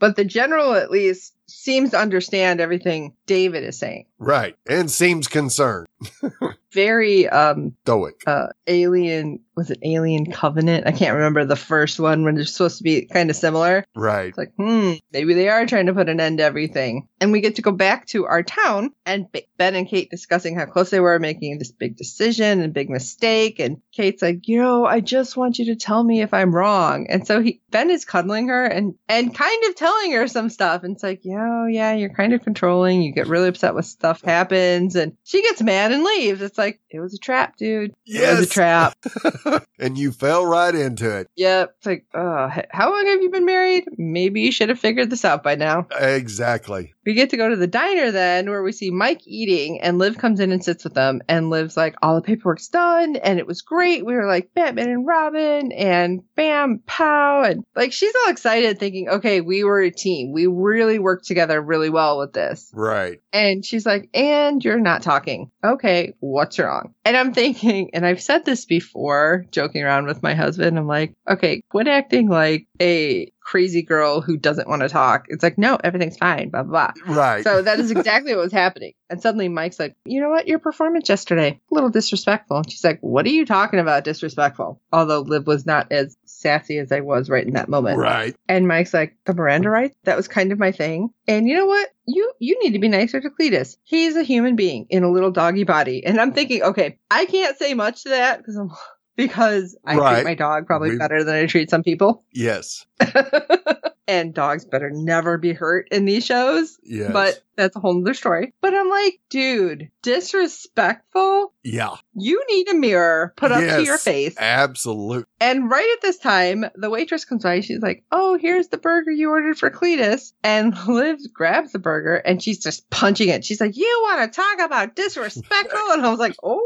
But 0.03 0.17
the 0.17 0.25
general, 0.25 0.73
at 0.73 0.91
least, 0.91 1.33
seems 1.47 1.91
to 1.91 1.97
understand 1.97 2.59
everything 2.59 3.15
David 3.25 3.63
is 3.63 3.79
saying. 3.79 4.05
Right. 4.17 4.57
And 4.67 4.91
seems 4.91 5.29
concerned. 5.29 5.87
Very 6.73 7.29
um 7.29 7.73
Stoic. 7.85 8.15
uh 8.27 8.47
alien 8.67 9.39
was 9.55 9.69
it 9.69 9.79
Alien 9.83 10.31
Covenant? 10.31 10.87
I 10.87 10.91
can't 10.91 11.15
remember 11.15 11.45
the 11.45 11.55
first 11.55 11.99
one 11.99 12.23
when 12.23 12.35
they're 12.35 12.45
supposed 12.45 12.77
to 12.77 12.83
be 12.83 13.05
kind 13.05 13.29
of 13.29 13.35
similar. 13.35 13.85
Right. 13.95 14.29
It's 14.29 14.37
like, 14.37 14.53
hmm, 14.57 14.93
maybe 15.11 15.33
they 15.33 15.49
are 15.49 15.65
trying 15.65 15.85
to 15.87 15.93
put 15.93 16.09
an 16.09 16.19
end 16.19 16.39
to 16.39 16.43
everything. 16.43 17.07
And 17.19 17.31
we 17.31 17.41
get 17.41 17.55
to 17.55 17.61
go 17.61 17.71
back 17.71 18.07
to 18.07 18.25
our 18.25 18.43
town 18.43 18.91
and 19.05 19.27
Ben 19.57 19.75
and 19.75 19.87
Kate 19.87 20.09
discussing 20.09 20.55
how 20.55 20.65
close 20.65 20.89
they 20.89 20.99
were 20.99 21.19
making 21.19 21.57
this 21.57 21.71
big 21.71 21.95
decision 21.95 22.61
and 22.61 22.73
big 22.73 22.89
mistake. 22.89 23.59
And 23.59 23.81
Kate's 23.91 24.21
like, 24.21 24.47
you 24.47 24.61
know, 24.61 24.85
I 24.85 24.99
just 24.99 25.37
want 25.37 25.59
you 25.59 25.65
to 25.65 25.75
tell 25.75 26.03
me 26.03 26.21
if 26.21 26.33
I'm 26.33 26.53
wrong. 26.53 27.07
And 27.09 27.25
so 27.25 27.41
he, 27.41 27.61
Ben 27.69 27.89
is 27.89 28.05
cuddling 28.05 28.47
her 28.47 28.65
and, 28.65 28.95
and 29.07 29.35
kind 29.35 29.63
of 29.65 29.75
telling 29.75 30.11
her 30.13 30.27
some 30.27 30.49
stuff. 30.49 30.83
And 30.83 30.95
it's 30.95 31.03
like, 31.03 31.21
yeah, 31.23 31.67
yeah, 31.67 31.93
you're 31.93 32.13
kind 32.13 32.33
of 32.33 32.43
controlling. 32.43 33.01
You 33.01 33.13
get 33.13 33.27
really 33.27 33.47
upset 33.47 33.73
when 33.73 33.83
stuff 33.83 34.21
happens. 34.21 34.95
And 34.95 35.15
she 35.23 35.41
gets 35.41 35.61
mad 35.61 35.91
and 35.91 36.03
leaves. 36.03 36.41
It's 36.41 36.57
like, 36.57 36.81
it 36.89 36.99
was 36.99 37.13
a 37.13 37.19
trap, 37.19 37.57
dude. 37.57 37.93
It 38.05 38.37
was 38.37 38.47
a 38.47 38.49
trap. 38.49 38.97
and 39.79 39.97
you 39.97 40.11
fell 40.11 40.45
right 40.45 40.73
into 40.73 41.17
it. 41.17 41.27
Yep. 41.35 41.75
It's 41.77 41.85
like, 41.85 42.05
uh, 42.13 42.49
how 42.71 42.91
long 42.91 43.05
have 43.07 43.21
you 43.21 43.29
been 43.29 43.45
married? 43.45 43.85
Maybe 43.97 44.41
you 44.41 44.51
should 44.51 44.69
have 44.69 44.79
figured 44.79 45.09
this 45.09 45.25
out 45.25 45.43
by 45.43 45.55
now. 45.55 45.87
Exactly. 45.99 46.93
We 47.05 47.13
get 47.13 47.31
to 47.31 47.37
go 47.37 47.49
to 47.49 47.55
the 47.55 47.67
diner 47.67 48.11
then, 48.11 48.49
where 48.49 48.63
we 48.63 48.71
see 48.71 48.89
Mike 48.89 49.21
eating, 49.25 49.81
and 49.81 49.97
Liv 49.97 50.17
comes 50.17 50.39
in 50.39 50.51
and 50.51 50.63
sits 50.63 50.83
with 50.83 50.93
them. 50.93 51.21
And 51.27 51.49
Liv's 51.49 51.75
like, 51.75 51.95
all 52.01 52.15
the 52.15 52.21
paperwork's 52.21 52.69
done, 52.69 53.17
and 53.17 53.39
it 53.39 53.47
was 53.47 53.61
great. 53.61 54.05
We 54.05 54.13
were 54.13 54.27
like 54.27 54.53
Batman 54.53 54.89
and 54.89 55.05
Robin, 55.05 55.71
and 55.73 56.21
bam, 56.35 56.81
pow, 56.85 57.43
and 57.43 57.65
like 57.75 57.91
she's 57.91 58.13
all 58.15 58.31
excited, 58.31 58.79
thinking, 58.79 59.09
okay, 59.09 59.41
we 59.41 59.63
were 59.63 59.81
a 59.81 59.91
team. 59.91 60.31
We 60.31 60.47
really 60.47 60.99
worked 60.99 61.25
together 61.25 61.61
really 61.61 61.89
well 61.89 62.19
with 62.19 62.33
this. 62.33 62.71
Right. 62.73 63.21
And 63.33 63.65
she's 63.65 63.85
like, 63.85 64.09
and 64.13 64.63
you're 64.63 64.79
not 64.79 65.01
talking. 65.01 65.51
Okay, 65.63 66.13
what's 66.19 66.59
wrong? 66.59 66.93
And 67.03 67.17
I'm 67.17 67.33
thinking, 67.33 67.91
and 67.93 68.05
I've 68.05 68.21
said 68.21 68.45
this 68.45 68.65
before, 68.65 69.32
joking 69.39 69.83
around 69.83 70.05
with 70.05 70.23
my 70.23 70.33
husband. 70.33 70.77
I'm 70.77 70.87
like, 70.87 71.13
okay, 71.29 71.61
quit 71.69 71.87
acting 71.87 72.29
like 72.29 72.67
a 72.81 73.31
crazy 73.43 73.81
girl 73.81 74.21
who 74.21 74.37
doesn't 74.37 74.67
want 74.67 74.81
to 74.81 74.89
talk. 74.89 75.25
It's 75.27 75.43
like, 75.43 75.57
no, 75.57 75.77
everything's 75.83 76.17
fine, 76.17 76.49
blah, 76.49 76.63
blah, 76.63 76.91
blah. 77.05 77.15
Right. 77.15 77.43
So 77.43 77.61
that 77.61 77.79
is 77.79 77.91
exactly 77.91 78.33
what 78.35 78.43
was 78.43 78.53
happening. 78.53 78.93
And 79.09 79.21
suddenly 79.21 79.49
Mike's 79.49 79.79
like, 79.79 79.95
you 80.05 80.21
know 80.21 80.29
what? 80.29 80.47
Your 80.47 80.59
performance 80.59 81.09
yesterday, 81.09 81.59
a 81.71 81.73
little 81.73 81.89
disrespectful. 81.89 82.57
And 82.57 82.71
she's 82.71 82.83
like, 82.83 82.99
what 83.01 83.25
are 83.25 83.29
you 83.29 83.45
talking 83.45 83.79
about 83.79 84.03
disrespectful? 84.05 84.81
Although 84.91 85.21
Liv 85.21 85.45
was 85.45 85.65
not 85.65 85.91
as 85.91 86.15
sassy 86.25 86.77
as 86.77 86.91
I 86.91 87.01
was 87.01 87.29
right 87.29 87.45
in 87.45 87.53
that 87.53 87.69
moment. 87.69 87.99
right. 87.99 88.35
And 88.47 88.67
Mike's 88.67 88.93
like, 88.93 89.15
the 89.25 89.33
Miranda 89.33 89.69
rights? 89.69 89.95
That 90.05 90.17
was 90.17 90.27
kind 90.27 90.51
of 90.51 90.59
my 90.59 90.71
thing. 90.71 91.09
And 91.27 91.47
you 91.47 91.55
know 91.55 91.65
what? 91.65 91.89
You 92.05 92.33
you 92.39 92.59
need 92.61 92.73
to 92.73 92.79
be 92.79 92.89
nicer 92.89 93.21
to 93.21 93.29
Cletus. 93.29 93.77
He's 93.83 94.15
a 94.17 94.23
human 94.23 94.55
being 94.57 94.87
in 94.89 95.03
a 95.03 95.11
little 95.11 95.31
doggy 95.31 95.63
body. 95.63 96.05
And 96.05 96.19
I'm 96.19 96.33
thinking, 96.33 96.61
okay, 96.61 96.97
I 97.09 97.25
can't 97.25 97.57
say 97.57 97.73
much 97.73 98.03
to 98.03 98.09
that 98.09 98.39
because 98.39 98.57
I'm 98.57 98.71
because 99.15 99.77
I 99.85 99.95
Right. 99.97 100.13
treat 100.15 100.23
my 100.25 100.35
dog 100.35 100.65
probably 100.67 100.91
We- 100.91 100.97
better 100.97 101.23
than 101.23 101.35
I 101.35 101.45
treat 101.45 101.69
some 101.69 101.83
people. 101.83 102.23
Yes. 102.31 102.85
and 104.07 104.33
dogs 104.33 104.65
better 104.65 104.89
never 104.91 105.37
be 105.37 105.53
hurt 105.53 105.87
in 105.91 106.05
these 106.05 106.25
shows. 106.25 106.77
Yes. 106.83 107.11
But 107.13 107.41
that's 107.55 107.75
a 107.75 107.79
whole 107.79 108.01
other 108.01 108.13
story. 108.13 108.53
But 108.61 108.73
I'm 108.73 108.89
like, 108.89 109.19
dude, 109.29 109.89
disrespectful? 110.01 111.53
yeah. 111.63 111.95
You 112.15 112.43
need 112.49 112.67
a 112.69 112.73
mirror 112.73 113.33
put 113.37 113.51
up 113.51 113.59
to 113.61 113.83
your 113.83 113.97
face. 113.97 114.35
Absolute. 114.37 115.27
And 115.39 115.69
right 115.69 115.89
at 115.95 116.01
this 116.01 116.17
time, 116.17 116.65
the 116.75 116.89
waitress 116.89 117.25
comes 117.25 117.43
by. 117.43 117.59
She's 117.61 117.81
like, 117.81 118.03
"Oh, 118.11 118.37
here's 118.37 118.67
the 118.69 118.77
burger 118.77 119.11
you 119.11 119.29
ordered 119.29 119.57
for 119.57 119.69
Cletus." 119.69 120.33
And 120.43 120.75
Liv 120.87 121.19
grabs 121.33 121.71
the 121.71 121.79
burger 121.79 122.15
and 122.15 122.41
she's 122.41 122.59
just 122.61 122.89
punching 122.89 123.29
it. 123.29 123.45
She's 123.45 123.61
like, 123.61 123.77
"You 123.77 123.99
want 124.03 124.31
to 124.31 124.35
talk 124.41 124.59
about 124.59 124.95
disrespectful?" 124.95 125.79
And 125.91 126.05
I 126.05 126.09
was 126.09 126.19
like, 126.19 126.35
"Oh, 126.43 126.61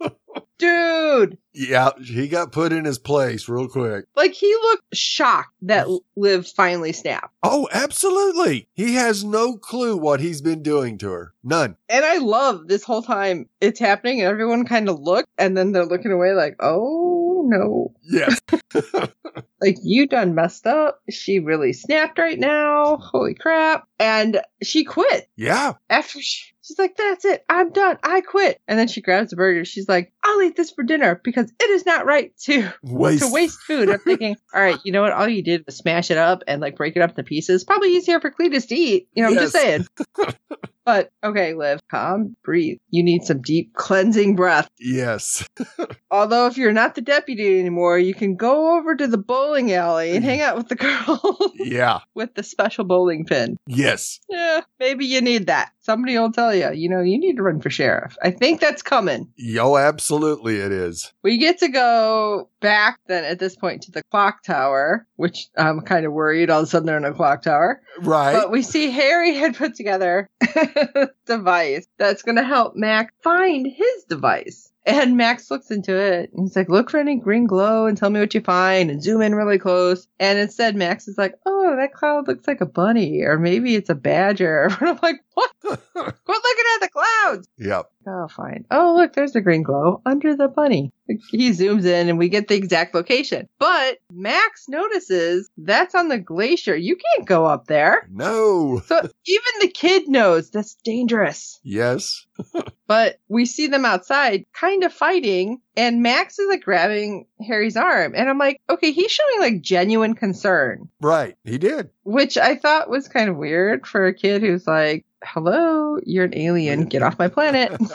dude!" 0.58 1.38
Yeah. 1.52 1.90
He 2.02 2.26
got 2.28 2.52
put 2.52 2.72
in 2.72 2.84
his 2.84 2.98
place 2.98 3.48
real 3.48 3.68
quick. 3.68 4.06
Like 4.16 4.32
he 4.32 4.52
looked 4.54 4.96
shocked 4.96 5.54
that 5.62 5.86
Liv 6.16 6.46
finally 6.48 6.92
snapped. 6.92 7.32
Oh, 7.42 7.68
absolutely. 7.72 8.68
He 8.74 8.94
has 8.94 9.22
no 9.24 9.56
clue 9.56 9.96
what 9.96 10.20
he's 10.20 10.40
been 10.40 10.62
doing 10.62 10.98
to 10.98 11.10
her. 11.10 11.34
None. 11.44 11.76
And 11.88 12.04
I 12.04 12.16
love 12.18 12.66
this 12.68 12.82
whole 12.84 13.02
time 13.02 13.48
it's 13.60 13.78
happening, 13.80 14.20
and 14.20 14.28
everyone 14.28 14.64
kind 14.64 14.88
of 14.88 14.98
look, 15.00 15.26
and 15.38 15.56
then 15.56 15.72
they're 15.72 15.86
looking 15.86 16.12
away, 16.12 16.32
like, 16.32 16.56
"Oh 16.60 17.44
no." 17.46 17.92
Yes. 18.02 18.40
like 19.60 19.76
you 19.82 20.06
done 20.06 20.34
messed 20.34 20.66
up. 20.66 21.00
She 21.10 21.38
really 21.38 21.72
snapped 21.72 22.18
right 22.18 22.38
now. 22.38 22.96
Holy 22.96 23.34
crap. 23.34 23.86
And 23.98 24.40
she 24.62 24.84
quit. 24.84 25.28
yeah. 25.36 25.74
After 25.90 26.20
she, 26.20 26.53
she's 26.64 26.78
like, 26.78 26.96
that's 26.96 27.24
it. 27.24 27.44
I'm 27.48 27.70
done. 27.70 27.98
I 28.02 28.20
quit. 28.22 28.60
And 28.66 28.78
then 28.78 28.88
she 28.88 29.00
grabs 29.00 29.30
the 29.30 29.36
burger. 29.36 29.64
She's 29.64 29.88
like, 29.88 30.12
I'll 30.24 30.42
eat 30.42 30.56
this 30.56 30.70
for 30.70 30.82
dinner 30.82 31.20
because 31.22 31.52
it 31.60 31.70
is 31.70 31.86
not 31.86 32.06
right 32.06 32.32
to 32.44 32.72
Waste. 32.82 33.22
to 33.22 33.32
waste 33.32 33.60
food. 33.60 33.90
I'm 33.90 33.98
thinking, 33.98 34.36
all 34.54 34.60
right, 34.60 34.78
you 34.84 34.92
know 34.92 35.02
what? 35.02 35.12
All 35.12 35.28
you 35.28 35.42
did 35.42 35.64
was 35.66 35.76
smash 35.76 36.10
it 36.10 36.18
up 36.18 36.42
and 36.46 36.60
like 36.60 36.76
break 36.76 36.96
it 36.96 37.02
up 37.02 37.10
into 37.10 37.22
pieces. 37.22 37.64
Probably 37.64 37.94
easier 37.94 38.20
for 38.20 38.30
Cletus 38.30 38.68
to 38.68 38.74
eat. 38.74 39.08
You 39.14 39.22
know, 39.22 39.28
I'm 39.28 39.34
just 39.34 39.52
saying. 39.52 39.86
but 40.84 41.10
okay, 41.22 41.54
Liv, 41.54 41.80
calm, 41.90 42.36
breathe. 42.42 42.78
You 42.90 43.02
need 43.02 43.24
some 43.24 43.42
deep 43.42 43.74
cleansing 43.74 44.36
breath. 44.36 44.68
Yes. 44.78 45.46
Although 46.10 46.46
if 46.46 46.56
you're 46.56 46.72
not 46.72 46.94
the 46.94 47.00
deputy 47.00 47.58
anymore, 47.58 47.98
you 47.98 48.14
can 48.14 48.36
go 48.36 48.78
over 48.78 48.94
to 48.94 49.06
the 49.06 49.18
bowling 49.18 49.72
alley 49.72 50.14
and 50.14 50.24
mm. 50.24 50.28
hang 50.28 50.40
out 50.40 50.56
with 50.56 50.68
the 50.68 50.74
girl 50.76 51.52
Yeah. 51.56 52.00
with 52.14 52.34
the 52.34 52.42
special 52.42 52.84
bowling 52.84 53.24
pin. 53.24 53.56
Yes. 53.66 54.20
Yeah, 54.28 54.60
maybe 54.84 55.06
you 55.06 55.22
need 55.22 55.46
that. 55.46 55.70
Somebody 55.80 56.18
will 56.18 56.30
tell 56.30 56.54
you, 56.54 56.70
you 56.72 56.90
know, 56.90 57.00
you 57.00 57.18
need 57.18 57.36
to 57.36 57.42
run 57.42 57.60
for 57.60 57.70
sheriff. 57.70 58.16
I 58.22 58.30
think 58.30 58.60
that's 58.60 58.82
coming. 58.82 59.32
Yo, 59.36 59.76
absolutely 59.76 60.58
it 60.58 60.72
is. 60.72 61.12
We 61.22 61.38
get 61.38 61.58
to 61.60 61.68
go 61.68 62.50
back 62.60 62.98
then 63.06 63.24
at 63.24 63.38
this 63.38 63.56
point 63.56 63.82
to 63.82 63.90
the 63.90 64.02
clock 64.10 64.42
tower, 64.42 65.06
which 65.16 65.48
I'm 65.56 65.80
kind 65.80 66.04
of 66.04 66.12
worried 66.12 66.50
all 66.50 66.60
of 66.60 66.64
a 66.64 66.66
sudden 66.66 66.86
they're 66.86 66.98
in 66.98 67.04
a 67.06 67.14
clock 67.14 67.42
tower. 67.42 67.80
Right. 67.98 68.34
But 68.34 68.50
we 68.50 68.60
see 68.60 68.90
Harry 68.90 69.34
had 69.34 69.56
put 69.56 69.74
together 69.74 70.28
a 70.42 71.08
device 71.26 71.86
that's 71.98 72.22
going 72.22 72.36
to 72.36 72.44
help 72.44 72.76
Max 72.76 73.12
find 73.22 73.66
his 73.66 74.04
device. 74.08 74.70
And 74.86 75.16
Max 75.16 75.50
looks 75.50 75.70
into 75.70 75.96
it 75.96 76.30
and 76.32 76.42
he's 76.42 76.56
like, 76.56 76.68
look 76.68 76.90
for 76.90 77.00
any 77.00 77.16
green 77.16 77.46
glow 77.46 77.86
and 77.86 77.96
tell 77.96 78.10
me 78.10 78.20
what 78.20 78.34
you 78.34 78.42
find 78.42 78.90
and 78.90 79.02
zoom 79.02 79.22
in 79.22 79.34
really 79.34 79.58
close. 79.58 80.06
And 80.20 80.38
instead, 80.38 80.76
Max 80.76 81.08
is 81.08 81.16
like, 81.16 81.34
oh, 81.46 81.74
that 81.76 81.94
cloud 81.94 82.28
looks 82.28 82.46
like 82.46 82.60
a 82.60 82.66
bunny 82.66 83.22
or 83.22 83.38
maybe 83.38 83.74
it's 83.74 83.90
a 83.90 83.94
badger. 83.94 84.68
And 84.80 84.90
I'm 84.90 84.98
like, 85.02 85.20
what? 85.34 85.50
Quit 85.62 85.84
looking 85.94 86.64
at 86.74 86.80
the 86.80 86.88
clouds. 86.92 87.48
yep. 87.58 87.86
Oh, 88.06 88.28
fine. 88.28 88.66
Oh, 88.70 88.94
look, 88.96 89.14
there's 89.14 89.32
the 89.32 89.40
green 89.40 89.62
glow 89.62 90.02
under 90.04 90.36
the 90.36 90.46
bunny. 90.48 90.92
He 91.30 91.50
zooms 91.50 91.84
in 91.86 92.08
and 92.10 92.18
we 92.18 92.28
get 92.28 92.48
the 92.48 92.54
exact 92.54 92.94
location. 92.94 93.48
But 93.58 93.96
Max 94.12 94.66
notices 94.68 95.48
that's 95.56 95.94
on 95.94 96.08
the 96.08 96.18
glacier. 96.18 96.76
You 96.76 96.96
can't 96.96 97.26
go 97.26 97.46
up 97.46 97.66
there. 97.66 98.06
No. 98.10 98.82
So 98.86 98.96
even 98.98 99.52
the 99.60 99.68
kid 99.68 100.08
knows 100.08 100.50
that's 100.50 100.74
dangerous. 100.84 101.60
Yes. 101.62 102.26
But 102.86 103.18
we 103.28 103.46
see 103.46 103.68
them 103.68 103.86
outside 103.86 104.44
kind 104.52 104.84
of 104.84 104.92
fighting, 104.92 105.62
and 105.74 106.02
Max 106.02 106.38
is 106.38 106.48
like 106.50 106.62
grabbing 106.62 107.24
Harry's 107.40 107.78
arm. 107.78 108.12
And 108.14 108.28
I'm 108.28 108.36
like, 108.36 108.60
okay, 108.68 108.92
he's 108.92 109.10
showing 109.10 109.40
like 109.40 109.62
genuine 109.62 110.14
concern, 110.14 110.90
Right. 111.00 111.34
He 111.44 111.56
did. 111.56 111.88
which 112.02 112.36
I 112.36 112.56
thought 112.56 112.90
was 112.90 113.08
kind 113.08 113.30
of 113.30 113.36
weird 113.38 113.86
for 113.86 114.06
a 114.06 114.12
kid 114.14 114.42
who's 114.42 114.66
like, 114.66 115.06
hello, 115.24 115.98
you're 116.04 116.24
an 116.24 116.36
alien, 116.36 116.84
get 116.86 117.02
off 117.02 117.18
my 117.18 117.28
planet. 117.28 117.72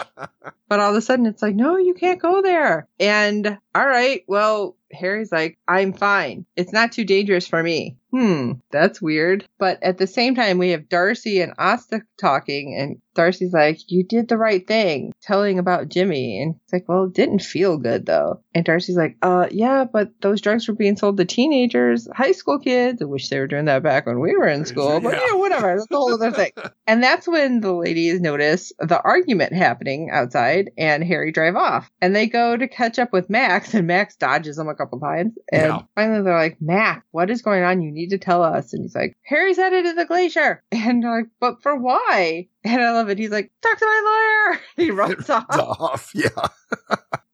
But 0.70 0.80
all 0.80 0.92
of 0.92 0.96
a 0.96 1.02
sudden 1.02 1.26
it's 1.26 1.42
like, 1.42 1.56
no, 1.56 1.78
you 1.78 1.96
can't 1.96 2.22
go 2.22 2.44
there. 2.44 2.88
And 3.00 3.58
all 3.74 3.88
right, 3.88 4.24
well, 4.28 4.78
Harry's 4.92 5.32
like, 5.32 5.58
I'm 5.68 5.94
fine. 5.94 6.46
It's 6.56 6.74
not 6.74 6.92
too 6.92 7.04
dangerous 7.06 7.48
for 7.48 7.62
me. 7.62 7.98
Hmm, 8.12 8.54
that's 8.72 9.00
weird. 9.00 9.46
But 9.60 9.84
at 9.84 10.00
the 10.00 10.08
same 10.08 10.34
time, 10.34 10.58
we 10.58 10.70
have 10.72 10.90
Darcy 10.90 11.42
and 11.42 11.54
Asta 11.60 12.02
talking, 12.20 12.76
and 12.76 12.98
Darcy's 13.14 13.54
like, 13.54 13.78
You 13.88 14.04
did 14.04 14.28
the 14.28 14.38
right 14.38 14.66
thing, 14.66 15.14
telling 15.22 15.60
about 15.60 15.90
Jimmy. 15.90 16.42
And 16.42 16.56
it's 16.64 16.74
like, 16.74 16.90
Well, 16.90 17.04
it 17.04 17.14
didn't 17.14 17.44
feel 17.44 17.78
good 17.78 18.08
though. 18.08 18.42
And 18.56 18.66
Darcy's 18.66 18.98
like, 18.98 19.16
Uh, 19.22 19.48
yeah, 19.52 19.84
but 19.84 20.10
those 20.22 20.42
drugs 20.42 20.68
were 20.68 20.74
being 20.74 20.98
sold 20.98 21.18
to 21.18 21.26
teenagers, 21.26 22.08
high 22.16 22.32
school 22.32 22.58
kids. 22.58 23.00
I 23.00 23.06
wish 23.06 23.30
they 23.30 23.38
were 23.40 23.46
doing 23.46 23.66
that 23.66 23.84
back 23.84 24.08
when 24.08 24.20
we 24.20 24.36
were 24.36 24.48
in 24.48 24.66
school, 24.66 25.00
but 25.02 25.14
Yeah. 25.14 25.28
yeah, 25.28 25.36
whatever. 25.38 25.76
That's 25.78 25.92
a 25.92 25.96
whole 25.96 26.12
other 26.14 26.32
thing. 26.32 26.52
And 26.88 27.04
that's 27.04 27.28
when 27.28 27.60
the 27.62 27.72
ladies 27.74 28.20
notice 28.20 28.74
the 28.80 29.00
argument 29.00 29.54
happening 29.54 30.10
outside 30.12 30.72
and 30.76 31.04
Harry 31.04 31.32
drive 31.32 31.56
off. 31.56 31.92
And 32.02 32.16
they 32.16 32.26
go 32.26 32.58
to 32.58 32.68
catch 32.68 32.98
up 32.98 33.14
with 33.14 33.30
Max, 33.30 33.76
and 33.76 33.86
Max 33.86 34.16
dodges 34.16 34.56
them 34.56 34.68
couple 34.80 35.00
times. 35.00 35.34
And 35.52 35.62
Yeah. 35.68 35.82
finally 35.96 36.24
they're 36.24 36.34
like, 36.38 36.58
Max, 36.60 37.06
what 37.12 37.30
is 37.30 37.42
going 37.44 37.64
on? 37.64 37.82
You 37.82 37.92
need 37.92 38.10
to 38.10 38.18
tell 38.18 38.42
us. 38.44 38.74
And 38.74 38.82
he's 38.84 38.96
like, 38.96 39.16
Harry's 39.26 39.58
headed 39.58 39.86
to 39.86 39.94
the 39.94 40.06
glacier. 40.06 40.64
And 40.72 41.04
they're 41.04 41.18
like, 41.18 41.30
but 41.40 41.62
for 41.62 41.76
why? 41.76 42.48
And 42.64 42.82
I 42.82 42.92
love 42.94 43.10
it. 43.10 43.18
He's 43.20 43.30
like, 43.32 43.52
talk 43.62 43.78
to 43.78 43.86
my 43.86 44.02
lawyer. 44.50 44.60
He 44.78 44.92
runs 45.04 45.30
off. 45.30 45.46
Off. 45.50 46.12
Yeah. 46.16 46.30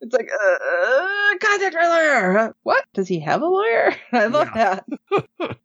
It's 0.01 0.13
like, 0.13 0.29
uh, 0.29 1.37
contact 1.41 1.75
my 1.75 1.87
lawyer. 1.87 2.55
What? 2.63 2.83
Does 2.93 3.07
he 3.07 3.19
have 3.21 3.41
a 3.41 3.47
lawyer? 3.47 3.95
I 4.11 4.25
love 4.27 4.49
that. 4.53 4.85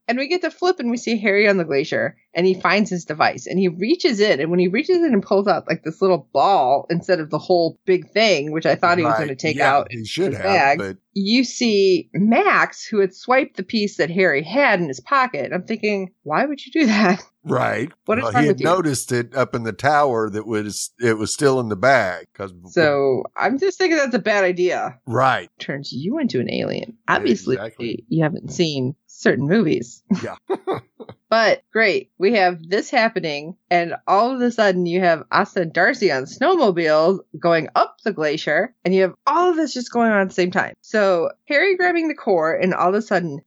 and 0.09 0.19
we 0.19 0.29
get 0.29 0.43
to 0.43 0.51
flip 0.51 0.79
and 0.81 0.91
we 0.91 0.97
see 0.97 1.19
Harry 1.19 1.49
on 1.49 1.57
the 1.59 1.65
glacier 1.65 2.17
and 2.35 2.47
he 2.47 2.55
finds 2.55 2.91
his 2.91 3.05
device 3.05 3.47
and 3.47 3.59
he 3.59 3.69
reaches 3.69 4.21
in. 4.21 4.41
And 4.41 4.51
when 4.51 4.61
he 4.61 4.69
reaches 4.69 4.99
in 4.99 5.13
and 5.13 5.23
pulls 5.23 5.49
out 5.49 5.67
like 5.69 5.83
this 5.83 6.01
little 6.01 6.29
ball 6.33 6.87
instead 6.91 7.19
of 7.21 7.31
the 7.31 7.39
whole 7.39 7.79
big 7.87 8.11
thing, 8.13 8.53
which 8.53 8.67
I 8.67 8.75
thought 8.77 8.99
he 8.99 9.05
was 9.05 9.17
going 9.17 9.29
to 9.29 9.35
take 9.37 9.57
Yeah, 9.57 9.75
out, 9.75 9.89
He 9.91 10.05
should 10.05 10.35
have, 10.35 10.43
bag. 10.43 10.79
but 10.79 10.97
you 11.13 11.43
see 11.43 12.09
Max 12.15 12.87
who 12.87 13.01
had 13.01 13.13
swiped 13.15 13.57
the 13.57 13.65
piece 13.65 13.97
that 13.97 14.11
Harry 14.11 14.45
had 14.45 14.81
in 14.81 14.87
his 14.87 15.01
pocket. 15.01 15.53
I'm 15.53 15.65
thinking, 15.65 16.13
why 16.23 16.47
would 16.47 16.65
you 16.65 16.71
do 16.73 16.87
that? 16.87 17.21
right. 17.45 17.91
what 18.05 18.23
well, 18.23 18.31
he 18.33 18.47
had 18.47 18.61
noticed 18.61 19.11
it 19.11 19.35
up 19.35 19.55
in 19.55 19.65
the 19.65 19.73
tower 19.73 20.31
that 20.31 20.47
was 20.47 20.91
it 21.01 21.19
was 21.19 21.33
still 21.33 21.59
in 21.59 21.69
the 21.69 21.75
bag 21.77 22.27
because 22.33 22.53
So 22.73 23.25
I'm 23.37 23.59
just 23.59 23.77
thinking 23.79 23.97
that's 23.99 24.15
a 24.15 24.19
bad 24.21 24.45
idea. 24.45 25.01
right. 25.07 25.51
turns 25.59 25.91
you 25.93 26.19
into 26.19 26.39
an 26.39 26.49
alien. 26.51 26.97
Obviously, 27.09 27.57
Exactly. 27.57 28.05
you 28.09 28.23
haven't 28.23 28.53
seen 28.53 28.95
certain 29.09 29.49
movies. 29.49 30.03
Yeah. 30.23 30.37
but 31.31 31.63
great, 31.73 32.11
we 32.19 32.35
have 32.35 32.69
this 32.69 32.91
happening, 32.91 33.57
and 33.71 33.95
all 34.07 34.35
of 34.35 34.41
a 34.41 34.51
sudden 34.51 34.85
you 34.85 35.01
have 35.01 35.25
Asta 35.31 35.63
and 35.63 35.73
Darcy 35.73 36.11
on 36.11 36.25
snowmobiles 36.25 37.21
going 37.39 37.69
up 37.75 37.97
the 38.05 38.13
glacier, 38.13 38.75
and 38.85 38.95
you 38.95 39.03
have 39.03 39.15
all 39.27 39.51
of 39.51 39.57
this 39.57 39.73
just 39.73 39.93
going 39.93 40.11
on 40.11 40.21
at 40.21 40.29
the 40.29 40.35
same 40.35 40.51
time. 40.51 40.75
So 40.81 41.31
Harry 41.47 41.77
grabbing 41.77 42.09
the 42.09 42.15
core, 42.15 42.55
and 42.55 42.75
all 42.75 42.91
of 42.91 42.95
a 42.97 43.03
sudden 43.03 43.41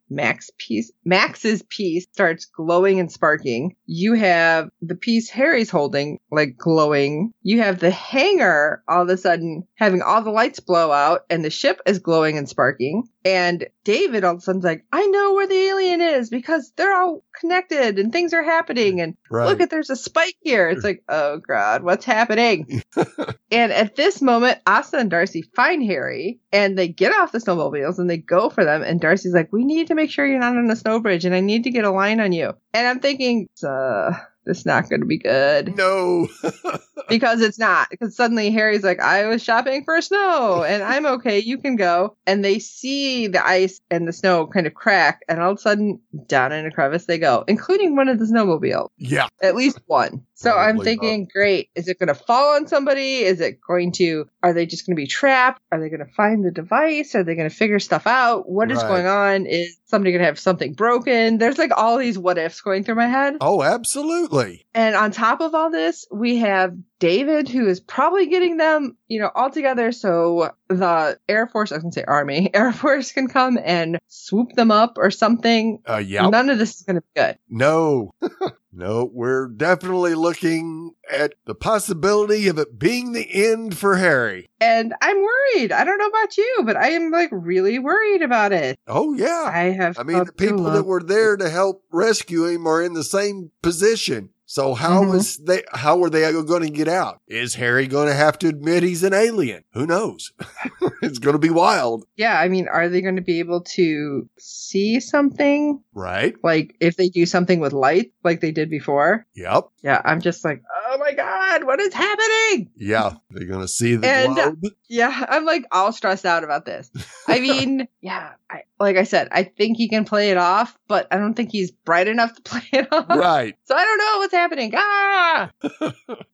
piece, 0.57 0.91
Max's 1.03 1.63
piece 1.63 2.05
starts 2.11 2.45
glowing 2.45 2.99
and 2.99 3.11
sparking. 3.11 3.75
You 3.85 4.13
have 4.13 4.69
the 4.81 4.95
piece 4.95 5.29
Harry's 5.29 5.69
holding 5.69 6.19
like 6.31 6.55
glowing. 6.57 7.33
You 7.41 7.61
have 7.61 7.79
the 7.79 7.91
hangar 7.91 8.83
all 8.87 9.03
of 9.03 9.09
a 9.09 9.17
sudden 9.17 9.67
having 9.75 10.01
all 10.01 10.21
the 10.21 10.29
lights 10.29 10.59
blow 10.59 10.91
out, 10.91 11.21
and 11.29 11.43
the 11.43 11.49
ship 11.49 11.81
is 11.85 11.99
glowing 11.99 12.37
and 12.37 12.47
sparking. 12.47 13.07
And 13.25 13.67
David 13.83 14.23
all 14.23 14.33
of 14.33 14.37
a 14.39 14.41
sudden's 14.41 14.65
like, 14.65 14.85
I 14.91 15.05
know 15.07 15.33
where 15.33 15.47
the 15.47 15.55
alien 15.55 16.01
is 16.01 16.29
because 16.29 16.71
they're 16.75 16.95
all 16.95 17.23
connected 17.39 17.72
and 17.77 18.11
things 18.11 18.33
are 18.33 18.43
happening. 18.43 19.01
And 19.01 19.15
Right. 19.29 19.47
look 19.47 19.61
at 19.61 19.69
there's 19.69 19.89
a 19.89 19.95
spike 19.95 20.35
here. 20.41 20.69
It's 20.69 20.83
like, 20.83 21.03
oh 21.09 21.37
god, 21.37 21.83
what's 21.83 22.05
happening? 22.05 22.81
and 23.51 23.71
at 23.71 23.95
this 23.95 24.21
moment, 24.21 24.59
Asta 24.65 24.97
and 24.97 25.09
Darcy 25.09 25.41
find 25.55 25.83
Harry 25.83 26.39
and 26.51 26.77
they 26.77 26.87
get 26.87 27.13
off 27.13 27.31
the 27.31 27.39
snowmobiles 27.39 27.99
and 27.99 28.09
they 28.09 28.17
go 28.17 28.49
for 28.49 28.63
them. 28.63 28.83
And 28.83 28.99
Darcy's 29.01 29.33
like, 29.33 29.51
we 29.51 29.65
need 29.65 29.87
to 29.87 29.95
make 29.95 30.11
sure 30.11 30.25
you're 30.25 30.39
not 30.39 30.57
on 30.57 30.69
a 30.69 30.75
snow 30.75 30.99
bridge 30.99 31.25
and 31.25 31.35
I 31.35 31.39
need 31.39 31.63
to 31.65 31.71
get 31.71 31.85
a 31.85 31.91
line 31.91 32.19
on 32.19 32.31
you. 32.31 32.53
And 32.73 32.87
I'm 32.87 32.99
thinking, 32.99 33.47
uh, 33.65 34.13
this 34.45 34.59
is 34.59 34.65
not 34.65 34.89
going 34.89 34.99
to 34.99 35.05
be 35.05 35.17
good 35.17 35.75
no. 35.77 36.27
because 37.09 37.41
it's 37.41 37.59
not. 37.59 37.89
Because 37.89 38.15
suddenly 38.15 38.51
Harry's 38.51 38.83
like, 38.83 38.99
I 38.99 39.27
was 39.27 39.43
shopping 39.43 39.83
for 39.83 40.01
snow 40.01 40.63
and 40.63 40.83
I'm 40.83 41.05
okay. 41.05 41.39
You 41.39 41.57
can 41.57 41.75
go. 41.75 42.15
And 42.27 42.43
they 42.43 42.59
see 42.59 43.27
the 43.27 43.45
ice 43.45 43.81
and 43.89 44.07
the 44.07 44.13
snow 44.13 44.47
kind 44.47 44.67
of 44.67 44.73
crack. 44.73 45.21
And 45.27 45.39
all 45.39 45.51
of 45.51 45.57
a 45.57 45.61
sudden, 45.61 45.99
down 46.27 46.51
in 46.51 46.65
a 46.65 46.71
crevice 46.71 47.05
they 47.05 47.17
go, 47.17 47.43
including 47.47 47.95
one 47.95 48.09
of 48.09 48.19
the 48.19 48.25
snowmobiles 48.25 48.89
yeah. 48.97 49.27
at 49.41 49.55
least 49.55 49.79
one. 49.85 50.25
So 50.35 50.57
I'm 50.57 50.79
thinking, 50.79 51.27
great. 51.31 51.69
Is 51.75 51.87
it 51.87 51.99
going 51.99 52.07
to 52.07 52.15
fall 52.15 52.55
on 52.55 52.67
somebody? 52.67 53.19
Is 53.19 53.39
it 53.39 53.59
going 53.61 53.91
to, 53.93 54.27
are 54.41 54.51
they 54.51 54.65
just 54.65 54.85
going 54.85 54.95
to 54.95 55.01
be 55.01 55.07
trapped? 55.07 55.61
Are 55.71 55.79
they 55.79 55.89
going 55.89 56.05
to 56.05 56.11
find 56.13 56.43
the 56.43 56.51
device? 56.51 57.15
Are 57.15 57.23
they 57.23 57.35
going 57.35 57.49
to 57.49 57.55
figure 57.55 57.79
stuff 57.79 58.07
out? 58.07 58.49
What 58.49 58.71
is 58.71 58.77
Right. 58.77 58.87
going 58.87 59.05
on? 59.05 59.45
Is 59.45 59.77
somebody 59.85 60.11
going 60.11 60.21
to 60.21 60.25
have 60.25 60.39
something 60.39 60.73
broken? 60.73 61.37
There's 61.37 61.57
like 61.57 61.71
all 61.75 61.97
these 61.97 62.17
what 62.17 62.37
ifs 62.37 62.61
going 62.61 62.83
through 62.83 62.95
my 62.95 63.07
head. 63.07 63.37
Oh, 63.41 63.61
absolutely. 63.63 64.65
And 64.73 64.95
on 64.95 65.11
top 65.11 65.39
of 65.39 65.53
all 65.53 65.69
this, 65.69 66.05
we 66.11 66.37
have 66.37 66.75
David, 66.99 67.47
who 67.47 67.67
is 67.67 67.79
probably 67.79 68.27
getting 68.27 68.57
them, 68.57 68.97
you 69.07 69.19
know, 69.19 69.29
all 69.33 69.51
together 69.51 69.91
so 69.91 70.51
the 70.67 71.19
Air 71.29 71.47
Force, 71.47 71.71
I 71.71 71.75
was 71.75 71.83
going 71.83 71.91
to 71.91 71.99
say 71.99 72.05
Army, 72.05 72.49
Air 72.53 72.73
Force 72.73 73.11
can 73.11 73.27
come 73.27 73.59
and 73.63 73.99
swoop 74.07 74.53
them 74.53 74.71
up 74.71 74.97
or 74.97 75.11
something. 75.11 75.79
Uh, 75.87 75.97
yeah. 75.97 76.27
None 76.27 76.49
of 76.49 76.57
this 76.57 76.75
is 76.75 76.81
going 76.81 76.95
to 76.95 77.01
be 77.01 77.21
good. 77.21 77.37
No. 77.49 78.13
no, 78.75 79.09
we're 79.11 79.47
definitely 79.47 80.15
looking 80.15 80.91
at 81.11 81.33
the 81.45 81.53
possibility 81.53 82.47
of 82.47 82.57
it 82.57 82.79
being 82.79 83.11
the 83.11 83.27
end 83.31 83.77
for 83.77 83.97
Harry. 83.97 84.47
And 84.59 84.93
I'm 85.01 85.17
worried. 85.21 85.71
I 85.71 85.83
don't 85.83 85.97
know 85.97 86.07
about 86.07 86.37
you, 86.37 86.61
but 86.65 86.75
I 86.75 86.89
am 86.91 87.11
like 87.11 87.29
really 87.31 87.77
worried 87.77 88.21
about 88.21 88.51
it. 88.51 88.79
Oh, 88.87 89.13
yeah. 89.13 89.49
I 89.53 89.71
have. 89.71 89.99
I 89.99 90.03
mean, 90.03 90.23
the 90.23 90.33
people 90.33 90.63
that 90.63 90.85
were 90.85 91.03
there 91.03 91.37
to 91.37 91.49
help 91.49 91.83
rescue 91.91 92.45
him 92.45 92.65
are 92.65 92.81
in 92.81 92.93
the 92.93 93.03
same 93.03 93.51
position. 93.61 94.29
So 94.53 94.75
how 94.75 95.01
Mhm. 95.05 95.15
is 95.15 95.37
they? 95.37 95.63
How 95.73 96.03
are 96.03 96.11
they 96.11 96.31
going 96.31 96.61
to 96.61 96.69
get 96.69 96.87
out? 96.87 97.21
Is 97.27 97.55
Harry 97.55 97.87
going 97.87 98.07
to 98.07 98.13
have 98.13 98.37
to 98.37 98.47
admit 98.47 98.83
he's 98.83 99.01
an 99.01 99.11
alien? 99.11 99.63
Who 99.73 99.87
knows? 99.87 100.31
it's 101.01 101.17
going 101.17 101.33
to 101.33 101.39
be 101.39 101.49
wild, 101.49 102.05
Yeah, 102.17 102.39
I 102.39 102.49
mean, 102.49 102.67
are 102.67 102.87
they 102.87 103.01
going 103.01 103.15
to 103.15 103.23
be 103.23 103.39
able 103.39 103.61
to 103.77 104.29
see 104.37 104.99
something? 104.99 105.81
right? 105.95 106.35
Like 106.43 106.75
if 106.79 106.97
they 106.97 107.09
do 107.09 107.25
something 107.25 107.59
with 107.61 107.73
light, 107.73 108.11
like 108.23 108.41
they 108.41 108.51
did 108.51 108.69
before? 108.69 109.25
Yep. 109.33 109.69
Yeah, 109.81 110.03
I'm 110.05 110.21
just 110.21 110.45
like, 110.45 110.61
oh 110.93 110.97
my 110.99 111.13
god, 111.13 111.63
what 111.63 111.79
is 111.79 111.93
happening? 111.93 112.69
Yeah, 112.75 113.15
they're 113.31 113.47
going 113.47 113.61
to 113.61 113.67
see 113.67 113.95
the 113.95 114.07
And, 114.07 114.37
uh, 114.37 114.51
globe. 114.51 114.73
Yeah, 114.89 115.25
I'm 115.27 115.43
like 115.43 115.65
all 115.71 115.91
stressed 115.91 116.25
out 116.25 116.43
about 116.43 116.65
this. 116.65 116.91
I 117.27 117.39
mean, 117.41 117.87
yeah, 118.01 118.33
I, 118.49 118.61
like 118.79 118.95
I 118.95 119.03
said, 119.03 119.27
I 119.31 119.43
think 119.43 119.77
he 119.77 119.89
can 119.89 120.05
play 120.05 120.29
it 120.29 120.37
off, 120.37 120.77
but 120.87 121.07
I 121.11 121.17
don't 121.17 121.33
think 121.33 121.51
he's 121.51 121.71
bright 121.71 122.07
enough 122.07 122.35
to 122.35 122.41
play 122.43 122.61
it 122.73 122.87
off. 122.93 123.09
right. 123.09 123.55
So 123.65 123.75
I 123.75 123.83
don't 123.83 123.97
know 123.97 124.17
what's 124.19 124.33
happening. 124.33 124.73
Ah! 124.75 125.49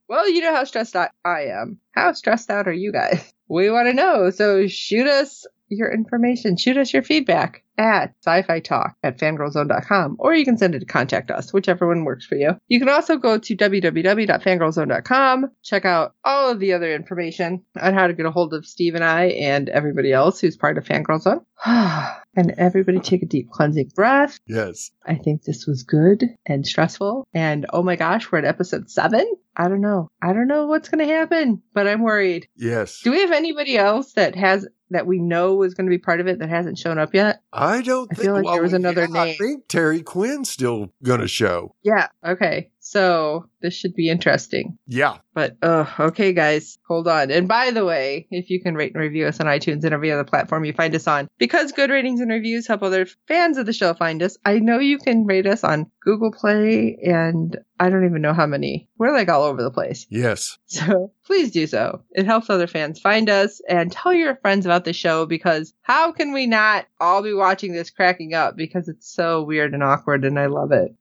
well, 0.09 0.29
you 0.29 0.41
know 0.41 0.53
how 0.53 0.65
stressed 0.65 0.95
out 0.95 1.11
I 1.23 1.45
am. 1.45 1.79
How 1.91 2.11
stressed 2.11 2.49
out 2.49 2.67
are 2.67 2.73
you 2.73 2.91
guys? 2.91 3.33
We 3.47 3.71
want 3.71 3.87
to 3.87 3.93
know. 3.93 4.29
So 4.29 4.67
shoot 4.67 5.07
us 5.07 5.47
your 5.69 5.91
information. 5.91 6.57
Shoot 6.57 6.77
us 6.77 6.93
your 6.93 7.03
feedback 7.03 7.63
at 7.79 8.13
sci-fi 8.23 8.59
talk 8.59 8.95
at 9.01 9.17
fangirlzone.com 9.17 10.17
or 10.19 10.35
you 10.35 10.43
can 10.43 10.57
send 10.57 10.75
it 10.75 10.79
to 10.79 10.85
contact 10.85 11.31
us, 11.31 11.53
whichever 11.53 11.87
one 11.87 12.03
works 12.03 12.25
for 12.25 12.35
you. 12.35 12.51
You 12.67 12.77
can 12.77 12.89
also 12.89 13.15
go 13.17 13.37
to 13.37 13.55
www.fangirlzone.com, 13.55 15.51
check 15.63 15.85
out 15.85 16.13
all 16.25 16.51
of 16.51 16.59
the 16.59 16.73
other 16.73 16.93
information 16.93 17.63
on 17.79 17.93
how 17.93 18.07
to 18.07 18.13
get 18.13 18.25
a 18.25 18.31
hold 18.31 18.53
of 18.53 18.65
Steve 18.65 18.95
and 18.95 19.03
I 19.03 19.27
and 19.27 19.69
everybody 19.69 20.11
else 20.11 20.41
who's 20.41 20.57
part 20.57 20.77
of 20.77 20.83
Fangirl 20.83 21.21
Zone. 21.21 21.39
and 21.65 22.51
everybody 22.57 22.99
take 22.99 23.23
a 23.23 23.25
deep 23.25 23.49
cleansing 23.49 23.91
breath. 23.95 24.39
Yes. 24.45 24.91
I 25.05 25.15
think 25.15 25.43
this 25.43 25.65
was 25.65 25.83
good 25.83 26.25
and 26.45 26.67
stressful. 26.67 27.27
And 27.33 27.65
oh 27.71 27.83
my 27.83 27.95
gosh, 27.95 28.29
we're 28.29 28.39
at 28.39 28.45
episode 28.45 28.91
seven. 28.91 29.25
I 29.55 29.67
don't 29.67 29.81
know. 29.81 30.09
I 30.21 30.33
don't 30.33 30.47
know 30.47 30.67
what's 30.67 30.89
going 30.89 31.05
to 31.05 31.13
happen, 31.13 31.61
but 31.73 31.87
I'm 31.87 32.01
worried. 32.01 32.47
Yes. 32.55 33.01
Do 33.03 33.11
we 33.11 33.21
have 33.21 33.31
anybody 33.31 33.77
else 33.77 34.13
that 34.13 34.35
has 34.35 34.67
that 34.91 35.05
we 35.05 35.19
know 35.19 35.63
is 35.63 35.73
going 35.73 35.85
to 35.85 35.95
be 35.95 35.99
part 35.99 36.19
of 36.19 36.27
it 36.27 36.39
that 36.39 36.49
hasn't 36.49 36.77
shown 36.77 36.97
up 36.97 37.13
yet? 37.13 37.41
I 37.53 37.68
don't 37.81 38.09
I 38.11 38.15
think 38.15 38.25
feel 38.25 38.33
like 38.35 38.45
there 38.53 38.61
was 38.61 38.73
another 38.73 39.07
yeah, 39.11 39.21
I 39.21 39.33
think 39.35 39.67
Terry 39.67 40.01
Quinn's 40.01 40.49
still 40.49 40.91
going 41.03 41.21
to 41.21 41.27
show. 41.27 41.75
Yeah. 41.83 42.07
Okay. 42.25 42.71
So 42.89 43.47
this 43.61 43.75
should 43.75 43.93
be 43.93 44.09
interesting. 44.09 44.79
Yeah. 44.87 45.17
But 45.35 45.57
uh 45.61 45.85
okay 45.99 46.33
guys, 46.33 46.79
hold 46.87 47.07
on. 47.07 47.29
And 47.29 47.47
by 47.47 47.69
the 47.69 47.85
way, 47.85 48.25
if 48.31 48.49
you 48.49 48.59
can 48.63 48.73
rate 48.73 48.95
and 48.95 49.01
review 49.01 49.27
us 49.27 49.39
on 49.39 49.45
iTunes 49.45 49.83
and 49.83 49.93
every 49.93 50.11
other 50.11 50.23
platform 50.23 50.65
you 50.65 50.73
find 50.73 50.95
us 50.95 51.05
on, 51.05 51.27
because 51.37 51.71
good 51.71 51.91
ratings 51.91 52.19
and 52.19 52.31
reviews 52.31 52.65
help 52.65 52.81
other 52.81 53.05
fans 53.27 53.59
of 53.59 53.67
the 53.67 53.73
show 53.73 53.93
find 53.93 54.23
us, 54.23 54.37
I 54.43 54.57
know 54.57 54.79
you 54.79 54.97
can 54.97 55.27
rate 55.27 55.45
us 55.45 55.63
on 55.63 55.91
Google 56.01 56.31
Play 56.31 56.97
and 57.03 57.55
I 57.79 57.91
don't 57.91 58.05
even 58.05 58.23
know 58.23 58.33
how 58.33 58.47
many. 58.47 58.89
We're 58.97 59.13
like 59.13 59.29
all 59.29 59.43
over 59.43 59.61
the 59.61 59.69
place. 59.69 60.07
Yes. 60.09 60.57
So 60.65 61.11
please 61.25 61.51
do 61.51 61.67
so. 61.67 62.01
It 62.11 62.25
helps 62.25 62.49
other 62.49 62.65
fans 62.65 62.99
find 62.99 63.29
us 63.29 63.61
and 63.69 63.91
tell 63.91 64.13
your 64.13 64.35
friends 64.37 64.65
about 64.65 64.85
the 64.85 64.93
show 64.93 65.27
because 65.27 65.75
how 65.83 66.11
can 66.11 66.33
we 66.33 66.47
not 66.47 66.87
all 66.99 67.21
be 67.21 67.33
watching 67.33 67.71
this 67.71 67.91
cracking 67.91 68.33
up 68.33 68.57
because 68.57 68.87
it's 68.87 69.13
so 69.13 69.43
weird 69.43 69.75
and 69.75 69.83
awkward 69.83 70.25
and 70.25 70.39
I 70.39 70.47
love 70.47 70.71
it. 70.71 70.95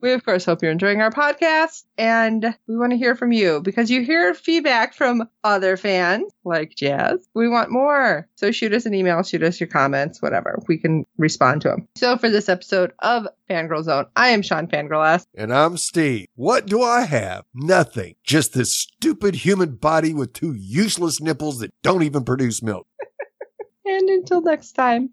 We, 0.00 0.12
of 0.12 0.24
course, 0.24 0.44
hope 0.44 0.62
you're 0.62 0.70
enjoying 0.72 1.00
our 1.00 1.10
podcast 1.10 1.84
and 1.98 2.54
we 2.66 2.76
want 2.76 2.92
to 2.92 2.96
hear 2.96 3.14
from 3.14 3.32
you 3.32 3.60
because 3.60 3.90
you 3.90 4.02
hear 4.02 4.34
feedback 4.34 4.94
from 4.94 5.28
other 5.42 5.76
fans 5.76 6.32
like 6.44 6.74
Jazz. 6.76 7.26
We 7.34 7.48
want 7.48 7.70
more. 7.70 8.28
So 8.36 8.50
shoot 8.50 8.72
us 8.72 8.86
an 8.86 8.94
email, 8.94 9.22
shoot 9.22 9.42
us 9.42 9.60
your 9.60 9.68
comments, 9.68 10.22
whatever. 10.22 10.58
We 10.68 10.78
can 10.78 11.04
respond 11.18 11.62
to 11.62 11.68
them. 11.68 11.88
So 11.96 12.16
for 12.16 12.30
this 12.30 12.48
episode 12.48 12.92
of 13.00 13.26
Fangirl 13.50 13.84
Zone, 13.84 14.06
I 14.16 14.28
am 14.28 14.42
Sean 14.42 14.66
Fangirl 14.66 15.06
S. 15.06 15.26
And 15.34 15.52
I'm 15.52 15.76
Steve. 15.76 16.26
What 16.34 16.66
do 16.66 16.82
I 16.82 17.02
have? 17.02 17.44
Nothing. 17.54 18.14
Just 18.24 18.54
this 18.54 18.72
stupid 18.72 19.34
human 19.34 19.76
body 19.76 20.14
with 20.14 20.32
two 20.32 20.54
useless 20.54 21.20
nipples 21.20 21.58
that 21.60 21.72
don't 21.82 22.02
even 22.02 22.24
produce 22.24 22.62
milk. 22.62 22.86
And 23.86 24.08
until 24.08 24.40
next 24.40 24.72
time. 24.72 25.10